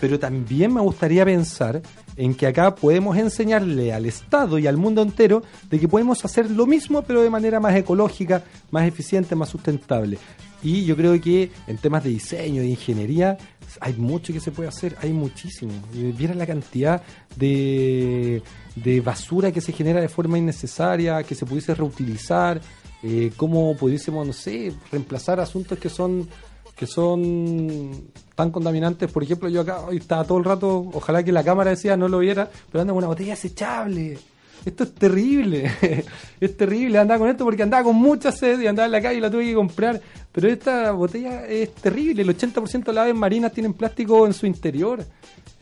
pero 0.00 0.18
también 0.18 0.72
me 0.72 0.80
gustaría 0.80 1.24
pensar 1.24 1.82
en 2.20 2.34
que 2.34 2.46
acá 2.46 2.74
podemos 2.74 3.16
enseñarle 3.16 3.94
al 3.94 4.04
Estado 4.04 4.58
y 4.58 4.66
al 4.66 4.76
mundo 4.76 5.00
entero 5.00 5.42
de 5.70 5.80
que 5.80 5.88
podemos 5.88 6.22
hacer 6.22 6.50
lo 6.50 6.66
mismo 6.66 7.00
pero 7.00 7.22
de 7.22 7.30
manera 7.30 7.60
más 7.60 7.74
ecológica, 7.74 8.44
más 8.70 8.86
eficiente, 8.86 9.34
más 9.34 9.48
sustentable. 9.48 10.18
Y 10.62 10.84
yo 10.84 10.94
creo 10.96 11.18
que 11.18 11.50
en 11.66 11.78
temas 11.78 12.04
de 12.04 12.10
diseño, 12.10 12.60
de 12.60 12.68
ingeniería, 12.68 13.38
hay 13.80 13.94
mucho 13.94 14.34
que 14.34 14.40
se 14.40 14.52
puede 14.52 14.68
hacer, 14.68 14.98
hay 15.00 15.14
muchísimo. 15.14 15.72
Eh, 15.94 16.12
Vieran 16.14 16.36
la 16.36 16.46
cantidad 16.46 17.02
de, 17.36 18.42
de 18.76 19.00
basura 19.00 19.50
que 19.50 19.62
se 19.62 19.72
genera 19.72 20.02
de 20.02 20.10
forma 20.10 20.36
innecesaria, 20.36 21.22
que 21.22 21.34
se 21.34 21.46
pudiese 21.46 21.74
reutilizar, 21.74 22.60
eh, 23.02 23.32
cómo 23.34 23.74
pudiésemos, 23.78 24.26
no 24.26 24.34
sé, 24.34 24.74
reemplazar 24.92 25.40
asuntos 25.40 25.78
que 25.78 25.88
son 25.88 26.28
que 26.76 26.86
son 26.86 28.10
tan 28.40 28.50
contaminantes. 28.50 29.10
Por 29.10 29.22
ejemplo, 29.22 29.48
yo 29.48 29.60
acá 29.62 29.80
hoy 29.80 29.98
estaba 29.98 30.24
todo 30.24 30.38
el 30.38 30.44
rato, 30.44 30.90
ojalá 30.92 31.22
que 31.22 31.32
la 31.32 31.44
cámara 31.44 31.70
decía 31.70 31.96
no 31.96 32.08
lo 32.08 32.18
viera, 32.18 32.48
pero 32.70 32.80
anda 32.82 32.92
con 32.92 32.98
una 32.98 33.08
botella 33.08 33.32
desechable. 33.32 34.18
Esto 34.64 34.84
es 34.84 34.94
terrible, 34.94 35.70
es 36.40 36.56
terrible 36.56 36.98
andar 36.98 37.18
con 37.18 37.28
esto 37.30 37.44
porque 37.44 37.62
andaba 37.62 37.82
con 37.84 37.96
mucha 37.96 38.30
sed 38.30 38.60
y 38.60 38.66
andaba 38.66 38.86
en 38.86 38.92
la 38.92 39.00
calle 39.00 39.16
y 39.18 39.20
la 39.20 39.30
tuve 39.30 39.46
que 39.46 39.54
comprar. 39.54 40.00
Pero 40.32 40.48
esta 40.48 40.92
botella 40.92 41.46
es 41.46 41.74
terrible, 41.76 42.22
el 42.22 42.36
80% 42.36 42.84
de 42.84 42.92
las 42.92 43.02
aves 43.04 43.14
marinas 43.14 43.52
tienen 43.52 43.72
plástico 43.72 44.26
en 44.26 44.34
su 44.34 44.46
interior. 44.46 45.02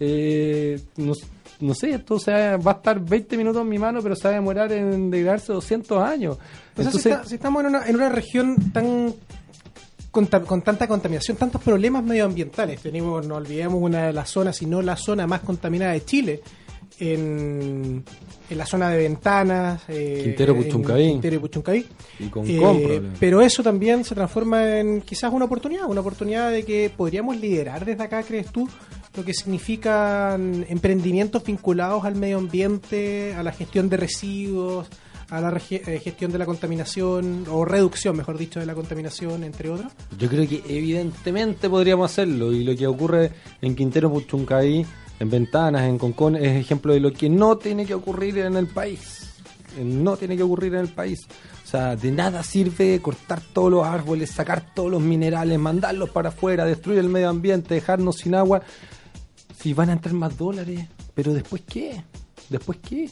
Eh, 0.01 0.81
no, 0.97 1.13
no 1.61 1.75
sé, 1.75 1.91
esto 1.91 2.15
o 2.15 2.21
sea, 2.21 2.57
va 2.57 2.73
a 2.73 2.75
estar 2.75 3.01
20 3.01 3.37
minutos 3.37 3.63
en 3.63 3.69
mi 3.69 3.79
mano, 3.79 4.01
pero 4.03 4.15
se 4.17 4.25
va 4.25 4.31
a 4.31 4.35
demorar 4.35 4.71
en 4.73 5.11
degradarse 5.11 5.53
200 5.53 6.03
años. 6.03 6.37
O 6.37 6.39
sea, 6.83 6.91
si, 6.91 6.99
Entonces, 6.99 7.07
está- 7.13 7.25
si 7.25 7.35
estamos 7.37 7.61
en 7.63 7.69
una, 7.69 7.87
en 7.87 7.95
una 7.97 8.09
región 8.09 8.57
tan 8.73 9.15
conta- 10.19 10.41
con 10.41 10.63
tanta 10.63 10.87
contaminación, 10.89 11.37
tantos 11.37 11.63
problemas 11.63 12.03
medioambientales, 12.03 12.81
tenemos, 12.83 13.25
no 13.27 13.37
olvidemos, 13.37 13.81
una 13.81 14.07
de 14.09 14.13
las 14.13 14.29
zonas, 14.31 14.57
si 14.57 14.67
no 14.67 14.83
la 14.83 14.97
zona 14.97 15.27
más 15.27 15.41
contaminada 15.41 15.93
de 15.93 16.05
Chile, 16.05 16.41
en, 17.01 18.03
en 18.51 18.59
la 18.59 18.67
zona 18.67 18.91
de 18.91 18.99
Ventanas, 18.99 19.83
eh, 19.89 20.21
Quintero, 20.25 20.57
Puchuncaví. 20.57 21.09
Quintero 21.11 21.37
y 21.37 21.39
Puchuncaví. 21.39 21.87
Y 22.19 22.25
con 22.29 22.45
Eh, 22.49 22.59
con 22.59 23.13
pero 23.21 23.41
eso 23.41 23.63
también 23.63 24.05
se 24.05 24.15
transforma 24.17 24.79
en 24.81 25.03
quizás 25.03 25.33
una 25.33 25.45
oportunidad, 25.45 25.85
una 25.89 26.01
oportunidad 26.01 26.51
de 26.51 26.65
que 26.65 26.91
podríamos 26.95 27.37
liderar 27.37 27.85
desde 27.85 28.03
acá, 28.03 28.23
¿crees 28.25 28.51
tú? 28.51 28.69
Lo 29.17 29.25
que 29.25 29.33
significan 29.33 30.67
emprendimientos 30.69 31.45
vinculados 31.45 32.05
al 32.05 32.17
medio 32.17 32.39
ambiente, 32.39 33.33
a 33.35 33.43
la 33.45 33.53
gestión 33.53 33.89
de 33.89 33.97
residuos, 33.97 34.89
a 35.31 35.41
la 35.41 35.61
eh, 35.71 36.01
gestión 36.03 36.33
de 36.33 36.39
la 36.39 36.47
contaminación, 36.47 37.45
o 37.51 37.65
reducción, 37.65 38.17
mejor 38.17 38.39
dicho, 38.39 38.61
de 38.61 38.67
la 38.67 38.75
contaminación, 38.75 39.45
entre 39.45 39.69
otros. 39.69 39.93
Yo 40.19 40.29
creo 40.29 40.49
que 40.49 40.63
evidentemente 40.69 41.69
podríamos 41.69 42.11
hacerlo 42.11 42.53
y 42.53 42.65
lo 42.65 42.75
que 42.75 42.87
ocurre 42.87 43.33
en 43.61 43.75
Quintero 43.75 44.11
Puchuncaví, 44.11 44.87
en 45.21 45.31
Ventanas, 45.31 45.83
en 45.83 45.99
Concón, 45.99 46.37
es 46.37 46.57
ejemplo 46.57 46.95
de 46.95 47.01
lo 47.01 47.13
que 47.13 47.29
no 47.29 47.59
tiene 47.59 47.85
que 47.85 47.95
ocurrir 47.95 48.39
en 48.39 48.57
el 48.57 48.69
país. 48.69 49.31
Eh, 49.77 49.85
No 49.85 50.17
tiene 50.17 50.37
que 50.37 50.43
ocurrir 50.43 50.75
en 50.75 50.81
el 50.81 50.89
país. 50.89 51.27
O 51.65 51.71
sea, 51.71 51.97
de 51.97 52.11
nada 52.11 52.43
sirve 52.43 52.99
cortar 53.03 53.43
todos 53.53 53.71
los 53.71 53.87
árboles, 53.87 54.31
sacar 54.31 54.73
todos 54.75 54.91
los 54.91 55.03
minerales, 55.03 55.59
mandarlos 55.59 56.09
para 56.09 56.31
afuera, 56.31 56.65
destruir 56.65 57.01
el 57.01 57.11
medio 57.11 57.29
ambiente, 57.29 57.75
dejarnos 57.75 58.17
sin 58.17 58.35
agua. 58.35 58.63
Si 59.61 59.75
van 59.75 59.91
a 59.91 59.93
entrar 59.93 60.15
más 60.15 60.39
dólares, 60.39 60.87
pero 61.13 61.35
después 61.35 61.63
qué? 61.69 62.03
¿Después 62.49 62.79
qué? 62.79 63.11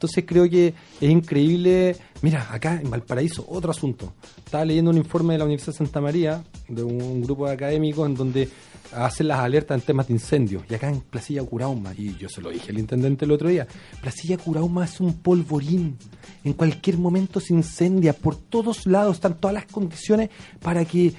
Entonces 0.00 0.24
creo 0.26 0.48
que 0.48 0.72
es 0.98 1.10
increíble. 1.10 1.94
Mira, 2.22 2.48
acá 2.50 2.80
en 2.82 2.88
Valparaíso, 2.88 3.44
otro 3.46 3.70
asunto. 3.70 4.14
Estaba 4.42 4.64
leyendo 4.64 4.90
un 4.90 4.96
informe 4.96 5.34
de 5.34 5.38
la 5.40 5.44
Universidad 5.44 5.74
de 5.74 5.76
Santa 5.76 6.00
María, 6.00 6.42
de 6.68 6.82
un 6.82 7.20
grupo 7.20 7.46
de 7.46 7.52
académicos, 7.52 8.08
en 8.08 8.14
donde 8.14 8.48
hacen 8.94 9.28
las 9.28 9.40
alertas 9.40 9.78
en 9.78 9.84
temas 9.84 10.08
de 10.08 10.14
incendios. 10.14 10.62
Y 10.70 10.74
acá 10.74 10.88
en 10.88 11.02
Placilla 11.02 11.42
Curauma, 11.42 11.92
y 11.94 12.16
yo 12.16 12.30
se 12.30 12.40
lo 12.40 12.48
dije 12.48 12.70
al 12.70 12.78
intendente 12.78 13.26
el 13.26 13.30
otro 13.30 13.50
día, 13.50 13.66
Placilla 14.00 14.38
Curauma 14.38 14.86
es 14.86 14.98
un 15.00 15.12
polvorín. 15.12 15.98
En 16.44 16.54
cualquier 16.54 16.96
momento 16.96 17.38
se 17.38 17.52
incendia. 17.52 18.14
Por 18.14 18.36
todos 18.36 18.86
lados 18.86 19.16
están 19.16 19.36
todas 19.36 19.52
las 19.52 19.66
condiciones 19.66 20.30
para 20.62 20.82
que 20.86 21.12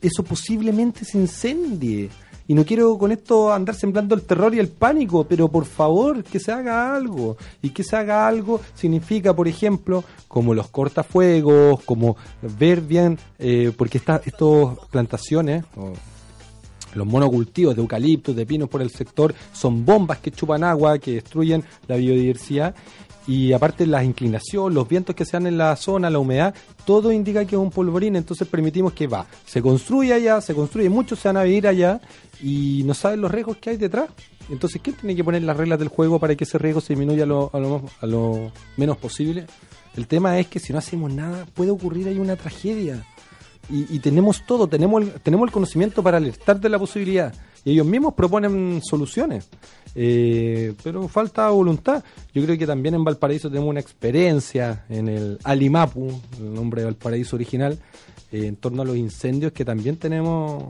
eso 0.00 0.24
posiblemente 0.24 1.04
se 1.04 1.18
incendie. 1.18 2.10
Y 2.48 2.54
no 2.54 2.64
quiero 2.64 2.98
con 2.98 3.12
esto 3.12 3.52
andar 3.52 3.74
sembrando 3.74 4.14
el 4.14 4.22
terror 4.22 4.54
y 4.54 4.58
el 4.58 4.68
pánico, 4.68 5.24
pero 5.24 5.48
por 5.48 5.64
favor 5.64 6.24
que 6.24 6.40
se 6.40 6.52
haga 6.52 6.94
algo. 6.94 7.36
Y 7.62 7.70
que 7.70 7.84
se 7.84 7.96
haga 7.96 8.26
algo 8.26 8.60
significa, 8.74 9.34
por 9.34 9.48
ejemplo, 9.48 10.04
como 10.28 10.54
los 10.54 10.68
cortafuegos, 10.68 11.82
como 11.84 12.16
ver 12.58 12.80
bien, 12.80 13.18
eh, 13.38 13.72
porque 13.76 13.98
esta, 13.98 14.20
estas 14.24 14.78
plantaciones, 14.90 15.64
los 16.94 17.06
monocultivos 17.06 17.74
de 17.74 17.82
eucaliptos, 17.82 18.36
de 18.36 18.46
pinos 18.46 18.68
por 18.68 18.82
el 18.82 18.90
sector, 18.90 19.34
son 19.52 19.84
bombas 19.84 20.18
que 20.18 20.30
chupan 20.30 20.64
agua, 20.64 20.98
que 20.98 21.14
destruyen 21.14 21.64
la 21.86 21.96
biodiversidad. 21.96 22.74
Y 23.26 23.52
aparte 23.52 23.86
la 23.86 24.02
inclinación, 24.02 24.74
los 24.74 24.88
vientos 24.88 25.14
que 25.14 25.24
se 25.24 25.32
dan 25.32 25.46
en 25.46 25.56
la 25.56 25.76
zona, 25.76 26.10
la 26.10 26.18
humedad, 26.18 26.54
todo 26.84 27.12
indica 27.12 27.44
que 27.44 27.54
es 27.54 27.60
un 27.60 27.70
polvorín, 27.70 28.16
entonces 28.16 28.48
permitimos 28.48 28.92
que 28.94 29.06
va, 29.06 29.26
se 29.46 29.62
construye 29.62 30.12
allá, 30.12 30.40
se 30.40 30.54
construye, 30.54 30.88
muchos 30.88 31.20
se 31.20 31.28
van 31.28 31.36
a 31.36 31.44
vivir 31.44 31.68
allá 31.68 32.00
y 32.42 32.82
no 32.84 32.92
saben 32.94 33.20
los 33.20 33.30
riesgos 33.30 33.56
que 33.58 33.70
hay 33.70 33.76
detrás. 33.76 34.10
Entonces, 34.50 34.80
¿quién 34.82 34.96
tiene 34.96 35.14
que 35.14 35.22
poner 35.22 35.42
las 35.42 35.56
reglas 35.56 35.78
del 35.78 35.88
juego 35.88 36.18
para 36.18 36.34
que 36.34 36.44
ese 36.44 36.58
riesgo 36.58 36.80
se 36.80 36.94
disminuya 36.94 37.24
lo, 37.24 37.50
a 37.52 37.60
lo, 37.60 37.82
a 38.00 38.06
lo 38.06 38.52
menos 38.76 38.98
posible? 38.98 39.46
El 39.96 40.06
tema 40.06 40.38
es 40.38 40.48
que 40.48 40.58
si 40.58 40.72
no 40.72 40.78
hacemos 40.78 41.12
nada, 41.12 41.46
puede 41.54 41.70
ocurrir 41.70 42.08
ahí 42.08 42.18
una 42.18 42.36
tragedia 42.36 43.06
y, 43.70 43.94
y 43.94 44.00
tenemos 44.00 44.44
todo, 44.44 44.66
tenemos 44.66 45.02
el, 45.02 45.12
tenemos 45.20 45.46
el 45.46 45.52
conocimiento 45.52 46.02
para 46.02 46.16
alertar 46.16 46.60
de 46.60 46.68
la 46.68 46.78
posibilidad. 46.78 47.32
Y 47.64 47.72
ellos 47.72 47.86
mismos 47.86 48.14
proponen 48.14 48.80
soluciones. 48.82 49.48
Eh, 49.94 50.74
pero 50.82 51.06
falta 51.06 51.48
voluntad. 51.50 52.02
Yo 52.34 52.42
creo 52.42 52.58
que 52.58 52.66
también 52.66 52.94
en 52.94 53.04
Valparaíso 53.04 53.48
tenemos 53.48 53.70
una 53.70 53.80
experiencia 53.80 54.84
en 54.88 55.08
el 55.08 55.38
Alimapu, 55.44 56.10
el 56.38 56.54
nombre 56.54 56.80
de 56.80 56.86
Valparaíso 56.86 57.36
original, 57.36 57.78
eh, 58.32 58.46
en 58.46 58.56
torno 58.56 58.82
a 58.82 58.84
los 58.84 58.96
incendios 58.96 59.52
que 59.52 59.64
también 59.64 59.96
tenemos 59.96 60.64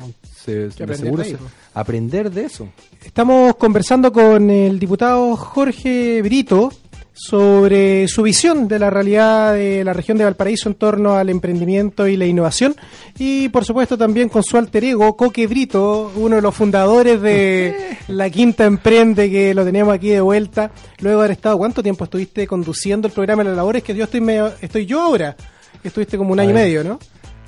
se- 0.45 0.67
aprender 0.67 0.97
seguro 0.99 1.23
de 1.23 1.31
se- 1.31 1.37
aprender 1.75 2.31
de 2.31 2.45
eso. 2.45 2.69
Estamos 3.05 3.57
conversando 3.57 4.13
con 4.13 4.51
el 4.51 4.79
diputado 4.79 5.37
Jorge 5.37 6.21
Brito 6.23 6.71
sobre 7.15 8.09
su 8.09 8.23
visión 8.23 8.67
de 8.69 8.79
la 8.79 8.89
realidad 8.91 9.53
de 9.55 9.85
la 9.85 9.93
región 9.93 10.17
de 10.19 10.25
Valparaíso 10.25 10.69
en 10.71 10.75
torno 10.77 11.15
al 11.15 11.29
emprendimiento 11.29 12.09
y 12.09 12.17
la 12.17 12.25
innovación 12.27 12.75
y 13.19 13.49
por 13.51 13.65
supuesto 13.67 13.99
también 13.99 14.29
con 14.31 14.43
su 14.43 14.57
alter 14.57 14.83
ego 14.85 15.15
Coque 15.17 15.47
Brito, 15.47 16.11
uno 16.17 16.37
de 16.37 16.43
los 16.43 16.55
fundadores 16.55 17.21
de 17.21 17.97
la 18.09 18.31
Quinta 18.31 18.65
Emprende 18.65 19.31
que 19.31 19.53
lo 19.55 19.63
tenemos 19.65 19.95
aquí 19.95 20.09
de 20.09 20.21
vuelta 20.23 20.71
luego 21.01 21.19
de 21.21 21.25
haber 21.27 21.37
estado 21.37 21.59
¿cuánto 21.59 21.83
tiempo 21.83 22.05
estuviste 22.05 22.47
conduciendo 22.47 23.07
el 23.09 23.13
programa 23.13 23.43
de 23.45 23.51
las 23.51 23.57
labores 23.57 23.83
que 23.83 23.95
yo 23.95 24.05
estoy 24.05 24.21
medio- 24.23 24.53
estoy 24.61 24.87
yo 24.87 25.01
ahora? 25.03 25.37
Estuviste 25.85 26.17
como 26.17 26.33
un 26.33 26.41
A 26.41 26.43
año 26.43 26.53
y 26.53 26.55
medio, 26.55 26.83
¿no? 26.85 26.99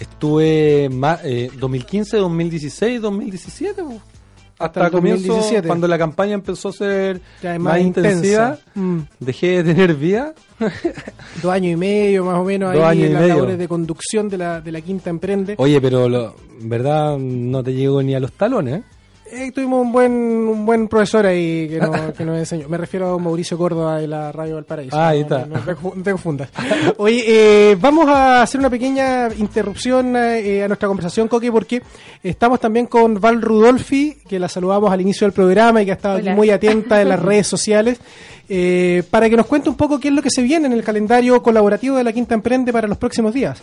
Estuve 0.00 0.88
ma- 0.90 1.20
eh, 1.22 1.50
2015, 1.58 2.16
2016, 2.18 3.00
2017. 3.00 3.82
po. 3.82 4.00
hasta 4.58 4.86
el 4.86 4.90
comienzo, 4.92 5.26
2017. 5.28 5.66
cuando 5.66 5.88
la 5.88 5.98
campaña 5.98 6.34
empezó 6.34 6.68
a 6.68 6.72
ser 6.72 7.20
Ya 7.42 7.52
más, 7.58 7.74
más 7.74 7.80
intensiva, 7.80 8.58
intensa. 8.58 8.60
Mm. 8.74 8.98
dejé 9.20 9.62
de 9.62 9.74
tener 9.74 9.94
vida. 9.94 10.32
Dos 11.42 11.52
años 11.52 11.72
y 11.72 11.76
medio 11.76 12.24
más 12.24 12.38
o 12.38 12.44
menos 12.44 12.72
Dos 12.72 12.84
ahí 12.84 13.04
en 13.04 13.12
las 13.12 13.22
medio. 13.22 13.34
labores 13.34 13.58
de 13.58 13.68
conducción 13.68 14.28
de 14.28 14.38
la, 14.38 14.60
de 14.60 14.72
la 14.72 14.80
Quinta 14.80 15.10
Emprende. 15.10 15.54
Oye, 15.58 15.80
pero 15.80 16.08
lo, 16.08 16.34
verdad 16.60 17.18
no 17.18 17.62
te 17.64 17.72
llegó 17.74 18.02
ni 18.02 18.14
a 18.14 18.20
los 18.20 18.32
talones. 18.32 18.82
¿Eh? 19.34 19.52
Tuvimos 19.52 19.82
un 19.82 19.92
buen 19.92 20.12
un 20.12 20.64
buen 20.66 20.88
profesor 20.88 21.26
ahí 21.26 21.68
que, 21.68 21.78
nos, 21.78 22.12
que 22.16 22.24
nos 22.24 22.38
enseñó. 22.38 22.68
Me 22.68 22.76
refiero 22.78 23.14
a 23.14 23.18
Mauricio 23.18 23.58
Córdoba 23.58 23.98
de 23.98 24.06
la 24.06 24.32
Radio 24.32 24.54
Valparaíso. 24.54 24.96
Ah, 24.96 25.08
ahí 25.08 25.20
No, 25.28 25.36
está. 25.36 25.46
No, 25.46 25.54
no 25.56 25.60
te 25.64 25.74
confu- 25.76 25.94
no 25.94 26.02
te 26.02 26.10
confundas. 26.12 26.48
Oye, 26.98 27.24
eh, 27.72 27.76
vamos 27.80 28.08
a 28.08 28.42
hacer 28.42 28.58
una 28.60 28.70
pequeña 28.70 29.28
interrupción 29.36 30.14
eh, 30.16 30.62
a 30.62 30.68
nuestra 30.68 30.88
conversación, 30.88 31.28
Coque, 31.28 31.50
porque 31.52 31.82
estamos 32.22 32.60
también 32.60 32.86
con 32.86 33.20
Val 33.20 33.42
Rudolfi, 33.42 34.18
que 34.28 34.38
la 34.38 34.48
saludamos 34.48 34.92
al 34.92 35.00
inicio 35.00 35.26
del 35.26 35.32
programa 35.32 35.82
y 35.82 35.84
que 35.86 35.90
ha 35.90 35.94
estado 35.94 36.16
Hola. 36.18 36.34
muy 36.34 36.50
atenta 36.50 37.00
en 37.02 37.08
las 37.08 37.20
redes 37.22 37.46
sociales, 37.46 37.98
eh, 38.48 39.02
para 39.10 39.28
que 39.30 39.36
nos 39.36 39.46
cuente 39.46 39.68
un 39.70 39.76
poco 39.76 39.98
qué 39.98 40.08
es 40.08 40.14
lo 40.14 40.22
que 40.22 40.30
se 40.30 40.42
viene 40.42 40.66
en 40.66 40.72
el 40.72 40.84
calendario 40.84 41.42
colaborativo 41.42 41.96
de 41.96 42.04
la 42.04 42.12
Quinta 42.12 42.34
Emprende 42.34 42.72
para 42.72 42.86
los 42.86 42.98
próximos 42.98 43.32
días. 43.32 43.62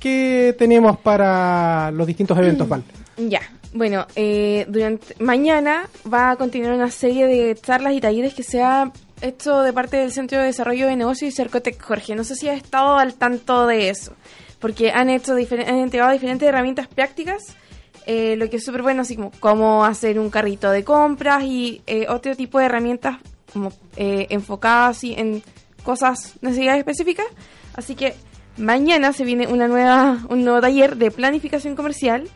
¿Qué 0.00 0.54
tenemos 0.58 0.96
para 0.98 1.90
los 1.92 2.06
distintos 2.06 2.36
eventos, 2.38 2.68
Val? 2.68 2.82
Ya, 3.16 3.40
bueno, 3.72 4.06
eh, 4.16 4.66
durante 4.68 5.14
mañana 5.18 5.88
va 6.12 6.30
a 6.30 6.36
continuar 6.36 6.74
una 6.74 6.90
serie 6.90 7.26
de 7.26 7.54
charlas 7.54 7.94
y 7.94 8.00
talleres 8.00 8.34
que 8.34 8.42
se 8.42 8.62
ha 8.62 8.92
hecho 9.22 9.60
de 9.60 9.72
parte 9.72 9.96
del 9.96 10.12
Centro 10.12 10.38
de 10.38 10.46
Desarrollo 10.46 10.86
de 10.86 10.96
Negocios 10.96 11.32
y 11.32 11.36
Cercotec 11.36 11.80
Jorge. 11.80 12.14
No 12.14 12.24
sé 12.24 12.34
si 12.34 12.48
has 12.48 12.56
estado 12.56 12.98
al 12.98 13.14
tanto 13.14 13.66
de 13.66 13.88
eso, 13.88 14.14
porque 14.58 14.90
han 14.90 15.08
hecho 15.08 15.32
han 15.34 15.78
entregado 15.78 16.12
diferentes 16.12 16.48
herramientas 16.48 16.88
prácticas, 16.88 17.56
eh, 18.06 18.36
lo 18.36 18.50
que 18.50 18.56
es 18.56 18.64
súper 18.64 18.82
bueno, 18.82 19.02
así 19.02 19.16
como 19.16 19.30
cómo 19.40 19.84
hacer 19.84 20.18
un 20.18 20.28
carrito 20.28 20.70
de 20.70 20.84
compras 20.84 21.44
y 21.44 21.82
eh, 21.86 22.06
otro 22.08 22.34
tipo 22.34 22.58
de 22.58 22.66
herramientas 22.66 23.18
como 23.52 23.72
eh, 23.96 24.26
enfocadas 24.30 24.96
así 24.96 25.14
en 25.16 25.42
cosas, 25.82 26.34
necesidades 26.40 26.80
específicas. 26.80 27.26
Así 27.74 27.94
que 27.94 28.14
mañana 28.56 29.12
se 29.12 29.24
viene 29.24 29.46
una 29.46 29.68
nueva, 29.68 30.18
un 30.28 30.44
nuevo 30.44 30.60
taller 30.60 30.96
de 30.96 31.10
planificación 31.10 31.76
comercial 31.76 32.28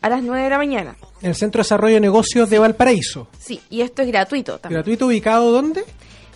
a 0.00 0.08
las 0.08 0.22
9 0.22 0.42
de 0.44 0.50
la 0.50 0.58
mañana. 0.58 0.96
El 1.22 1.34
Centro 1.34 1.60
de 1.60 1.64
Desarrollo 1.64 1.94
de 1.94 2.00
Negocios 2.00 2.48
de 2.50 2.58
Valparaíso. 2.58 3.28
Sí, 3.38 3.60
y 3.70 3.80
esto 3.80 4.02
es 4.02 4.08
gratuito 4.08 4.58
también. 4.58 4.78
¿Gratuito 4.80 5.06
ubicado 5.06 5.50
dónde? 5.50 5.84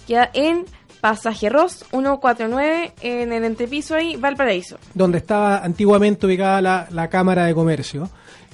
Queda 0.06 0.30
en 0.34 0.64
Pasaje 1.00 1.48
Ross 1.48 1.84
149 1.90 2.92
en 3.00 3.32
el 3.32 3.44
entrepiso 3.44 3.94
ahí, 3.94 4.16
Valparaíso. 4.16 4.78
donde 4.94 5.18
estaba 5.18 5.58
antiguamente 5.58 6.26
ubicada 6.26 6.60
la, 6.60 6.86
la 6.90 7.08
Cámara 7.08 7.44
de 7.46 7.54
Comercio. 7.54 8.08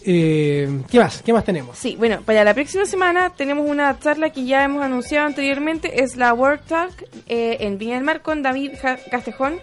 Eh, 0.04 0.82
¿Qué 0.90 0.98
más? 1.00 1.22
¿Qué 1.22 1.32
más 1.32 1.44
tenemos? 1.44 1.76
Sí, 1.76 1.96
bueno, 1.96 2.22
para 2.24 2.44
la 2.44 2.54
próxima 2.54 2.86
semana 2.86 3.30
tenemos 3.30 3.68
una 3.68 3.98
charla 3.98 4.30
que 4.30 4.44
ya 4.44 4.64
hemos 4.64 4.82
anunciado 4.82 5.26
anteriormente, 5.26 6.02
es 6.02 6.16
la 6.16 6.32
World 6.32 6.60
Talk 6.66 6.92
eh, 7.26 7.58
en 7.60 7.78
Viña 7.78 7.96
del 7.96 8.04
Mar 8.04 8.22
con 8.22 8.42
David 8.42 8.72
Castejón, 9.10 9.58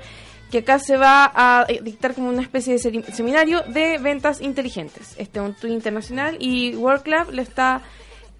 que 0.56 0.60
acá 0.60 0.80
se 0.80 0.95
va 0.95 1.30
a 1.36 1.66
dictar 1.84 2.16
como 2.16 2.30
una 2.30 2.41
especie 2.41 2.78
de 2.78 3.03
seminario 3.12 3.64
de 3.64 3.97
ventas 3.97 4.39
inteligentes. 4.39 5.14
Este 5.18 5.39
es 5.39 5.45
un 5.45 5.53
tour 5.53 5.70
internacional 5.70 6.38
y 6.39 6.74
World 6.78 7.03
Club 7.03 7.32
lo 7.32 7.41
está 7.41 7.82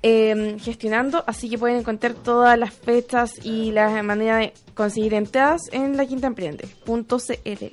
eh, 0.02 0.56
gestionando, 0.62 1.26
así 1.28 1.50
que 1.50 1.58
pueden 1.58 1.80
encontrar 1.80 2.14
todas 2.14 2.58
las 2.58 2.74
fechas 2.74 3.34
y 3.44 3.74
la 3.74 4.02
manera 4.02 4.38
de 4.38 4.54
conseguir 4.76 5.14
entradas 5.14 5.64
en 5.74 5.98
la 5.98 6.06
quinta 6.06 6.28
emprende.cl. 6.28 7.66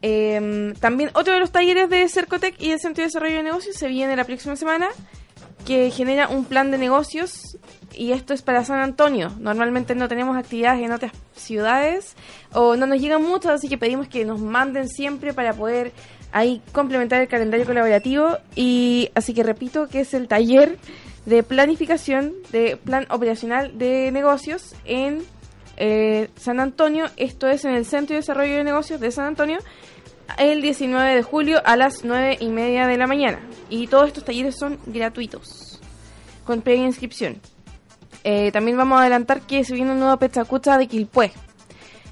Eh, 0.00 0.72
también 0.80 1.10
otro 1.12 1.34
de 1.34 1.40
los 1.40 1.52
talleres 1.52 1.90
de 1.90 2.08
Cercotec 2.08 2.54
y 2.58 2.70
del 2.70 2.80
Centro 2.80 3.02
de 3.02 3.08
Desarrollo 3.08 3.36
de 3.36 3.42
Negocios 3.42 3.76
se 3.76 3.88
viene 3.88 4.16
la 4.16 4.24
próxima 4.24 4.56
semana, 4.56 4.88
que 5.66 5.90
genera 5.90 6.28
un 6.28 6.46
plan 6.46 6.70
de 6.70 6.78
negocios 6.78 7.58
y 7.96 8.12
esto 8.12 8.34
es 8.34 8.42
para 8.42 8.64
San 8.64 8.80
Antonio. 8.80 9.32
Normalmente 9.38 9.94
no 9.94 10.08
tenemos 10.08 10.36
actividades 10.36 10.82
en 10.82 10.92
otras 10.92 11.12
ciudades 11.34 12.16
o 12.52 12.76
no 12.76 12.86
nos 12.86 13.00
llegan 13.00 13.22
muchas, 13.22 13.52
así 13.52 13.68
que 13.68 13.78
pedimos 13.78 14.08
que 14.08 14.24
nos 14.24 14.40
manden 14.40 14.88
siempre 14.88 15.32
para 15.32 15.54
poder 15.54 15.92
ahí 16.32 16.60
complementar 16.72 17.20
el 17.20 17.28
calendario 17.28 17.64
colaborativo 17.64 18.38
y 18.56 19.10
así 19.14 19.34
que 19.34 19.42
repito 19.42 19.88
que 19.88 20.00
es 20.00 20.14
el 20.14 20.26
taller 20.26 20.78
de 21.26 21.42
planificación 21.42 22.34
de 22.50 22.76
plan 22.76 23.06
operacional 23.10 23.78
de 23.78 24.10
negocios 24.10 24.74
en 24.84 25.22
eh, 25.76 26.28
San 26.36 26.60
Antonio, 26.60 27.06
esto 27.16 27.48
es 27.48 27.64
en 27.64 27.74
el 27.74 27.84
Centro 27.84 28.14
de 28.14 28.20
Desarrollo 28.20 28.56
de 28.56 28.64
Negocios 28.64 29.00
de 29.00 29.10
San 29.10 29.26
Antonio, 29.26 29.58
el 30.38 30.62
19 30.62 31.14
de 31.14 31.22
julio 31.22 31.60
a 31.64 31.76
las 31.76 32.04
9 32.04 32.38
y 32.40 32.48
media 32.48 32.86
de 32.86 32.96
la 32.96 33.06
mañana. 33.06 33.40
Y 33.70 33.86
todos 33.86 34.08
estos 34.08 34.24
talleres 34.24 34.56
son 34.56 34.78
gratuitos, 34.86 35.80
con 36.44 36.62
previa 36.62 36.86
inscripción. 36.86 37.40
Eh, 38.24 38.50
también 38.52 38.76
vamos 38.76 38.98
a 38.98 39.02
adelantar 39.02 39.42
que 39.42 39.64
se 39.64 39.74
viene 39.74 39.92
un 39.92 40.00
nuevo 40.00 40.16
Pechacucha 40.16 40.78
de 40.78 40.86
Quilpué. 40.86 41.32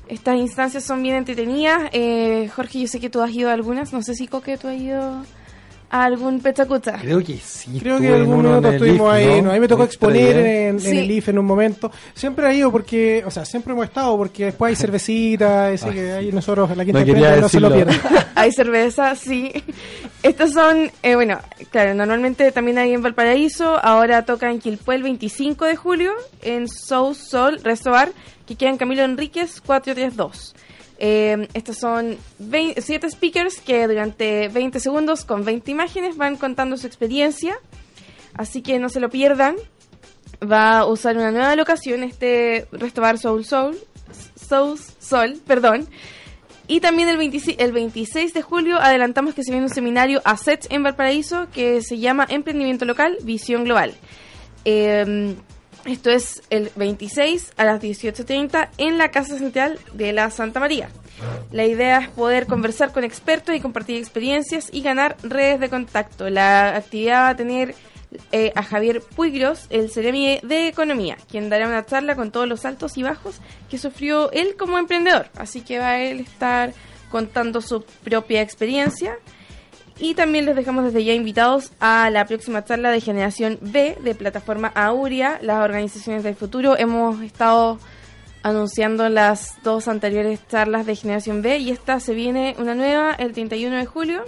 Estas 0.08 0.36
instancias 0.36 0.84
son 0.84 1.02
bien 1.02 1.16
entretenidas. 1.16 1.88
Eh, 1.92 2.50
Jorge, 2.54 2.80
yo 2.80 2.86
sé 2.86 3.00
que 3.00 3.08
tú 3.08 3.22
has 3.22 3.30
ido 3.30 3.48
a 3.48 3.54
algunas. 3.54 3.92
No 3.92 4.02
sé 4.02 4.14
si 4.14 4.28
Coque, 4.28 4.58
tú 4.58 4.68
has 4.68 4.76
ido 4.76 5.24
algún 5.92 6.40
Pechacucha. 6.40 6.98
Creo 7.00 7.22
que 7.22 7.36
sí. 7.36 7.78
Creo 7.78 8.00
que 8.00 8.08
algún 8.08 8.38
minuto 8.42 8.70
estuvimos 8.70 9.08
IF, 9.18 9.28
ahí, 9.28 9.42
¿no? 9.42 9.50
a 9.50 9.54
mí 9.54 9.60
me 9.60 9.68
tocó 9.68 9.84
exponer 9.84 10.36
en, 10.36 10.46
en 10.76 10.80
Sí. 10.80 10.98
el 10.98 11.10
IFE 11.10 11.30
en 11.32 11.38
un 11.38 11.44
momento. 11.46 11.92
Siempre 12.14 12.46
ha 12.46 12.54
ido 12.54 12.72
porque, 12.72 13.22
o 13.26 13.30
sea, 13.30 13.44
siempre 13.44 13.72
hemos 13.74 13.84
estado 13.84 14.16
porque 14.16 14.46
después 14.46 14.70
hay 14.70 14.76
cervecita, 14.86 15.68
así 15.68 15.90
que 15.90 16.12
ahí 16.12 16.32
nosotros 16.32 16.70
en 16.70 16.78
la 16.78 16.84
quinta 16.84 17.04
No 17.04 17.40
no 17.42 17.48
se 17.48 17.60
lo 17.60 17.72
pierdan. 17.72 18.00
hay 18.34 18.52
cerveza, 18.52 19.14
sí. 19.16 19.52
Estos 20.22 20.52
son, 20.52 20.90
eh, 21.02 21.14
bueno, 21.14 21.38
claro, 21.70 21.94
normalmente 21.94 22.50
también 22.52 22.78
hay 22.78 22.92
en 22.94 23.02
Valparaíso, 23.02 23.78
ahora 23.84 24.24
toca 24.24 24.50
en 24.50 24.60
Quilpué 24.60 24.94
el 24.94 25.02
25 25.02 25.64
de 25.66 25.76
julio, 25.76 26.12
en 26.42 26.68
Soul 26.68 27.14
Sol 27.16 27.60
Resto 27.62 27.90
Bar, 27.90 28.12
que 28.46 28.56
queda 28.56 28.70
en 28.70 28.76
Camilo 28.78 29.02
Enríquez 29.02 29.60
432. 29.60 30.54
Eh, 31.04 31.48
estos 31.52 31.78
son 31.78 32.16
7 32.38 33.10
speakers 33.10 33.60
que 33.60 33.88
durante 33.88 34.46
20 34.46 34.78
segundos 34.78 35.24
con 35.24 35.44
20 35.44 35.68
imágenes 35.68 36.16
van 36.16 36.36
contando 36.36 36.76
su 36.76 36.86
experiencia, 36.86 37.58
así 38.34 38.62
que 38.62 38.78
no 38.78 38.88
se 38.88 39.00
lo 39.00 39.10
pierdan. 39.10 39.56
Va 40.40 40.78
a 40.78 40.86
usar 40.86 41.16
una 41.16 41.32
nueva 41.32 41.56
locación, 41.56 42.04
este 42.04 42.68
Resto 42.70 43.00
Bar 43.00 43.18
Soul 43.18 43.44
Soul, 43.44 43.76
Soul 44.36 44.78
Sol, 45.00 45.40
perdón, 45.44 45.88
y 46.68 46.78
también 46.78 47.08
el 47.08 47.16
26, 47.16 47.56
el 47.58 47.72
26 47.72 48.32
de 48.32 48.42
julio 48.42 48.78
adelantamos 48.78 49.34
que 49.34 49.42
se 49.42 49.50
viene 49.50 49.66
un 49.66 49.74
seminario 49.74 50.22
ASET 50.24 50.68
en 50.70 50.84
Valparaíso 50.84 51.48
que 51.52 51.82
se 51.82 51.98
llama 51.98 52.28
Emprendimiento 52.28 52.84
Local, 52.84 53.18
Visión 53.24 53.64
Global. 53.64 53.92
Eh, 54.64 55.34
esto 55.84 56.10
es 56.10 56.42
el 56.50 56.70
26 56.76 57.52
a 57.56 57.64
las 57.64 57.82
18.30 57.82 58.68
en 58.78 58.98
la 58.98 59.10
Casa 59.10 59.38
Central 59.38 59.78
de 59.92 60.12
la 60.12 60.30
Santa 60.30 60.60
María. 60.60 60.90
La 61.50 61.64
idea 61.64 61.98
es 61.98 62.08
poder 62.08 62.46
conversar 62.46 62.92
con 62.92 63.04
expertos 63.04 63.54
y 63.54 63.60
compartir 63.60 63.96
experiencias 63.96 64.68
y 64.72 64.82
ganar 64.82 65.16
redes 65.22 65.60
de 65.60 65.68
contacto. 65.68 66.30
La 66.30 66.76
actividad 66.76 67.22
va 67.22 67.28
a 67.30 67.36
tener 67.36 67.74
eh, 68.30 68.52
a 68.54 68.62
Javier 68.62 69.00
Puigros, 69.00 69.66
el 69.70 69.90
Ceremi 69.90 70.38
de 70.42 70.68
Economía, 70.68 71.16
quien 71.30 71.48
dará 71.48 71.66
una 71.66 71.86
charla 71.86 72.14
con 72.14 72.30
todos 72.30 72.48
los 72.48 72.64
altos 72.64 72.96
y 72.98 73.02
bajos 73.02 73.40
que 73.70 73.78
sufrió 73.78 74.30
él 74.32 74.56
como 74.58 74.78
emprendedor. 74.78 75.28
Así 75.36 75.62
que 75.62 75.78
va 75.78 75.90
a 75.90 76.02
él 76.02 76.20
estar 76.20 76.72
contando 77.10 77.60
su 77.60 77.82
propia 78.04 78.42
experiencia. 78.42 79.16
Y 80.02 80.14
también 80.14 80.46
les 80.46 80.56
dejamos 80.56 80.82
desde 80.82 81.04
ya 81.04 81.14
invitados 81.14 81.70
a 81.78 82.10
la 82.10 82.26
próxima 82.26 82.64
charla 82.64 82.90
de 82.90 83.00
Generación 83.00 83.60
B 83.60 83.96
de 84.02 84.16
plataforma 84.16 84.66
Auria, 84.74 85.38
las 85.42 85.62
organizaciones 85.62 86.24
del 86.24 86.34
futuro. 86.34 86.76
Hemos 86.76 87.22
estado 87.22 87.78
anunciando 88.42 89.08
las 89.08 89.62
dos 89.62 89.86
anteriores 89.86 90.40
charlas 90.48 90.86
de 90.86 90.96
Generación 90.96 91.40
B 91.40 91.58
y 91.58 91.70
esta 91.70 92.00
se 92.00 92.14
viene 92.14 92.56
una 92.58 92.74
nueva 92.74 93.12
el 93.12 93.32
31 93.32 93.76
de 93.76 93.86
julio 93.86 94.24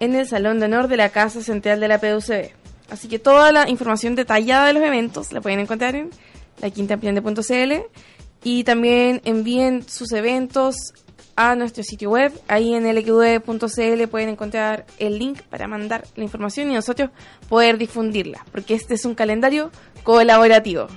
en 0.00 0.14
el 0.14 0.26
Salón 0.26 0.58
de 0.58 0.64
Honor 0.64 0.88
de 0.88 0.96
la 0.96 1.10
Casa 1.10 1.42
Central 1.42 1.78
de 1.78 1.88
la 1.88 2.00
PUCB. 2.00 2.52
Así 2.88 3.08
que 3.08 3.18
toda 3.18 3.52
la 3.52 3.68
información 3.68 4.14
detallada 4.14 4.68
de 4.68 4.72
los 4.72 4.82
eventos 4.82 5.32
la 5.32 5.42
pueden 5.42 5.60
encontrar 5.60 5.96
en 5.96 6.08
laquintaemprende.cl 6.62 7.74
y 8.42 8.64
también 8.64 9.20
envíen 9.26 9.86
sus 9.86 10.12
eventos 10.12 10.94
a 11.36 11.54
nuestro 11.54 11.82
sitio 11.82 12.10
web. 12.10 12.32
Ahí 12.48 12.74
en 12.74 12.84
lqv.cl 12.86 14.08
pueden 14.08 14.28
encontrar 14.28 14.86
el 14.98 15.18
link 15.18 15.42
para 15.42 15.66
mandar 15.66 16.04
la 16.16 16.24
información 16.24 16.70
y 16.70 16.74
nosotros 16.74 17.10
poder 17.48 17.78
difundirla, 17.78 18.44
porque 18.52 18.74
este 18.74 18.94
es 18.94 19.04
un 19.04 19.14
calendario 19.14 19.70
colaborativo. 20.02 20.88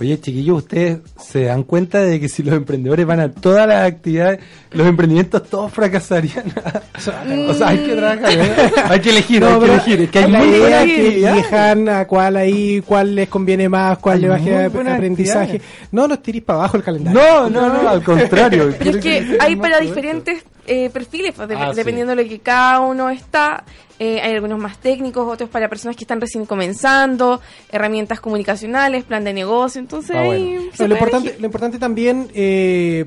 Oye, 0.00 0.20
chiquillos, 0.20 0.58
¿ustedes 0.58 0.98
se 1.18 1.44
dan 1.44 1.64
cuenta 1.64 2.00
de 2.00 2.20
que 2.20 2.28
si 2.28 2.44
los 2.44 2.54
emprendedores 2.54 3.04
van 3.04 3.18
a 3.18 3.32
todas 3.32 3.66
las 3.66 3.84
actividades, 3.84 4.38
los 4.70 4.86
emprendimientos 4.86 5.42
todos 5.50 5.72
fracasarían? 5.72 6.44
o 7.48 7.54
sea, 7.54 7.68
hay 7.68 7.78
que 7.78 7.96
trabajar, 7.96 8.32
¿eh? 8.32 8.72
hay 8.88 9.00
que 9.00 9.10
elegir, 9.10 9.44
hay 9.44 9.58
que 9.58 9.64
elegir. 9.64 10.00
Es 10.02 10.10
que 10.10 10.18
hay 10.20 10.30
la 10.30 10.38
muy 10.38 10.48
idea 10.48 10.84
que 10.84 11.08
elijan 11.08 11.88
a 11.88 12.06
cuál 12.06 12.36
ahí, 12.36 12.80
cuál 12.86 13.16
les 13.16 13.28
conviene 13.28 13.68
más, 13.68 13.98
cuál 13.98 14.20
le 14.20 14.68
buenas 14.68 14.94
aprendizaje. 14.94 15.60
No 15.90 16.06
los 16.06 16.22
tirís 16.22 16.42
para 16.42 16.60
abajo 16.60 16.76
el 16.76 16.84
calendario. 16.84 17.20
No, 17.20 17.50
no, 17.50 17.82
no, 17.82 17.88
al 17.88 18.04
contrario. 18.04 18.72
Pero 18.78 18.90
es 18.90 18.96
que 18.98 19.36
hay 19.40 19.56
para 19.56 19.80
diferentes 19.80 20.44
eh, 20.68 20.90
perfiles, 20.90 21.32
pues, 21.34 21.48
de- 21.48 21.56
Ah, 21.56 21.70
sí. 21.70 21.76
dependiendo 21.76 22.14
de 22.14 22.22
lo 22.22 22.28
que 22.28 22.38
cada 22.38 22.80
uno 22.80 23.10
está. 23.10 23.64
Eh, 24.00 24.20
hay 24.20 24.32
algunos 24.34 24.60
más 24.60 24.78
técnicos, 24.78 25.26
otros 25.26 25.50
para 25.50 25.68
personas 25.68 25.96
que 25.96 26.04
están 26.04 26.20
recién 26.20 26.46
comenzando, 26.46 27.40
herramientas 27.72 28.20
comunicacionales, 28.20 29.02
plan 29.02 29.24
de 29.24 29.32
negocio. 29.32 29.80
Entonces, 29.80 30.14
Ah, 30.14 30.20
ahí 30.20 30.70
lo, 30.78 30.86
importante, 30.86 31.36
lo 31.40 31.46
importante 31.46 31.78
también 31.80 32.30
eh, 32.32 33.06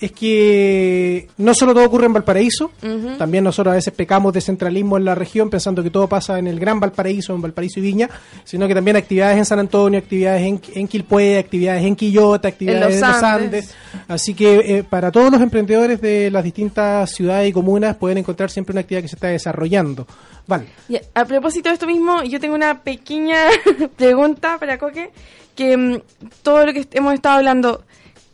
es 0.00 0.12
que 0.12 1.28
no 1.38 1.52
solo 1.54 1.74
todo 1.74 1.84
ocurre 1.84 2.06
en 2.06 2.12
Valparaíso, 2.14 2.70
también 3.18 3.44
nosotros 3.44 3.72
a 3.72 3.76
veces 3.76 3.92
pecamos 3.92 4.32
de 4.32 4.40
centralismo 4.40 4.96
en 4.96 5.04
la 5.04 5.14
región 5.14 5.50
pensando 5.50 5.82
que 5.82 5.90
todo 5.90 6.08
pasa 6.08 6.38
en 6.38 6.46
el 6.46 6.58
Gran 6.58 6.80
Valparaíso, 6.80 7.34
en 7.34 7.42
Valparaíso 7.42 7.80
y 7.80 7.82
Viña, 7.82 8.08
sino 8.44 8.66
que 8.66 8.74
también 8.74 8.96
actividades 8.96 9.36
en 9.36 9.44
San 9.44 9.58
Antonio, 9.58 9.98
actividades 9.98 10.42
en, 10.42 10.60
en 10.74 10.88
Quilpué, 10.88 11.38
actividades 11.38 11.84
en 11.84 11.96
Quillota, 11.96 12.48
actividades 12.48 12.94
en 12.96 13.00
los 13.02 13.10
los, 13.10 13.22
Andes. 13.22 13.44
Andes. 13.44 13.74
Así 14.08 14.34
que 14.34 14.78
eh, 14.78 14.84
para 14.84 15.10
todos 15.12 15.30
los 15.30 15.40
emprendedores 15.42 16.00
de 16.00 16.30
las 16.30 16.44
distintas 16.44 17.10
ciudades 17.10 17.50
y 17.50 17.52
comunas 17.52 17.96
pueden 17.96 18.18
encontrar 18.18 18.50
siempre 18.50 18.72
una 18.72 18.80
actividad 18.80 19.02
que 19.02 19.08
se 19.08 19.16
está 19.16 19.28
desarrollando. 19.28 20.06
Vale. 20.46 20.64
Y 20.88 20.96
a- 21.14 21.24
propósito 21.26 21.68
de 21.68 21.74
esto 21.74 21.86
mismo, 21.86 22.22
yo 22.24 22.40
tengo 22.40 22.54
una 22.54 22.80
pequeña 22.82 23.36
pregunta 23.96 24.56
para 24.58 24.78
Coque, 24.78 25.10
que 25.54 25.76
mm, 25.76 26.00
todo 26.42 26.66
lo 26.66 26.72
que 26.72 26.86
hemos 26.92 27.14
estado 27.14 27.36
hablando, 27.36 27.84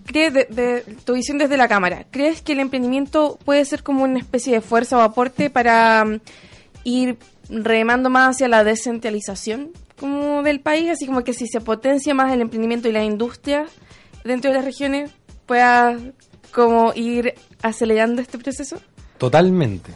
¿crees 0.06 0.32
de, 0.32 0.44
de 0.44 0.80
tu 1.04 1.14
visión 1.14 1.38
desde 1.38 1.56
la 1.56 1.68
cámara, 1.68 2.06
crees 2.10 2.40
que 2.42 2.52
el 2.52 2.60
emprendimiento 2.60 3.38
puede 3.44 3.64
ser 3.64 3.82
como 3.82 4.04
una 4.04 4.18
especie 4.18 4.54
de 4.54 4.60
fuerza 4.60 4.96
o 4.96 5.00
aporte 5.00 5.50
para 5.50 6.04
mm, 6.04 6.20
ir 6.84 7.18
remando 7.48 8.10
más 8.10 8.36
hacia 8.36 8.48
la 8.48 8.64
descentralización 8.64 9.70
como 9.98 10.42
del 10.42 10.60
país, 10.60 10.90
así 10.90 11.06
como 11.06 11.24
que 11.24 11.32
si 11.32 11.46
se 11.46 11.60
potencia 11.60 12.14
más 12.14 12.32
el 12.32 12.40
emprendimiento 12.40 12.88
y 12.88 12.92
la 12.92 13.04
industria 13.04 13.66
dentro 14.24 14.50
de 14.50 14.56
las 14.56 14.64
regiones, 14.64 15.10
pueda 15.46 15.96
como 16.52 16.92
ir 16.94 17.34
acelerando 17.62 18.20
este 18.20 18.38
proceso? 18.38 18.78
Totalmente. 19.18 19.92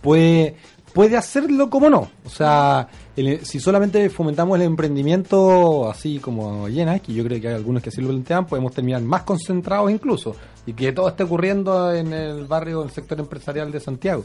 Puede, 0.00 0.56
puede 0.92 1.16
hacerlo 1.16 1.70
como 1.70 1.90
no. 1.90 2.10
O 2.24 2.30
sea, 2.30 2.88
el- 3.16 3.44
si 3.44 3.60
solamente 3.60 4.08
fomentamos 4.10 4.56
el 4.56 4.62
emprendimiento 4.66 5.88
así 5.88 6.18
como 6.18 6.68
llena, 6.68 6.98
que 6.98 7.12
yo 7.12 7.24
creo 7.24 7.40
que 7.40 7.48
hay 7.48 7.54
algunos 7.54 7.82
que 7.82 7.88
así 7.90 8.00
lo 8.00 8.08
plantean, 8.08 8.46
podemos 8.46 8.72
terminar 8.72 9.02
más 9.02 9.22
concentrados 9.22 9.90
incluso. 9.90 10.34
Y 10.66 10.72
que 10.72 10.92
todo 10.92 11.08
esté 11.08 11.22
ocurriendo 11.24 11.92
en 11.92 12.12
el 12.12 12.46
barrio, 12.46 12.80
en 12.82 12.88
el 12.88 12.94
sector 12.94 13.18
empresarial 13.20 13.70
de 13.70 13.80
Santiago. 13.80 14.24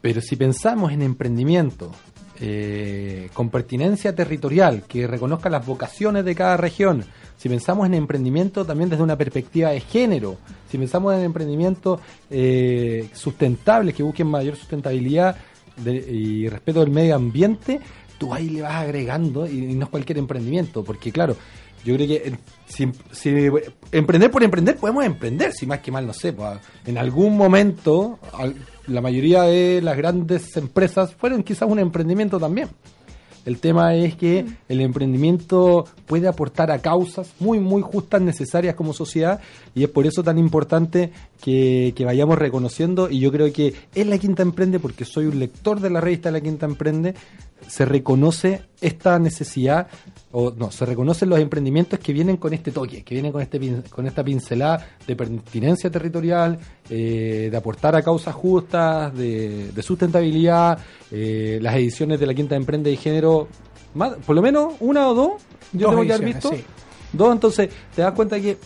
Pero 0.00 0.20
si 0.20 0.36
pensamos 0.36 0.92
en 0.92 1.02
emprendimiento 1.02 1.90
eh, 2.44 3.28
con 3.34 3.50
pertinencia 3.50 4.14
territorial, 4.14 4.82
que 4.88 5.06
reconozca 5.06 5.48
las 5.48 5.64
vocaciones 5.64 6.24
de 6.24 6.34
cada 6.34 6.56
región, 6.56 7.04
si 7.36 7.48
pensamos 7.48 7.86
en 7.86 7.94
emprendimiento 7.94 8.64
también 8.64 8.90
desde 8.90 9.04
una 9.04 9.16
perspectiva 9.16 9.70
de 9.70 9.78
género, 9.80 10.38
si 10.68 10.76
pensamos 10.76 11.14
en 11.14 11.20
emprendimiento 11.20 12.00
eh, 12.30 13.08
sustentables, 13.12 13.94
que 13.94 14.02
busquen 14.02 14.26
mayor 14.26 14.56
sustentabilidad 14.56 15.36
de- 15.76 15.96
y 16.10 16.48
respeto 16.48 16.80
del 16.80 16.90
medio 16.90 17.14
ambiente, 17.16 17.80
tú 18.18 18.32
ahí 18.34 18.48
le 18.50 18.62
vas 18.62 18.74
agregando 18.74 19.46
y, 19.46 19.74
no 19.74 19.84
es 19.84 19.90
cualquier 19.90 20.18
emprendimiento, 20.18 20.84
porque 20.84 21.10
claro, 21.12 21.36
yo 21.84 21.94
creo 21.96 22.06
que 22.06 22.32
si, 22.66 22.88
emprender 23.90 24.30
por 24.30 24.42
emprender 24.44 24.76
podemos 24.76 25.04
emprender, 25.04 25.52
si 25.52 25.66
más 25.66 25.80
que 25.80 25.90
mal 25.90 26.06
no 26.06 26.12
sé, 26.12 26.32
en 26.86 26.98
algún 26.98 27.36
momento 27.36 28.18
al- 28.32 28.54
la 28.86 29.00
mayoría 29.00 29.42
de 29.42 29.80
las 29.82 29.96
grandes 29.96 30.56
empresas 30.56 31.14
fueron 31.14 31.42
quizás 31.42 31.68
un 31.68 31.78
emprendimiento 31.78 32.38
también. 32.38 32.68
El 33.44 33.58
tema 33.58 33.94
es 33.94 34.14
que 34.14 34.46
el 34.68 34.80
emprendimiento 34.80 35.86
puede 36.06 36.28
aportar 36.28 36.70
a 36.70 36.78
causas 36.78 37.32
muy, 37.40 37.58
muy 37.58 37.82
justas, 37.82 38.22
necesarias 38.22 38.74
como 38.74 38.92
sociedad, 38.92 39.40
y 39.74 39.82
es 39.82 39.88
por 39.88 40.06
eso 40.06 40.22
tan 40.22 40.38
importante 40.38 41.10
que, 41.40 41.92
que 41.96 42.04
vayamos 42.04 42.38
reconociendo, 42.38 43.10
y 43.10 43.18
yo 43.18 43.32
creo 43.32 43.52
que 43.52 43.74
en 43.94 44.10
La 44.10 44.18
Quinta 44.18 44.42
Emprende, 44.42 44.78
porque 44.78 45.04
soy 45.04 45.26
un 45.26 45.38
lector 45.38 45.80
de 45.80 45.90
la 45.90 46.00
revista 46.00 46.30
La 46.30 46.40
Quinta 46.40 46.66
Emprende, 46.66 47.14
se 47.68 47.84
reconoce 47.84 48.62
esta 48.80 49.18
necesidad, 49.18 49.86
o 50.32 50.50
no, 50.50 50.70
se 50.70 50.84
reconocen 50.86 51.28
los 51.28 51.38
emprendimientos 51.38 51.98
que 51.98 52.12
vienen 52.12 52.36
con 52.36 52.52
este 52.54 52.70
toque, 52.72 53.02
que 53.02 53.14
vienen 53.14 53.32
con, 53.32 53.42
este, 53.42 53.60
con 53.90 54.06
esta 54.06 54.24
pincelada 54.24 54.86
de 55.06 55.14
pertinencia 55.16 55.90
territorial, 55.90 56.58
eh, 56.90 57.48
de 57.50 57.56
aportar 57.56 57.94
a 57.96 58.02
causas 58.02 58.34
justas, 58.34 59.14
de, 59.16 59.70
de 59.72 59.82
sustentabilidad, 59.82 60.78
eh, 61.10 61.58
las 61.62 61.74
ediciones 61.76 62.18
de 62.18 62.26
La 62.26 62.34
Quinta 62.34 62.56
Emprende 62.56 62.90
de 62.90 62.96
género, 62.96 63.48
más- 63.94 64.14
por 64.26 64.34
lo 64.34 64.42
menos 64.42 64.74
una 64.80 65.08
o 65.08 65.14
dos, 65.14 65.32
yo 65.72 65.88
Dos 65.88 65.90
tengo 65.90 66.02
que 66.06 66.12
haber 66.14 66.26
visto. 66.26 66.50
sí. 66.50 66.64
Dos, 67.12 67.32
entonces 67.32 67.68
te 67.94 68.00
das 68.02 68.12
cuenta 68.12 68.40
que 68.40 68.56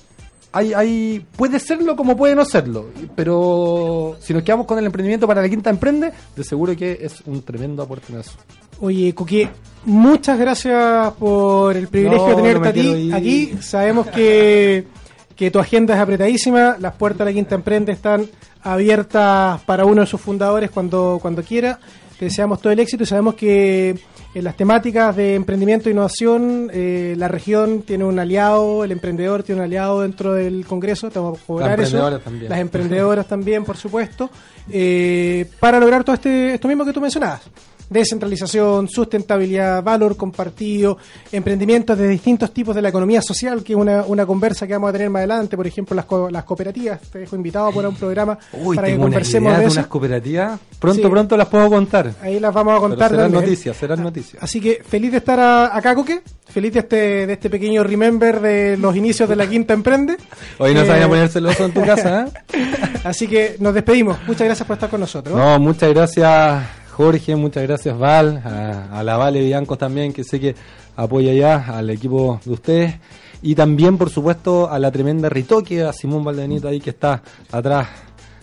hay, 0.53 0.73
hay, 0.73 1.27
puede 1.37 1.59
serlo 1.59 1.97
como 1.97 2.17
puede 2.17 2.35
no 2.37 2.45
serlo, 2.45 2.87
pero 3.15 4.17
si 4.21 4.33
nos 4.33 4.43
quedamos 4.45 4.67
con 4.67 4.79
el 4.79 4.87
emprendimiento 4.87 5.27
para 5.27 5.43
la 5.43 5.49
quinta 5.49 5.69
emprende, 5.69 6.13
de 6.35 6.45
seguro 6.45 6.75
que 6.77 6.97
es 7.03 7.21
un 7.27 7.43
tremendo 7.43 7.83
aporte 7.83 8.13
en 8.13 8.21
eso. 8.21 8.33
Oye, 8.81 9.15
Coque, 9.15 9.49
muchas 9.85 10.39
gracias 10.39 11.13
por 11.15 11.77
el 11.77 11.89
privilegio 11.89 12.29
No, 12.29 12.29
de 12.29 12.43
tenerte 12.43 12.61
no 12.61 12.69
a 12.69 12.73
ti 12.73 13.13
aquí. 13.13 13.55
Sabemos 13.61 14.07
que, 14.09 14.87
que 15.35 15.51
tu 15.51 15.59
agenda 15.59 15.95
es 15.95 16.01
apretadísima, 16.01 16.77
las 16.79 16.95
puertas 16.95 17.21
de 17.21 17.33
la 17.33 17.35
Quinta 17.35 17.55
Emprende 17.55 17.93
están 17.93 18.27
abiertas 18.63 19.61
para 19.63 19.85
uno 19.85 20.03
de 20.03 20.07
sus 20.07 20.21
fundadores 20.21 20.71
cuando, 20.71 21.19
cuando 21.23 21.43
quiera. 21.43 21.79
Te 22.19 22.27
deseamos 22.27 22.61
todo 22.61 22.73
el 22.73 22.81
éxito 22.81 23.03
y 23.03 23.07
sabemos 23.07 23.35
que 23.35 23.99
en 24.35 24.45
las 24.45 24.55
temáticas 24.55 25.17
de 25.17 25.35
emprendimiento 25.35 25.89
e 25.89 25.93
innovación, 25.93 26.71
eh, 26.71 27.15
la 27.17 27.27
región 27.27 27.83
tiene 27.83 28.05
un 28.05 28.19
aliado, 28.19 28.85
el 28.85 28.93
emprendedor 28.93 29.43
tiene 29.43 29.63
un 29.63 29.65
aliado 29.65 30.03
dentro 30.03 30.35
del 30.35 30.67
Congreso, 30.67 31.11
te 31.11 31.19
vamos 31.19 31.41
a 31.41 31.47
cobrar 31.47 31.81
eso. 31.81 31.97
emprendedoras 31.97 32.23
también. 32.23 32.51
Las 32.51 32.59
emprendedoras 32.59 33.27
también, 33.27 33.65
por 33.65 33.79
supuesto, 33.79 34.31
eh, 34.71 35.49
para 35.59 35.81
lograr 35.81 36.05
todo 36.05 36.15
este, 36.15 36.55
esto 36.55 36.69
mismo 36.69 36.85
que 36.85 36.93
tú 36.93 37.01
mencionabas. 37.01 37.43
Descentralización, 37.89 38.89
sustentabilidad, 38.89 39.83
valor 39.83 40.17
compartido, 40.17 40.99
emprendimientos 41.33 41.97
de 41.99 42.09
distintos 42.09 42.53
tipos 42.53 42.75
de 42.75 42.83
la 42.83 42.89
economía 42.89 43.23
social, 43.23 43.63
que 43.63 43.73
es 43.75 43.79
una, 43.79 44.03
una 44.07 44.25
conversa 44.27 44.67
que 44.67 44.73
vamos 44.75 44.91
a 44.91 44.93
tener 44.93 45.11
más 45.11 45.21
adelante, 45.21 45.57
por 45.57 45.67
ejemplo, 45.67 45.95
las, 45.97 46.05
co- 46.05 46.31
las 46.31 46.45
cooperativas. 46.45 47.01
Te 47.13 47.21
dejo 47.21 47.37
invitado 47.37 47.71
por 47.73 47.85
un 47.87 47.95
programa 47.97 48.39
Uy, 48.53 48.77
para 48.77 48.89
que 48.89 48.97
conversemos 48.97 49.49
ideas 49.49 49.59
de 49.59 49.63
de 49.65 49.69
eso. 49.71 49.81
unas 49.81 49.87
cooperativas. 49.89 50.61
Pronto, 50.79 51.03
Sí. 51.03 51.09
pronto 51.09 51.37
las 51.37 51.49
puedo 51.49 51.69
contar. 51.71 52.13
Ahí 52.23 52.39
las 52.41 52.53
vamos 52.53 52.73
a 52.73 52.77
Pero 52.77 52.89
contar. 52.89 53.11
serán 53.11 53.25
también. 53.27 53.43
noticias, 53.45 53.77
serán 53.77 54.03
noticias. 54.03 54.43
Así 54.43 54.61
que 54.61 54.83
feliz 54.87 55.11
de 55.13 55.19
estar 55.19 55.39
a- 55.41 55.77
acá, 55.77 55.95
Coque. 55.95 56.23
Feliz 56.49 56.73
de 56.73 56.79
este, 56.81 57.27
de 57.27 57.33
este 57.33 57.51
pequeño 57.51 57.83
remember 57.83 58.41
de 58.41 58.77
los 58.79 58.95
inicios 58.97 59.29
de 59.29 59.37
la 59.37 59.47
Quinta 59.49 59.75
Emprende. 59.75 60.17
Hoy 60.59 60.75
no 60.75 60.81
Eh, 60.81 60.85
se 60.85 60.89
vayan 60.91 61.05
a 61.05 61.09
poner 61.09 61.29
celoso 61.29 61.65
en 61.65 61.73
tu 61.73 61.83
casa, 61.85 62.27
¿eh? 62.53 62.63
Así 63.05 63.27
que 63.27 63.57
nos 63.61 63.75
despedimos. 63.75 64.17
Muchas 64.27 64.47
gracias 64.47 64.67
por 64.67 64.75
estar 64.75 64.89
con 64.91 65.01
nosotros. 65.01 65.37
No, 65.37 65.59
muchas 65.59 65.91
gracias 65.93 66.63
Jorge, 66.97 67.37
muchas 67.37 67.63
gracias 67.65 67.99
Val, 67.99 68.41
a, 68.43 68.99
a 68.99 69.03
la 69.05 69.19
Vale 69.19 69.43
Biancos 69.43 69.77
también, 69.77 70.15
que 70.15 70.25
sé 70.25 70.41
que 70.41 70.55
apoya 70.97 71.35
ya 71.35 71.77
al 71.77 71.91
equipo 71.91 72.41
de 72.43 72.53
ustedes. 72.53 72.95
Y 73.43 73.55
también, 73.55 73.99
por 73.99 74.09
supuesto, 74.09 74.71
a 74.71 74.79
la 74.79 74.91
tremenda 74.91 75.29
Ritoque, 75.29 75.83
a 75.83 75.93
Simón 75.93 76.25
Valdenito 76.25 76.69
ahí 76.69 76.81
que 76.81 76.89
está 76.91 77.23
atrás 77.53 77.89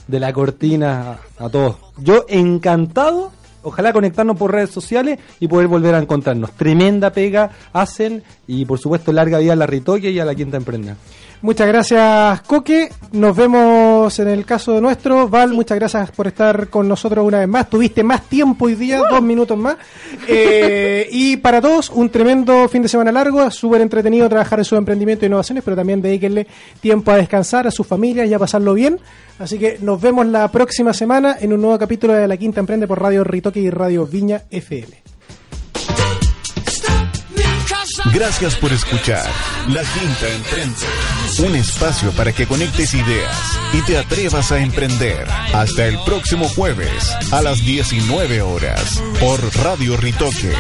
de 0.08 0.20
la 0.20 0.32
cortina, 0.32 1.18
a, 1.40 1.46
a 1.46 1.50
todos. 1.50 1.78
Yo 1.98 2.26
encantado, 2.30 3.32
ojalá 3.64 3.92
conectarnos 3.92 4.38
por 4.38 4.52
redes 4.52 4.70
sociales 4.70 5.18
y 5.40 5.48
poder 5.48 5.68
volver 5.68 5.96
a 5.96 5.98
encontrarnos. 5.98 6.52
Tremenda 6.52 7.12
pega 7.12 7.50
hacen 7.74 8.22
y, 8.46 8.66
por 8.66 8.78
supuesto, 8.78 9.12
larga 9.12 9.40
vida 9.40 9.54
a 9.54 9.56
la 9.56 9.66
Ritoque 9.66 10.12
y 10.12 10.20
a 10.20 10.26
la 10.26 10.36
Quinta 10.36 10.58
Emprenda. 10.58 10.96
Muchas 11.44 11.68
gracias, 11.68 12.42
Coque. 12.44 12.90
Nos 13.12 13.36
vemos 13.36 14.18
en 14.18 14.30
el 14.30 14.46
caso 14.46 14.80
nuestro. 14.80 15.28
Val, 15.28 15.52
muchas 15.52 15.78
gracias 15.78 16.10
por 16.12 16.28
estar 16.28 16.70
con 16.70 16.88
nosotros 16.88 17.28
una 17.28 17.40
vez 17.40 17.50
más. 17.50 17.70
Tuviste 17.70 18.02
más 18.02 18.30
tiempo 18.30 18.64
hoy 18.64 18.76
día, 18.76 19.02
dos 19.10 19.22
minutos 19.22 19.58
más. 19.58 19.76
Eh, 20.26 21.06
y 21.12 21.36
para 21.36 21.60
todos, 21.60 21.90
un 21.90 22.10
tremendo 22.10 22.70
fin 22.70 22.82
de 22.82 22.88
semana 22.88 23.12
largo. 23.12 23.52
Súper 23.52 23.82
entretenido 23.82 24.30
trabajar 24.30 24.60
en 24.60 24.66
su 24.66 24.78
emprendimiento 24.78 25.26
e 25.26 25.28
innovaciones, 25.28 25.66
pero 25.66 25.76
también 25.76 26.02
dedíquenle 26.02 26.48
tiempo 26.80 27.12
a 27.12 27.18
descansar, 27.18 27.68
a 27.68 27.72
sus 27.72 27.86
familias 27.86 28.30
y 28.30 28.34
a 28.34 28.40
pasarlo 28.40 28.74
bien. 28.74 29.02
Así 29.38 29.60
que 29.60 29.80
nos 29.82 30.00
vemos 30.00 30.26
la 30.26 30.50
próxima 30.50 30.94
semana 30.94 31.36
en 31.42 31.52
un 31.52 31.60
nuevo 31.60 31.78
capítulo 31.78 32.14
de 32.14 32.26
La 32.26 32.38
Quinta 32.38 32.62
Emprende 32.62 32.88
por 32.88 33.02
Radio 33.02 33.26
Ritoque 33.26 33.60
y 33.60 33.70
Radio 33.70 34.08
Viña 34.08 34.44
FM. 34.50 35.04
Gracias 38.14 38.56
por 38.56 38.72
escuchar 38.72 39.26
La 39.70 39.82
Quinta 39.82 40.30
Emprende, 40.30 40.86
un 41.40 41.56
espacio 41.56 42.12
para 42.12 42.32
que 42.34 42.48
conectes 42.48 42.94
ideas 42.94 43.38
y 43.74 43.82
te 43.82 43.98
atrevas 43.98 44.52
a 44.52 44.60
emprender. 44.60 45.28
Hasta 45.54 45.88
el 45.88 45.98
próximo 46.06 46.48
jueves 46.50 47.12
a 47.32 47.42
las 47.42 47.64
19 47.66 48.42
horas 48.42 49.02
por 49.20 49.40
Radio 49.58 49.98
Ritoque 49.98 50.54